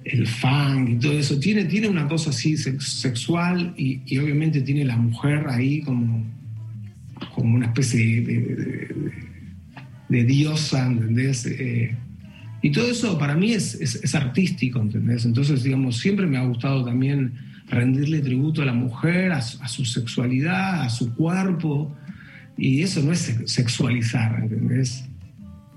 el 0.06 0.28
funk 0.28 0.90
y 0.90 0.96
todo 0.96 1.14
eso, 1.14 1.40
tiene, 1.40 1.66
tiene 1.66 1.90
una 1.90 2.08
cosa 2.08 2.30
así 2.30 2.56
sexual 2.58 3.74
y, 3.76 4.18
obviamente 4.20 4.62
tiene 4.62 4.86
la 4.86 4.96
mujer 4.96 5.46
ahí 5.50 5.82
como, 5.82 6.24
como 7.34 7.56
una 7.56 7.66
especie 7.66 8.22
de, 8.22 10.24
diosa, 10.24 10.88
¿entendés? 10.88 11.46
Eh, 11.48 11.96
y 12.62 12.72
todo 12.72 12.90
eso 12.90 13.18
para 13.18 13.36
mí 13.36 13.52
es, 13.52 13.76
es, 13.76 14.16
artístico, 14.16 14.80
¿entendés? 14.80 15.26
Entonces, 15.26 15.64
digamos, 15.64 15.98
siempre 15.98 16.28
me 16.28 16.38
ha 16.38 16.46
gustado 16.46 16.86
también 16.86 17.34
rendirle 17.68 18.20
tributo 18.20 18.62
a 18.62 18.66
la 18.66 18.74
mujer, 18.74 19.32
a, 19.32 19.42
su 19.42 19.86
sexualidad, 19.86 20.82
a 20.84 20.90
su 20.90 21.14
cuerpo, 21.16 21.96
y 22.58 22.82
eso 22.82 23.02
no 23.02 23.12
es 23.12 23.42
sexualizar, 23.46 24.40
¿entendés? 24.42 25.06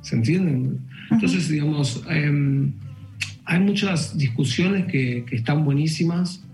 ¿Se 0.02 0.16
entienden? 0.16 0.80
Entonces, 1.10 1.48
digamos... 1.48 2.02
Em, 2.08 2.72
hay 3.48 3.60
muchas 3.60 4.16
discusiones 4.18 4.84
que, 4.86 5.24
están 5.30 5.64
buenísimas, 5.64 6.44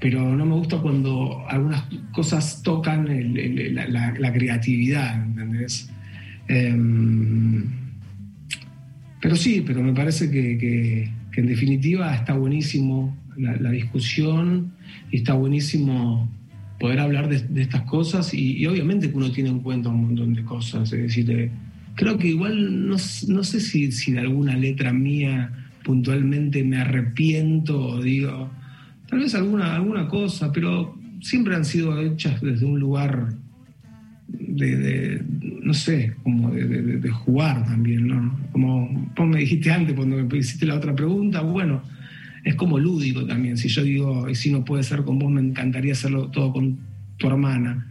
pero 0.00 0.36
no 0.36 0.46
me 0.46 0.54
gusta 0.54 0.78
cuando 0.78 1.44
algunas 1.48 1.82
cosas 2.12 2.62
tocan 2.62 3.08
la, 3.08 4.32
creatividad, 4.32 5.24
¿entendés? 5.24 5.90
Em, 6.46 7.64
pero 9.20 9.34
sí, 9.34 9.64
pero 9.66 9.82
me 9.82 9.92
parece 9.92 10.30
que, 10.30 11.10
en 11.36 11.46
definitiva 11.46 12.14
está 12.14 12.34
buenísimo 12.34 13.16
la, 13.36 13.70
discusión 13.70 14.72
y 15.10 15.18
está 15.18 15.34
buenísimo 15.34 16.28
poder 16.78 17.00
hablar 17.00 17.28
de, 17.28 17.62
estas 17.62 17.82
cosas 17.82 18.34
y, 18.34 18.66
obviamente 18.66 19.10
que 19.10 19.16
uno 19.16 19.30
tiene 19.30 19.50
en 19.50 19.60
cuenta 19.60 19.88
un 19.88 20.02
montón 20.02 20.34
de 20.34 20.44
cosas. 20.44 20.92
Es 20.92 21.02
decir, 21.02 21.30
eh, 21.30 21.50
creo 21.94 22.18
que 22.18 22.28
igual 22.28 22.88
no, 22.88 22.98
sé 22.98 23.60
si, 23.60 23.92
si 23.92 24.12
de 24.12 24.20
alguna 24.20 24.56
letra 24.56 24.92
mía 24.92 25.50
puntualmente 25.84 26.64
me 26.64 26.78
arrepiento 26.78 27.78
o 27.78 28.02
digo, 28.02 28.50
tal 29.08 29.20
vez 29.20 29.34
alguna, 29.34 29.74
alguna 29.76 30.08
cosa, 30.08 30.50
pero 30.52 30.98
siempre 31.20 31.54
han 31.54 31.64
sido 31.64 32.00
hechas 32.00 32.40
desde 32.40 32.64
un 32.66 32.80
lugar 32.80 33.34
de, 34.28 35.22
no 35.62 35.74
sé, 35.74 36.14
como 36.22 36.50
de, 36.50 37.08
jugar 37.10 37.64
también, 37.64 38.06
¿no? 38.08 38.38
Como 38.52 39.10
vos 39.16 39.26
me 39.26 39.40
dijiste 39.40 39.70
antes 39.70 39.94
cuando 39.94 40.16
me 40.16 40.38
hiciste 40.38 40.66
la 40.66 40.76
otra 40.76 40.94
pregunta, 40.94 41.40
bueno, 41.40 41.82
es 42.44 42.54
como 42.56 42.78
lúdico 42.78 43.24
también. 43.26 43.56
Si 43.56 43.68
yo 43.68 43.82
digo, 43.82 44.28
y 44.28 44.34
si 44.34 44.52
no 44.52 44.64
puede 44.64 44.82
ser 44.82 45.02
con 45.02 45.18
vos, 45.18 45.30
me 45.30 45.40
encantaría 45.40 45.92
hacerlo 45.92 46.28
todo 46.30 46.52
con 46.52 46.78
tu 47.16 47.26
hermana. 47.26 47.90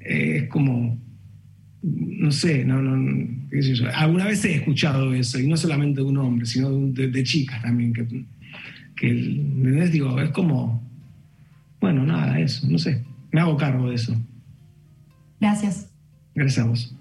Eh, 0.00 0.42
es 0.42 0.48
como, 0.48 0.98
no 1.82 2.30
sé, 2.30 2.64
no, 2.64 2.82
no, 2.82 3.44
alguna 3.94 4.26
vez 4.26 4.44
he 4.44 4.56
escuchado 4.56 5.14
eso, 5.14 5.38
y 5.38 5.46
no 5.46 5.56
solamente 5.56 6.02
de 6.02 6.06
un 6.06 6.18
hombre, 6.18 6.44
sino 6.44 6.70
de, 6.70 7.22
chicas 7.24 7.62
también, 7.62 7.92
que, 7.92 8.06
que 8.96 9.12
Digo, 9.90 10.20
es 10.20 10.30
como, 10.30 10.82
bueno, 11.80 12.04
nada, 12.04 12.38
eso, 12.38 12.68
no 12.68 12.78
sé, 12.78 13.02
me 13.32 13.40
hago 13.40 13.56
cargo 13.56 13.88
de 13.88 13.96
eso. 13.96 14.14
Gracias. 15.40 15.90
Gracias 16.34 16.64
a 16.64 16.68
vos. 16.68 16.96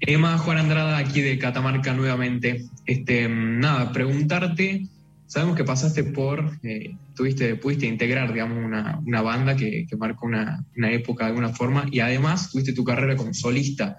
Emma 0.00 0.38
Juan 0.38 0.58
Andrada, 0.58 0.98
aquí 0.98 1.20
de 1.20 1.38
Catamarca 1.38 1.92
nuevamente. 1.92 2.66
Este, 2.86 3.28
nada, 3.28 3.92
preguntarte 3.92 4.86
Sabemos 5.28 5.56
que 5.56 5.64
pasaste 5.64 6.04
por, 6.04 6.58
eh, 6.62 6.96
tuviste, 7.14 7.54
pudiste 7.56 7.86
integrar, 7.86 8.32
digamos, 8.32 8.64
una, 8.64 8.98
una 9.04 9.20
banda 9.20 9.56
que, 9.56 9.86
que 9.86 9.94
marcó 9.94 10.24
una, 10.26 10.64
una, 10.74 10.90
época 10.90 11.24
de 11.24 11.28
alguna 11.28 11.50
forma 11.50 11.84
y 11.92 12.00
además 12.00 12.50
tuviste 12.50 12.72
tu 12.72 12.82
carrera 12.82 13.14
como 13.14 13.34
solista. 13.34 13.98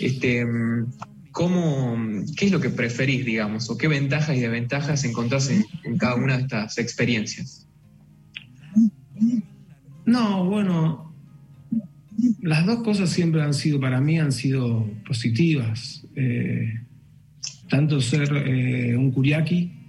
Este, 0.00 0.46
¿cómo, 1.32 1.98
¿Qué 2.34 2.46
es 2.46 2.50
lo 2.50 2.60
que 2.60 2.70
preferís, 2.70 3.26
digamos, 3.26 3.68
o 3.68 3.76
qué 3.76 3.88
ventajas 3.88 4.34
y 4.34 4.40
desventajas 4.40 5.04
encontrás 5.04 5.50
en, 5.50 5.98
cada 5.98 6.14
una 6.14 6.38
de 6.38 6.44
estas 6.44 6.78
experiencias? 6.78 7.68
No, 10.06 10.46
bueno, 10.46 11.14
las 12.40 12.64
dos 12.64 12.82
cosas 12.82 13.10
siempre 13.10 13.42
han 13.42 13.52
sido, 13.52 13.78
para 13.78 14.00
mí, 14.00 14.18
han 14.18 14.32
sido 14.32 14.88
positivas. 15.06 16.06
Eh, 16.16 16.72
tanto 17.68 18.00
ser 18.00 18.32
eh, 18.34 18.96
un 18.96 19.12
curiaki 19.12 19.79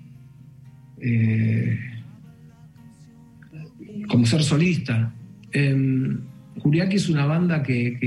eh, 1.02 1.80
como 4.08 4.26
ser 4.26 4.44
solista. 4.44 5.14
Eh, 5.54 6.18
es 6.92 7.10
una 7.10 7.26
banda 7.26 7.64
que, 7.64 7.98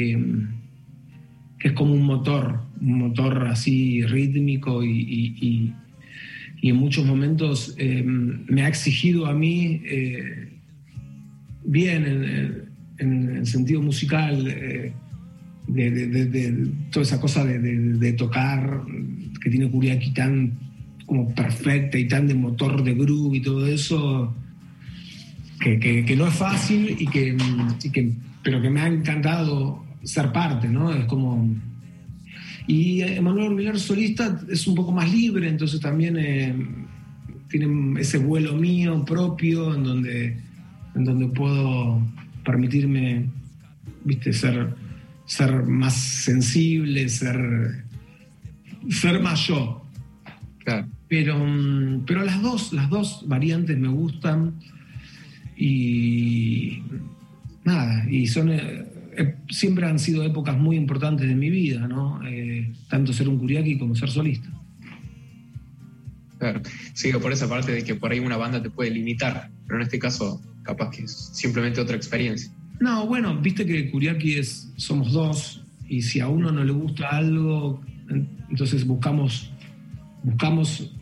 es 1.61 1.73
como 1.73 1.95
un 1.95 2.03
motor, 2.03 2.61
un 2.81 2.99
motor 2.99 3.47
así 3.47 4.03
rítmico 4.03 4.85
y, 4.85 5.73
en 6.63 6.77
muchos 6.77 7.05
momentos 7.05 7.75
em, 7.77 8.47
me 8.49 8.63
ha 8.63 8.69
exigido 8.69 9.27
a 9.27 9.35
mí, 9.35 9.83
eh, 9.85 10.49
bien 11.63 12.07
en, 12.99 13.37
el 13.37 13.47
sentido 13.47 13.83
musical, 13.83 14.47
eh, 14.49 14.93
de, 15.67 16.71
toda 16.91 17.03
esa 17.03 17.21
cosa 17.21 17.45
de, 17.45 18.13
tocar 18.15 18.83
que 19.43 19.51
tiene 19.51 19.71
Kuriaki 19.71 20.15
tan 20.15 20.59
como 21.07 21.35
perfecta 21.35 21.99
y 21.99 22.09
tan 22.09 22.27
de 22.27 22.35
motor 22.35 22.83
de 22.83 22.95
groove 22.95 23.37
y 23.37 23.41
todo 23.41 23.67
eso, 23.67 24.35
que, 25.61 26.15
no 26.17 26.27
es 26.27 26.35
fácil 26.35 26.97
y 26.99 27.07
que, 27.07 27.37
pero 28.43 28.61
que 28.61 28.71
me 28.71 28.81
ha 28.81 28.87
encantado 28.87 29.85
ser 30.03 30.33
parte, 30.33 30.69
¿no? 30.69 30.93
Es 30.93 31.07
como... 31.07 31.49
Y 32.67 33.03
Emanuel 33.03 33.53
Orbilar 33.53 33.79
solista 33.79 34.41
es 34.49 34.67
un 34.67 34.75
poco 34.75 34.91
más 34.91 35.13
libre, 35.13 35.49
entonces 35.49 35.81
también 35.81 36.17
eh, 36.17 36.55
tiene 37.49 38.01
ese 38.01 38.19
vuelo 38.19 38.55
mío 38.55 39.05
propio 39.05 39.75
en 39.75 39.85
donde, 39.85 40.37
en 40.95 41.05
donde 41.05 41.27
puedo 41.27 42.01
permitirme, 42.43 43.27
viste, 44.05 44.33
ser, 44.33 44.75
ser 45.27 45.63
más 45.65 45.95
sensible, 45.95 47.09
ser, 47.09 47.85
ser 48.89 49.21
más 49.21 49.47
yo. 49.47 49.84
Pero, 51.09 51.39
mm, 51.39 52.05
pero 52.07 52.25
las 52.25 52.41
dos, 52.41 52.73
las 52.73 52.89
dos 52.89 53.25
variantes 53.27 53.79
me 53.79 53.89
gustan 53.89 54.55
y 55.57 56.83
nada, 57.65 58.09
y 58.11 58.27
son 58.27 58.51
eh, 58.51 58.87
eh, 59.17 59.37
siempre 59.49 59.87
han 59.87 59.99
sido 59.99 60.25
épocas 60.25 60.57
muy 60.57 60.77
importantes 60.77 61.29
de 61.29 61.35
mi 61.35 61.51
vida, 61.51 61.87
¿no? 61.87 62.21
Eh, 62.27 62.73
tanto 62.89 63.13
ser 63.13 63.29
un 63.29 63.39
curiaki 63.39 63.79
como 63.79 63.95
ser 63.95 64.11
solista. 64.11 64.49
Claro, 66.39 66.63
sigo 66.95 67.21
por 67.21 67.33
esa 67.33 67.49
parte 67.49 67.73
de 67.73 67.85
que 67.85 67.95
por 67.95 68.11
ahí 68.11 68.19
una 68.19 68.37
banda 68.37 68.63
te 68.63 68.71
puede 68.71 68.91
limitar, 68.91 69.51
pero 69.67 69.79
en 69.79 69.83
este 69.83 69.99
caso 69.99 70.43
capaz 70.63 70.91
que 70.91 71.05
es 71.05 71.31
simplemente 71.33 71.81
otra 71.81 71.97
experiencia. 71.97 72.51
No, 72.81 73.07
bueno, 73.07 73.41
viste 73.41 73.65
que 73.65 73.91
Curiaki 73.91 74.35
es, 74.35 74.73
somos 74.77 75.13
dos 75.13 75.63
y 75.89 76.03
si 76.03 76.21
a 76.21 76.29
uno 76.29 76.51
no 76.51 76.65
le 76.65 76.73
gusta 76.73 77.09
algo, 77.11 77.83
entonces 78.51 78.85
buscamos 78.85 79.54
buscamos 80.25 80.93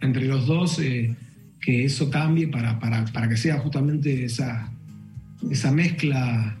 entre 0.00 0.26
los 0.26 0.46
dos 0.46 0.78
eh, 0.80 1.14
que 1.60 1.84
eso 1.84 2.10
cambie 2.10 2.48
para, 2.48 3.28
que 3.28 3.36
sea 3.36 3.58
justamente 3.58 4.24
esa, 4.24 4.72
esa 5.50 5.70
mezcla 5.70 6.56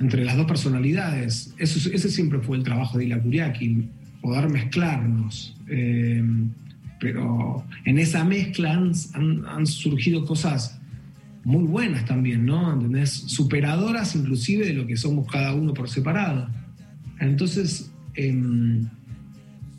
entre 0.00 0.24
las 0.24 0.36
dos 0.36 0.46
personalidades. 0.46 1.54
Eso, 1.58 1.90
ese 1.92 2.08
siempre 2.08 2.38
fue 2.38 2.56
el 2.56 2.62
trabajo 2.62 2.96
de 2.96 3.06
Ila 3.06 3.20
Kuriaki, 3.20 3.88
poder 4.22 4.48
mezclarnos. 4.48 5.56
Eh, 5.68 6.22
pero 7.00 7.64
en 7.84 7.98
esa 7.98 8.24
mezcla 8.24 8.72
han, 8.72 9.66
surgido 9.66 10.24
cosas 10.24 10.80
muy 11.42 11.64
buenas 11.64 12.06
también, 12.06 12.46
¿no? 12.46 12.72
¿Entendés? 12.72 13.10
Superadoras 13.10 14.16
inclusive 14.16 14.64
de 14.64 14.72
lo 14.72 14.86
que 14.86 14.96
somos 14.96 15.30
cada 15.30 15.54
uno 15.54 15.74
por 15.74 15.90
separado. 15.90 16.48
Entonces, 17.20 17.92
em, 18.14 18.88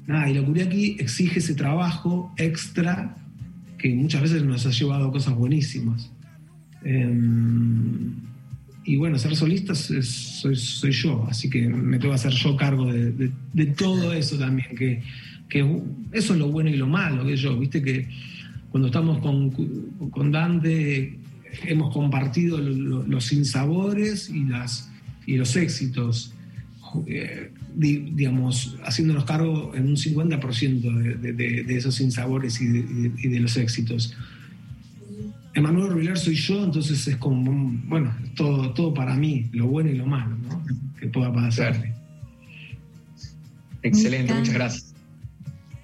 nada, 0.07 0.29
y 0.29 0.33
la 0.33 0.43
Curiaki 0.43 0.97
exige 0.99 1.39
ese 1.39 1.55
trabajo 1.55 2.33
extra 2.37 3.15
que 3.77 3.93
muchas 3.93 4.21
veces 4.21 4.43
nos 4.43 4.65
ha 4.65 4.71
llevado 4.71 5.07
a 5.07 5.11
cosas 5.11 5.35
buenísimas. 5.35 6.11
Em, 6.83 8.13
y 8.83 8.97
bueno, 8.97 9.17
ser 9.17 9.35
solista 9.35 9.73
soy, 9.73 10.91
yo, 10.91 11.25
así 11.29 11.49
que 11.49 11.67
me 11.67 11.97
tengo 11.97 12.11
que 12.11 12.15
hacer 12.15 12.33
yo 12.33 12.55
cargo 12.55 12.91
de, 12.91 13.65
todo 13.75 14.13
eso 14.13 14.37
también, 14.37 14.75
que, 14.75 15.01
eso 16.11 16.33
es 16.33 16.39
lo 16.39 16.49
bueno 16.49 16.69
y 16.69 16.77
lo 16.77 16.87
malo, 16.87 17.25
que 17.25 17.35
yo, 17.35 17.57
viste 17.57 17.81
que 17.81 18.07
cuando 18.69 18.87
estamos 18.87 19.19
con, 19.19 19.49
con 20.11 20.31
Dante 20.31 21.17
hemos 21.65 21.93
compartido 21.93 22.57
los 22.59 23.25
sinsabores 23.25 24.29
y, 24.29 24.43
las, 24.43 24.91
y 25.25 25.37
los 25.37 25.55
éxitos. 25.55 26.33
Eh, 27.07 27.51
digamos, 27.75 28.77
haciéndonos 28.83 29.25
cargo 29.25 29.73
en 29.75 29.87
un 29.87 29.95
50% 29.95 31.19
de, 31.19 31.33
de, 31.33 31.77
esos 31.77 31.95
sinsabores 31.95 32.61
y, 32.61 32.65
y 32.65 33.27
de, 33.27 33.39
los 33.39 33.57
éxitos. 33.57 34.15
Emanuel 35.53 35.89
Rubilar 35.89 36.17
soy 36.17 36.35
yo, 36.35 36.63
entonces 36.63 37.07
es 37.07 37.15
como, 37.17 37.51
bueno, 37.87 38.13
todo, 38.35 38.73
todo 38.73 38.93
para 38.93 39.15
mí, 39.15 39.49
lo 39.53 39.67
bueno 39.67 39.89
y 39.89 39.95
lo 39.95 40.05
malo, 40.05 40.37
¿no? 40.37 40.63
Que 40.99 41.07
pueda 41.07 41.33
pasar. 41.33 41.93
Excelente, 43.81 44.33
muchas 44.33 44.53
gracias. 44.53 44.84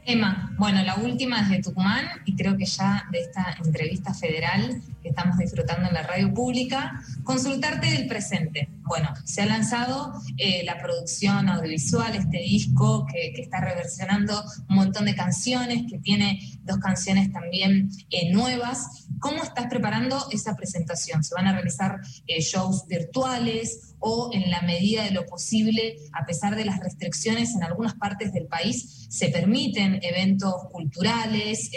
Emma, 0.05 0.53
bueno, 0.57 0.81
la 0.83 0.95
última 0.95 1.41
es 1.41 1.49
de 1.49 1.61
Tucumán 1.61 2.05
y 2.25 2.35
creo 2.35 2.57
que 2.57 2.65
ya 2.65 3.05
de 3.11 3.19
esta 3.19 3.55
entrevista 3.63 4.13
federal 4.13 4.81
que 5.01 5.09
estamos 5.09 5.37
disfrutando 5.37 5.87
en 5.87 5.93
la 5.93 6.03
radio 6.03 6.33
pública, 6.33 7.01
consultarte 7.23 7.87
del 7.87 8.07
presente. 8.07 8.69
Bueno, 8.83 9.13
se 9.23 9.41
ha 9.41 9.45
lanzado 9.45 10.13
eh, 10.37 10.63
la 10.65 10.81
producción 10.81 11.49
audiovisual, 11.49 12.15
este 12.15 12.39
disco 12.39 13.05
que, 13.11 13.31
está 13.41 13.61
reversionando 13.61 14.43
un 14.69 14.75
montón 14.75 15.05
de 15.05 15.15
canciones, 15.15 15.83
que 15.89 15.97
tiene 15.99 16.39
dos 16.63 16.77
canciones 16.77 17.31
también 17.31 17.89
eh, 18.09 18.31
nuevas. 18.31 19.00
¿Cómo 19.21 19.41
estás 19.41 19.67
preparando 19.67 20.17
esa 20.31 20.57
presentación? 20.57 21.23
¿Se 21.23 21.33
van 21.33 21.47
a 21.47 21.53
realizar 21.53 22.01
eh, 22.27 22.41
shows 22.41 22.85
virtuales? 22.87 23.87
o 24.01 24.31
en 24.33 24.49
la 24.49 24.61
medida 24.63 25.03
de 25.03 25.11
lo 25.11 25.27
posible, 25.27 25.95
a 26.11 26.25
pesar 26.25 26.55
de 26.55 26.65
las 26.65 26.79
restricciones 26.79 27.53
en 27.53 27.63
algunas 27.63 27.93
partes 27.93 28.33
del 28.33 28.47
país, 28.47 29.05
se 29.09 29.29
permiten 29.29 29.99
eventos 30.01 30.55
culturales, 30.71 31.69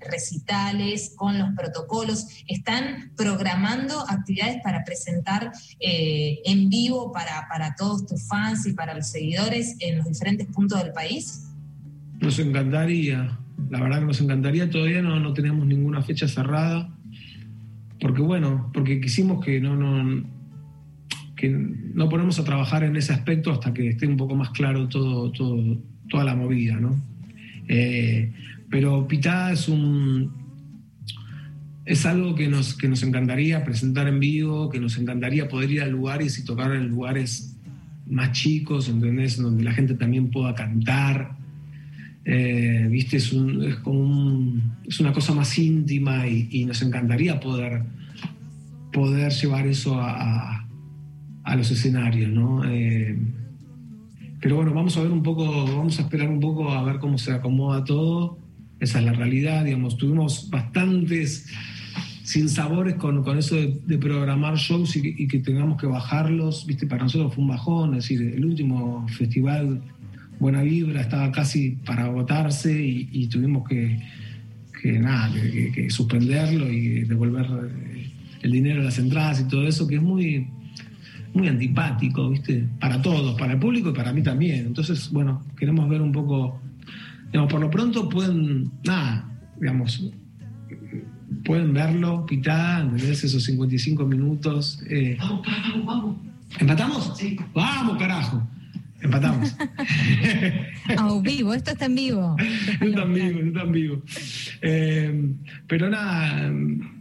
recitales, 0.00 1.12
con 1.14 1.38
los 1.38 1.50
protocolos 1.56 2.26
están 2.46 3.12
programando 3.16 4.04
actividades 4.08 4.60
para 4.62 4.84
presentar 4.84 5.52
eh, 5.78 6.40
en 6.44 6.68
vivo 6.68 7.12
para, 7.12 7.46
para 7.48 7.74
todos 7.76 8.06
tus 8.06 8.26
fans 8.26 8.66
y 8.66 8.72
para 8.72 8.94
los 8.94 9.08
seguidores 9.08 9.76
en 9.78 9.98
los 9.98 10.06
diferentes 10.06 10.48
puntos 10.48 10.82
del 10.82 10.92
país? 10.92 11.44
Nos 12.20 12.38
encantaría, 12.40 13.38
la 13.70 13.80
verdad 13.80 14.00
que 14.00 14.06
nos 14.06 14.20
encantaría, 14.20 14.70
todavía 14.70 15.02
no, 15.02 15.18
no 15.20 15.32
tenemos 15.32 15.66
ninguna 15.66 16.02
fecha 16.02 16.28
cerrada, 16.28 16.94
porque 18.00 18.22
bueno, 18.22 18.70
porque 18.72 19.00
quisimos 19.00 19.44
que 19.44 19.60
no, 19.60 19.76
no, 19.76 20.24
que 21.36 21.48
no 21.50 22.08
ponemos 22.08 22.38
a 22.38 22.44
trabajar 22.44 22.84
en 22.84 22.96
ese 22.96 23.12
aspecto 23.12 23.52
hasta 23.52 23.72
que 23.72 23.88
esté 23.88 24.06
un 24.06 24.16
poco 24.16 24.34
más 24.34 24.50
claro 24.50 24.88
todo, 24.88 25.30
todo 25.32 25.78
toda 26.08 26.24
la 26.24 26.34
movida, 26.34 26.76
¿no? 26.76 27.00
Eh, 27.68 28.32
pero 28.70 29.06
Pitá 29.06 29.52
es 29.52 29.68
un, 29.68 30.32
es 31.84 32.06
algo 32.06 32.34
que 32.34 32.48
nos, 32.48 32.74
que 32.74 32.88
nos 32.88 33.02
encantaría 33.02 33.64
presentar 33.64 34.08
en 34.08 34.20
vivo, 34.20 34.68
que 34.68 34.80
nos 34.80 34.98
encantaría 34.98 35.48
poder 35.48 35.70
ir 35.70 35.82
a 35.82 35.86
lugares 35.86 36.38
y 36.38 36.44
tocar 36.44 36.74
en 36.74 36.88
lugares 36.88 37.56
más 38.06 38.32
chicos, 38.32 38.88
¿entendés? 38.88 39.36
Donde 39.36 39.64
la 39.64 39.72
gente 39.72 39.94
también 39.94 40.30
pueda 40.30 40.54
cantar. 40.54 41.37
Eh, 42.30 42.86
¿Viste? 42.90 43.16
Es, 43.16 43.32
es, 43.32 43.76
como 43.76 44.52
es 44.86 45.00
una 45.00 45.14
cosa 45.14 45.32
más 45.32 45.58
íntima 45.58 46.26
y, 46.26 46.62
nos 46.66 46.82
encantaría 46.82 47.40
poder, 47.40 47.84
poder 48.92 49.32
llevar 49.32 49.66
eso 49.66 49.98
a, 49.98 50.68
a, 51.42 51.56
los 51.56 51.70
escenarios, 51.70 52.30
¿no? 52.30 52.70
Eh, 52.70 53.18
pero 54.42 54.56
bueno, 54.56 54.74
vamos 54.74 54.94
a 54.98 55.02
ver 55.04 55.10
un 55.10 55.22
poco, 55.22 55.46
vamos 55.74 55.98
a 55.98 56.02
esperar 56.02 56.28
un 56.28 56.38
poco 56.38 56.70
a 56.70 56.82
ver 56.84 56.98
cómo 56.98 57.16
se 57.16 57.32
acomoda 57.32 57.82
todo. 57.82 58.38
Esa 58.78 58.98
es 58.98 59.06
la 59.06 59.14
realidad, 59.14 59.64
digamos. 59.64 59.96
Tuvimos 59.96 60.50
bastantes 60.50 61.46
sin 62.24 62.50
sabores 62.50 62.96
con, 62.96 63.24
con 63.24 63.38
eso 63.38 63.56
de, 63.56 63.96
programar 63.96 64.56
shows 64.56 64.96
y, 64.96 65.26
que 65.28 65.38
tengamos 65.38 65.80
que 65.80 65.86
bajarlos, 65.86 66.66
¿viste? 66.66 66.86
Para 66.86 67.04
nosotros 67.04 67.34
fue 67.34 67.42
un 67.42 67.48
bajón, 67.48 67.94
es 67.94 68.04
decir, 68.06 68.34
el 68.34 68.44
último 68.44 69.06
festival 69.08 69.82
Buena 70.38 70.62
Vibra 70.62 71.00
estaba 71.00 71.32
casi 71.32 71.70
para 71.84 72.04
agotarse 72.04 72.80
y, 72.80 73.26
tuvimos 73.26 73.68
que, 73.68 74.00
que 74.80 74.98
nada, 74.98 75.32
que, 75.34 75.90
suspenderlo 75.90 76.70
y 76.70 77.00
devolver 77.04 77.46
eh, 77.46 78.10
el 78.42 78.52
dinero 78.52 78.80
a 78.80 78.84
las 78.84 78.98
entradas 78.98 79.40
y 79.40 79.48
todo 79.48 79.66
eso, 79.66 79.86
que 79.88 79.96
es 79.96 80.02
muy, 80.02 80.46
muy 81.34 81.48
antipático, 81.48 82.30
¿viste? 82.30 82.68
Para 82.80 83.02
todos, 83.02 83.38
para 83.38 83.54
el 83.54 83.58
público 83.58 83.90
y 83.90 83.92
para 83.92 84.12
mí 84.12 84.22
también. 84.22 84.66
Entonces, 84.66 85.10
bueno, 85.10 85.44
queremos 85.56 85.88
ver 85.88 86.00
un 86.00 86.12
poco, 86.12 86.60
digamos, 87.32 87.50
por 87.50 87.60
lo 87.60 87.70
pronto 87.70 88.08
pueden, 88.08 88.70
nada, 88.84 89.28
digamos, 89.60 90.08
pueden 91.44 91.72
verlo, 91.72 92.24
Pitá, 92.26 92.80
¿entendés? 92.80 93.24
Esos 93.24 93.42
55 93.44 94.06
minutos. 94.06 94.80
Eh. 94.88 95.16
Vamos, 95.18 95.46
vamos, 95.46 95.86
vamos. 95.86 96.16
¿Empatamos? 96.58 97.12
Sí. 97.16 97.36
Vamos, 97.54 97.98
carajo. 97.98 98.46
Empatamos. 99.00 99.56
A 100.96 101.20
vivo, 101.20 101.54
esto 101.54 101.70
está 101.72 101.86
en 101.86 101.94
vivo. 101.94 102.36
Esto 102.38 102.84
está 102.84 103.02
en 103.02 103.14
vivo, 103.14 103.40
está 103.40 103.62
en 103.62 103.72
vivo. 103.72 104.02
Eh, 104.62 105.32
pero 105.66 105.88
nada, 105.88 106.50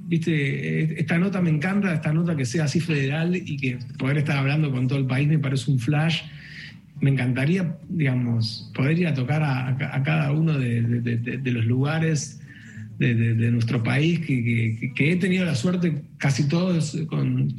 viste, 0.08 1.00
esta 1.00 1.18
nota 1.18 1.42
me 1.42 1.50
encanta, 1.50 1.94
esta 1.94 2.14
nota 2.14 2.36
que 2.36 2.46
sea 2.46 2.66
así 2.66 2.80
federal 2.80 3.36
y 3.36 3.58
que 3.58 3.80
poder 3.98 4.20
estar 4.20 4.38
hablando 4.38 4.72
con 4.72 4.88
todo 4.88 5.00
el 5.00 5.06
país 5.06 5.28
me 5.28 5.40
parece 5.40 5.72
un 5.72 5.80
flash. 5.80 6.22
Me 7.00 7.12
encantaría, 7.12 7.78
digamos, 7.90 8.72
poder 8.74 8.98
ir 8.98 9.08
a 9.08 9.14
tocar 9.14 9.44
a, 9.44 10.04
cada 10.04 10.32
uno 10.32 10.58
de 10.58 11.52
los 11.52 11.66
lugares 11.66 12.42
de, 13.00 13.52
nuestro 13.52 13.84
país, 13.84 14.20
que, 14.20 14.94
he 14.98 15.16
tenido 15.18 15.46
la 15.46 15.56
suerte, 15.56 16.04
casi 16.18 16.48
todos 16.48 16.98
con, 17.08 17.54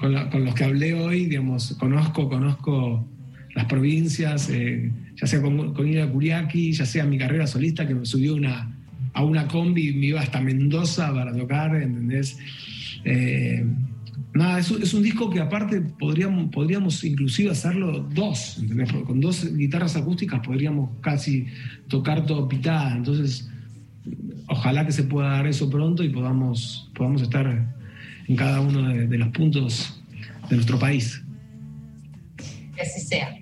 con, 0.00 0.44
los 0.44 0.54
que 0.54 0.64
hablé 0.64 0.94
hoy, 0.94 1.26
digamos, 1.26 1.76
conozco, 1.78 2.28
conozco 2.28 3.06
las 3.54 3.66
provincias, 3.66 4.48
eh, 4.50 4.90
ya 5.16 5.26
sea 5.26 5.40
con, 5.40 5.74
con 5.74 5.88
Ida 5.88 6.10
Curiaki, 6.10 6.72
ya 6.72 6.86
sea 6.86 7.04
mi 7.04 7.18
carrera 7.18 7.46
solista, 7.46 7.86
que 7.86 7.94
me 7.94 8.04
subió 8.04 8.34
una, 8.34 8.74
a 9.12 9.24
una 9.24 9.46
combi 9.46 9.88
y 9.88 9.94
me 9.94 10.06
iba 10.06 10.20
hasta 10.20 10.40
Mendoza 10.40 11.12
para 11.12 11.32
tocar, 11.32 11.74
¿entendés? 11.76 12.38
Eh, 13.04 13.64
nada, 14.34 14.58
es, 14.58 14.70
es, 14.70 14.94
un 14.94 15.02
disco 15.02 15.30
que 15.30 15.40
aparte 15.40 15.80
podríamos, 15.80 16.50
podríamos 16.50 17.04
inclusive 17.04 17.50
hacerlo 17.50 18.08
dos, 18.12 18.58
¿entendés? 18.60 18.92
Con 18.92 19.20
dos 19.20 19.56
guitarras 19.56 19.96
acústicas 19.96 20.40
podríamos 20.44 20.90
casi 21.00 21.46
tocar 21.88 22.26
todo 22.26 22.48
pitada, 22.48 22.96
entonces 22.96 23.48
ojalá 24.48 24.84
que 24.86 24.92
se 24.92 25.04
pueda 25.04 25.28
dar 25.28 25.46
eso 25.46 25.70
pronto 25.70 26.02
y 26.02 26.08
podamos, 26.08 26.90
podamos 26.94 27.22
estar 27.22 27.74
en 28.26 28.36
cada 28.36 28.60
uno 28.60 28.88
de, 28.88 29.18
los 29.18 29.28
puntos 29.28 30.00
de 30.48 30.56
nuestro 30.56 30.78
país. 30.78 31.23
Que 32.74 32.82
así 32.82 33.00
sea. 33.00 33.36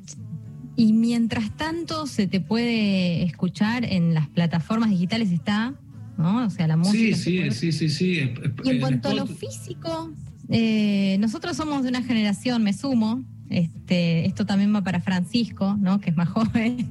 Y 0.77 0.93
mientras 0.93 1.57
tanto 1.57 2.07
se 2.07 2.27
te 2.27 2.41
puede 2.41 3.23
escuchar 3.25 3.85
en 3.85 4.15
las 4.15 4.29
plataformas 4.29 4.91
digitales, 4.91 5.31
está, 5.31 5.75
¿no? 6.17 6.47
O 6.47 6.51
sea, 6.51 6.67
la 6.67 6.77
música. 6.77 7.17
Sí, 7.17 7.51
sí, 7.51 7.73
sí, 7.73 7.89
sí, 7.89 8.33
Y 8.65 8.71
en 8.71 8.81
cuanto 8.81 9.11
a 9.11 9.15
lo 9.15 9.27
físico, 9.27 10.13
eh, 10.49 11.17
nosotros 11.21 11.57
somos 11.57 11.83
de 11.83 11.91
una 11.91 12.03
generación, 12.03 12.63
me 12.63 12.73
sumo, 12.73 13.23
este, 13.53 14.25
esto 14.25 14.47
también 14.47 14.75
va 14.75 14.83
para 14.83 15.01
Francisco, 15.01 15.77
¿no? 15.79 16.01
que 16.01 16.11
es 16.11 16.17
más 16.17 16.29
joven. 16.31 16.89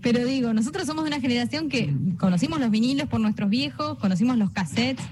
Pero 0.00 0.24
digo, 0.24 0.52
nosotros 0.54 0.86
somos 0.86 1.04
de 1.04 1.08
una 1.08 1.20
generación 1.20 1.68
que 1.68 1.94
conocimos 2.18 2.60
los 2.60 2.70
vinilos 2.70 3.08
por 3.08 3.20
nuestros 3.20 3.50
viejos, 3.50 3.98
conocimos 3.98 4.38
los 4.38 4.50
cassettes, 4.50 5.04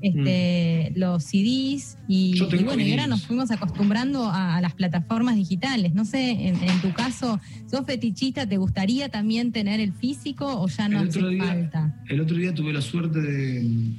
este, 0.00 0.92
mm. 0.94 0.98
los 0.98 1.24
CDs 1.24 1.98
y, 2.08 2.38
bueno, 2.64 2.82
y 2.82 2.90
ahora 2.92 3.06
nos 3.06 3.26
fuimos 3.26 3.50
acostumbrando 3.50 4.30
a, 4.30 4.60
las 4.60 4.74
plataformas 4.74 5.36
digitales. 5.36 5.94
No 5.94 6.04
sé, 6.04 6.48
en, 6.48 6.80
tu 6.82 6.92
caso, 6.92 7.40
¿sos 7.70 7.86
fetichista? 7.86 8.46
¿Te 8.46 8.56
gustaría 8.56 9.08
también 9.08 9.52
tener 9.52 9.80
el 9.80 9.92
físico 9.92 10.46
o 10.60 10.68
ya 10.68 10.88
no 10.88 11.00
hace 11.00 11.20
falta? 11.38 11.94
El 12.08 12.20
otro 12.20 12.36
día 12.36 12.54
tuve 12.54 12.72
la 12.72 12.80
suerte 12.80 13.20
de 13.20 13.96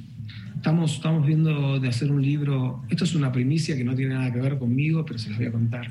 Estamos, 0.60 0.96
estamos 0.96 1.26
viendo 1.26 1.80
de 1.80 1.88
hacer 1.88 2.12
un 2.12 2.20
libro, 2.20 2.82
esto 2.90 3.04
es 3.04 3.14
una 3.14 3.32
primicia 3.32 3.74
que 3.78 3.82
no 3.82 3.94
tiene 3.94 4.12
nada 4.12 4.30
que 4.30 4.40
ver 4.40 4.58
conmigo, 4.58 5.06
pero 5.06 5.18
se 5.18 5.30
los 5.30 5.38
voy 5.38 5.46
a 5.46 5.52
contar. 5.52 5.90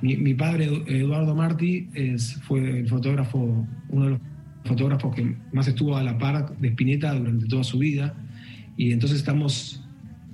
Mi, 0.00 0.32
padre, 0.32 0.70
Eduardo 0.86 1.34
Martí, 1.34 1.90
es, 1.92 2.40
fue 2.44 2.80
el 2.80 2.88
fotógrafo, 2.88 3.66
uno 3.90 4.04
de 4.06 4.10
los 4.12 4.20
fotógrafos 4.64 5.14
que 5.14 5.36
más 5.52 5.68
estuvo 5.68 5.98
a 5.98 6.02
la 6.02 6.16
par 6.16 6.56
de 6.58 6.68
Spinetta 6.68 7.12
durante 7.12 7.46
toda 7.46 7.62
su 7.62 7.76
vida, 7.76 8.14
y 8.76 8.92
entonces 8.92 9.18
estamos, 9.18 9.82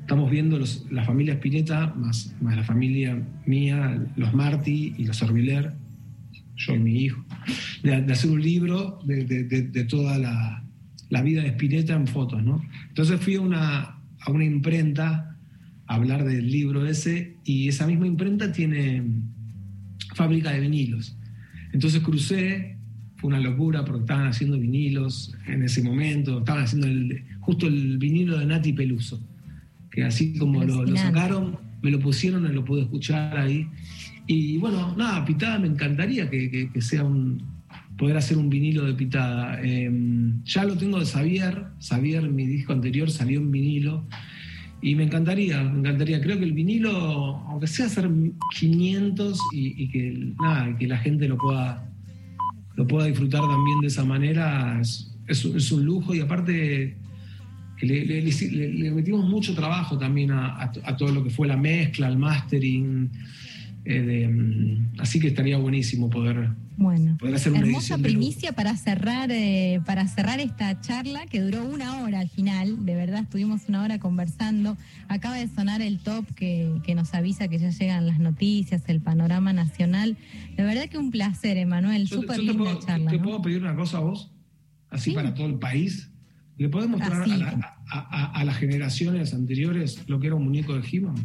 estamos 0.01 0.31
viendo 0.31 0.59
los, 0.59 0.87
la 0.91 1.05
familia 1.05 1.35
Spinetta, 1.35 1.95
más, 1.95 2.35
más 2.41 2.57
la 2.57 2.65
familia 2.65 3.23
mía, 3.47 4.05
los 4.17 4.35
Martí 4.35 4.95
y 4.99 5.05
los 5.05 5.23
Orbiler, 5.23 5.73
yo 6.57 6.75
y 6.75 6.79
mi 6.79 7.05
hijo, 7.05 7.25
de, 7.83 7.95
hacer 7.95 8.31
un 8.31 8.43
libro 8.43 8.99
de, 9.05 9.25
de 9.25 9.85
toda 9.85 10.19
la 10.19 10.63
la 11.13 11.21
vida 11.21 11.43
de 11.43 11.49
Spinetta 11.49 11.93
en 11.93 12.07
fotos, 12.07 12.43
¿no? 12.43 12.63
Entonces 12.89 13.21
fui 13.21 13.35
a 13.35 13.43
una, 13.43 13.99
a 14.19 14.31
una 14.31 14.45
imprenta 14.45 15.37
a 15.87 15.95
hablar 15.95 16.25
del 16.25 16.51
libro 16.51 16.87
ese 16.87 17.37
y 17.45 17.69
esa 17.69 17.87
misma 17.87 18.07
imprenta 18.07 18.51
tiene 18.51 19.03
fábrica 20.15 20.53
de 20.53 20.61
vinilos. 20.61 21.15
Entonces 21.75 22.01
crucé, 22.01 22.79
fue 23.17 23.29
una 23.29 23.41
locura 23.41 23.85
porque 23.85 24.01
estaban 24.01 24.27
haciendo 24.27 24.59
vinilos 24.59 25.37
en 25.47 25.63
ese 25.63 25.83
momento, 25.83 26.39
estaban 26.39 26.65
haciendo 26.65 26.87
justo 27.43 27.67
el 27.67 27.99
vinilo 27.99 28.39
de 28.39 28.47
Nati 28.47 28.73
Peluso, 28.73 29.21
que 29.91 30.05
así 30.05 30.39
como 30.39 30.65
lo, 30.65 30.97
sacaron, 30.97 31.59
me 31.83 31.91
lo 31.91 32.01
pusieron 32.01 32.47
y 32.47 32.55
lo 32.55 32.65
pude 32.65 32.83
escuchar 32.83 33.37
ahí. 33.37 33.69
Y 34.27 34.57
bueno, 34.59 34.95
nada, 34.97 35.25
Pitada 35.25 35.59
me 35.59 35.67
encantaría 35.67 36.31
que, 36.31 36.71
sea 36.81 37.05
un, 37.05 37.43
poder 37.99 38.17
hacer 38.17 38.39
un 38.39 38.49
vinilo 38.49 38.85
de 38.85 38.95
Pitada. 38.95 39.61
Em, 39.61 40.43
ya 40.45 40.65
lo 40.65 40.77
tengo 40.77 41.01
de 41.01 41.07
Xavier, 41.07 41.67
Xavier, 41.81 42.31
mi 42.31 42.47
disco 42.47 42.73
anterior 42.73 43.11
salió 43.11 43.41
en 43.41 43.51
vinilo. 43.51 44.07
Y 44.81 44.95
me 44.95 45.05
encantaría, 45.05 45.63
me 45.63 45.81
encantaría. 45.81 46.21
Creo 46.21 46.39
que 46.39 46.45
el 46.45 46.53
vinilo, 46.53 46.91
aunque 47.49 47.67
sea 47.67 47.87
hacer 47.87 48.09
500 48.59 49.39
y, 49.53 49.89
que, 49.89 50.35
nada, 50.41 50.77
que 50.77 50.87
la 50.89 50.99
gente 50.99 51.29
lo 51.29 51.39
pueda, 51.39 51.89
lo 52.77 52.87
pueda 52.87 53.07
disfrutar 53.07 53.43
también 53.43 53.81
de 53.81 53.87
esa 53.89 54.05
manera, 54.05 54.81
es, 54.81 55.13
es, 55.29 55.73
un 55.73 55.85
lujo. 55.85 56.15
Y 56.15 56.21
aparte, 56.21 56.97
le, 57.87 58.91
metimos 58.91 59.29
mucho 59.29 59.55
trabajo 59.55 59.99
también 59.99 60.31
a, 60.33 60.73
todo 60.99 61.13
lo 61.13 61.25
que 61.25 61.31
fue 61.31 61.47
la 61.49 61.57
mezcla, 61.57 62.09
el 62.09 62.19
mastering. 62.19 63.11
Eh, 63.85 64.29
mm, 64.29 65.01
así 65.01 65.19
que 65.19 65.29
estaría 65.29 65.59
buenísimo 65.59 66.09
poder, 66.09 66.51
bueno, 66.77 67.19
hermosa 67.23 67.99
primicia 67.99 68.53
para 68.53 68.77
cerrar, 68.77 69.31
eh, 69.31 69.81
para 69.85 70.09
cerrar 70.09 70.41
esta 70.41 70.81
charla 70.81 71.27
que 71.27 71.41
duró 71.41 71.65
una 71.65 72.03
hora 72.03 72.21
al 72.21 72.29
final. 72.29 72.85
De 72.85 72.95
verdad, 72.95 73.23
estuvimos 73.23 73.69
una 73.69 73.83
hora 73.83 73.99
conversando. 73.99 74.77
Acaba 75.09 75.37
de 75.37 75.49
sonar 75.49 75.83
el 75.83 75.99
top 75.99 76.25
que, 76.35 76.81
nos 76.95 77.15
avisa 77.15 77.49
que 77.49 77.59
ya 77.59 77.71
llegan 77.71 78.07
las 78.07 78.19
noticias, 78.19 78.83
el 78.89 79.01
panorama 79.01 79.53
nacional. 79.53 80.17
De 80.57 80.63
verdad 80.63 80.89
que 80.89 80.99
un 80.99 81.11
placer, 81.11 81.57
Emanuel. 81.57 82.09
Súper 82.09 82.41
linda 82.41 82.79
charla. 82.79 83.11
¿Te 83.11 83.19
puedo 83.19 83.43
pedir 83.43 83.61
una 83.61 83.77
cosa 83.77 83.99
a 83.99 84.01
vos? 84.01 84.33
Así 84.89 85.13
para 85.13 85.35
todo 85.35 85.47
el 85.47 85.59
país. 85.59 86.11
¿Le 86.63 86.69
podés 86.69 86.89
mostrar 86.89 87.25
a, 87.91 88.45
las 88.45 88.57
generaciones 88.57 89.35
anteriores 89.35 90.05
lo 90.07 90.21
que 90.21 90.29
era 90.29 90.37
un 90.37 90.45
muñeco 90.45 90.75
de 90.75 90.89
He-Man? 90.89 91.17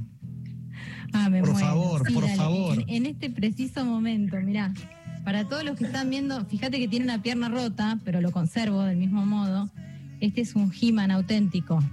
Ah, 1.13 1.29
por 1.29 1.55
favor, 1.59 2.11
por 2.11 2.27
favor. 2.29 2.83
En, 2.87 2.89
en, 2.89 3.05
este 3.05 3.29
preciso 3.29 3.85
momento, 3.85 4.35
mirá. 4.41 4.73
Para 5.23 5.47
todos 5.47 5.63
los 5.63 5.77
que 5.77 5.85
están 5.85 6.09
viendo, 6.09 6.43
fíjate 6.45 6.79
que 6.79 6.87
tiene 6.87 7.05
una 7.05 7.21
pierna 7.21 7.49
rota, 7.49 7.99
pero 8.03 8.19
lo 8.19 8.31
conservo 8.31 8.81
del 8.81 8.97
mismo 8.97 9.27
modo. 9.27 9.69
Este 10.21 10.41
es 10.41 10.55
un 10.55 10.73
He-Man 10.73 11.11
auténtico. 11.11 11.83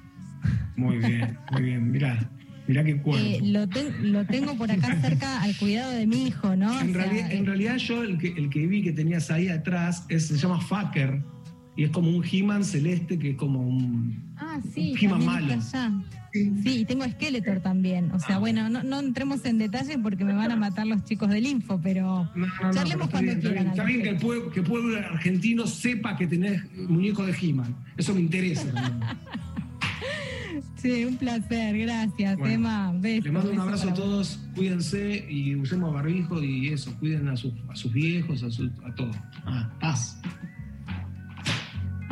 Muy 0.77 0.97
bien, 0.97 1.37
muy 1.53 1.63
bien. 1.63 1.91
Mirá, 1.91 2.31
mirá 2.67 2.83
qué 2.83 2.97
cuerpo. 2.97 3.27
Eh, 3.27 3.41
lo, 3.43 4.25
tengo 4.25 4.57
por 4.57 4.71
acá 4.71 4.99
cerca 5.03 5.43
al 5.43 5.55
cuidado 5.59 5.93
de 5.93 6.07
mi 6.07 6.29
hijo, 6.29 6.57
¿no? 6.57 6.81
En, 6.81 6.95
realidad, 6.95 7.77
yo 7.77 8.05
el 8.05 8.17
que, 8.17 8.29
el 8.29 8.49
que 8.49 8.67
vi 8.67 8.83
que 8.83 8.93
tenías 8.93 9.31
ahí 9.31 9.49
atrás 9.49 10.07
es, 10.09 10.29
se 10.29 10.39
llama 10.39 10.63
Fucker 10.63 11.34
y 11.77 11.85
es 11.85 11.91
como 11.91 12.11
un 12.11 12.25
He-Man 12.25 12.65
celeste 12.65 13.19
que 13.19 13.31
es 13.31 13.37
como 13.37 13.61
un, 13.61 14.35
ah, 14.37 14.61
sí, 14.75 14.95
He-Man 15.01 15.25
malo. 15.25 15.55
Sí, 16.35 16.81
y 16.81 16.85
tengo 16.85 17.05
Skeletor 17.05 17.61
también. 17.61 18.11
O 18.11 18.19
sea, 18.19 18.37
ah. 18.37 18.39
bueno, 18.41 18.69
no, 18.69 18.99
entremos 18.99 19.45
en 19.45 19.59
detalle 19.59 19.97
porque 19.99 20.25
me 20.25 20.35
van 20.35 20.51
a 20.51 20.57
matar 20.57 20.85
los 20.85 21.05
chicos 21.05 21.31
del 21.31 21.47
Info, 21.47 21.81
pero 21.81 22.29
charlemos 22.73 23.09
cuando 23.09 23.39
quieran. 23.39 23.69
Está 23.69 23.85
bien, 23.85 24.03
que 24.03 24.09
el, 24.09 24.17
pueblo, 24.65 24.99
argentino 24.99 25.65
sepa 25.69 26.17
que 26.17 26.27
tenés 26.27 26.61
muñeco 26.89 27.25
de 27.25 27.37
He-Man. 27.41 27.77
Eso 27.97 28.15
me 28.15 28.21
interesa. 28.21 28.67
sí, 30.77 31.05
un 31.05 31.17
placer. 31.17 31.79
Gracias, 31.79 32.37
Emma. 32.45 32.93
Les 33.01 33.33
mando 33.33 33.53
un 33.53 33.61
abrazo 33.61 33.91
a 33.91 33.95
todos. 33.95 34.41
Cuídense 34.57 35.25
y 35.31 35.55
usemos 35.55 35.95
barbijo 35.95 36.43
y 36.43 36.71
eso. 36.71 36.93
Cuiden 36.99 37.29
a 37.29 37.37
sus, 37.37 37.53
a 37.69 37.77
sus 37.77 37.93
viejos, 37.93 38.43
a, 38.43 38.89
a 38.89 38.95
todos. 38.97 39.17
Ah, 39.47 39.73
paz. 39.81 40.21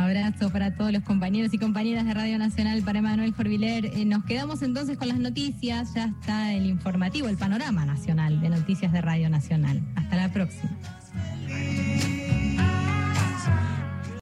Abrazo 0.03 0.51
para 0.51 0.75
todos 0.75 0.93
los 0.93 1.03
compañeros 1.03 1.55
y 1.55 1.59
compañeras 1.59 2.05
de 2.05 2.15
Radio 2.15 2.39
Nacional, 2.39 2.83
para 2.83 2.99
Emanuel 2.99 3.33
Jorviler. 3.33 3.87
Eh, 3.87 4.05
nos 4.05 4.25
quedamos 4.25 4.63
entonces 4.63 4.99
con 4.99 5.09
las 5.09 5.19
noticias. 5.19 5.95
Ya 5.95 6.07
está 6.07 6.53
el 6.53 6.67
informativo, 6.67 7.29
el 7.29 7.37
panorama 7.37 7.87
nacional 7.87 8.41
de 8.41 8.49
noticias 8.49 8.93
de 8.93 9.01
Radio 9.01 9.31
Nacional. 9.31 9.81
Hasta 9.97 10.17
la 10.17 10.33
próxima. 10.33 10.71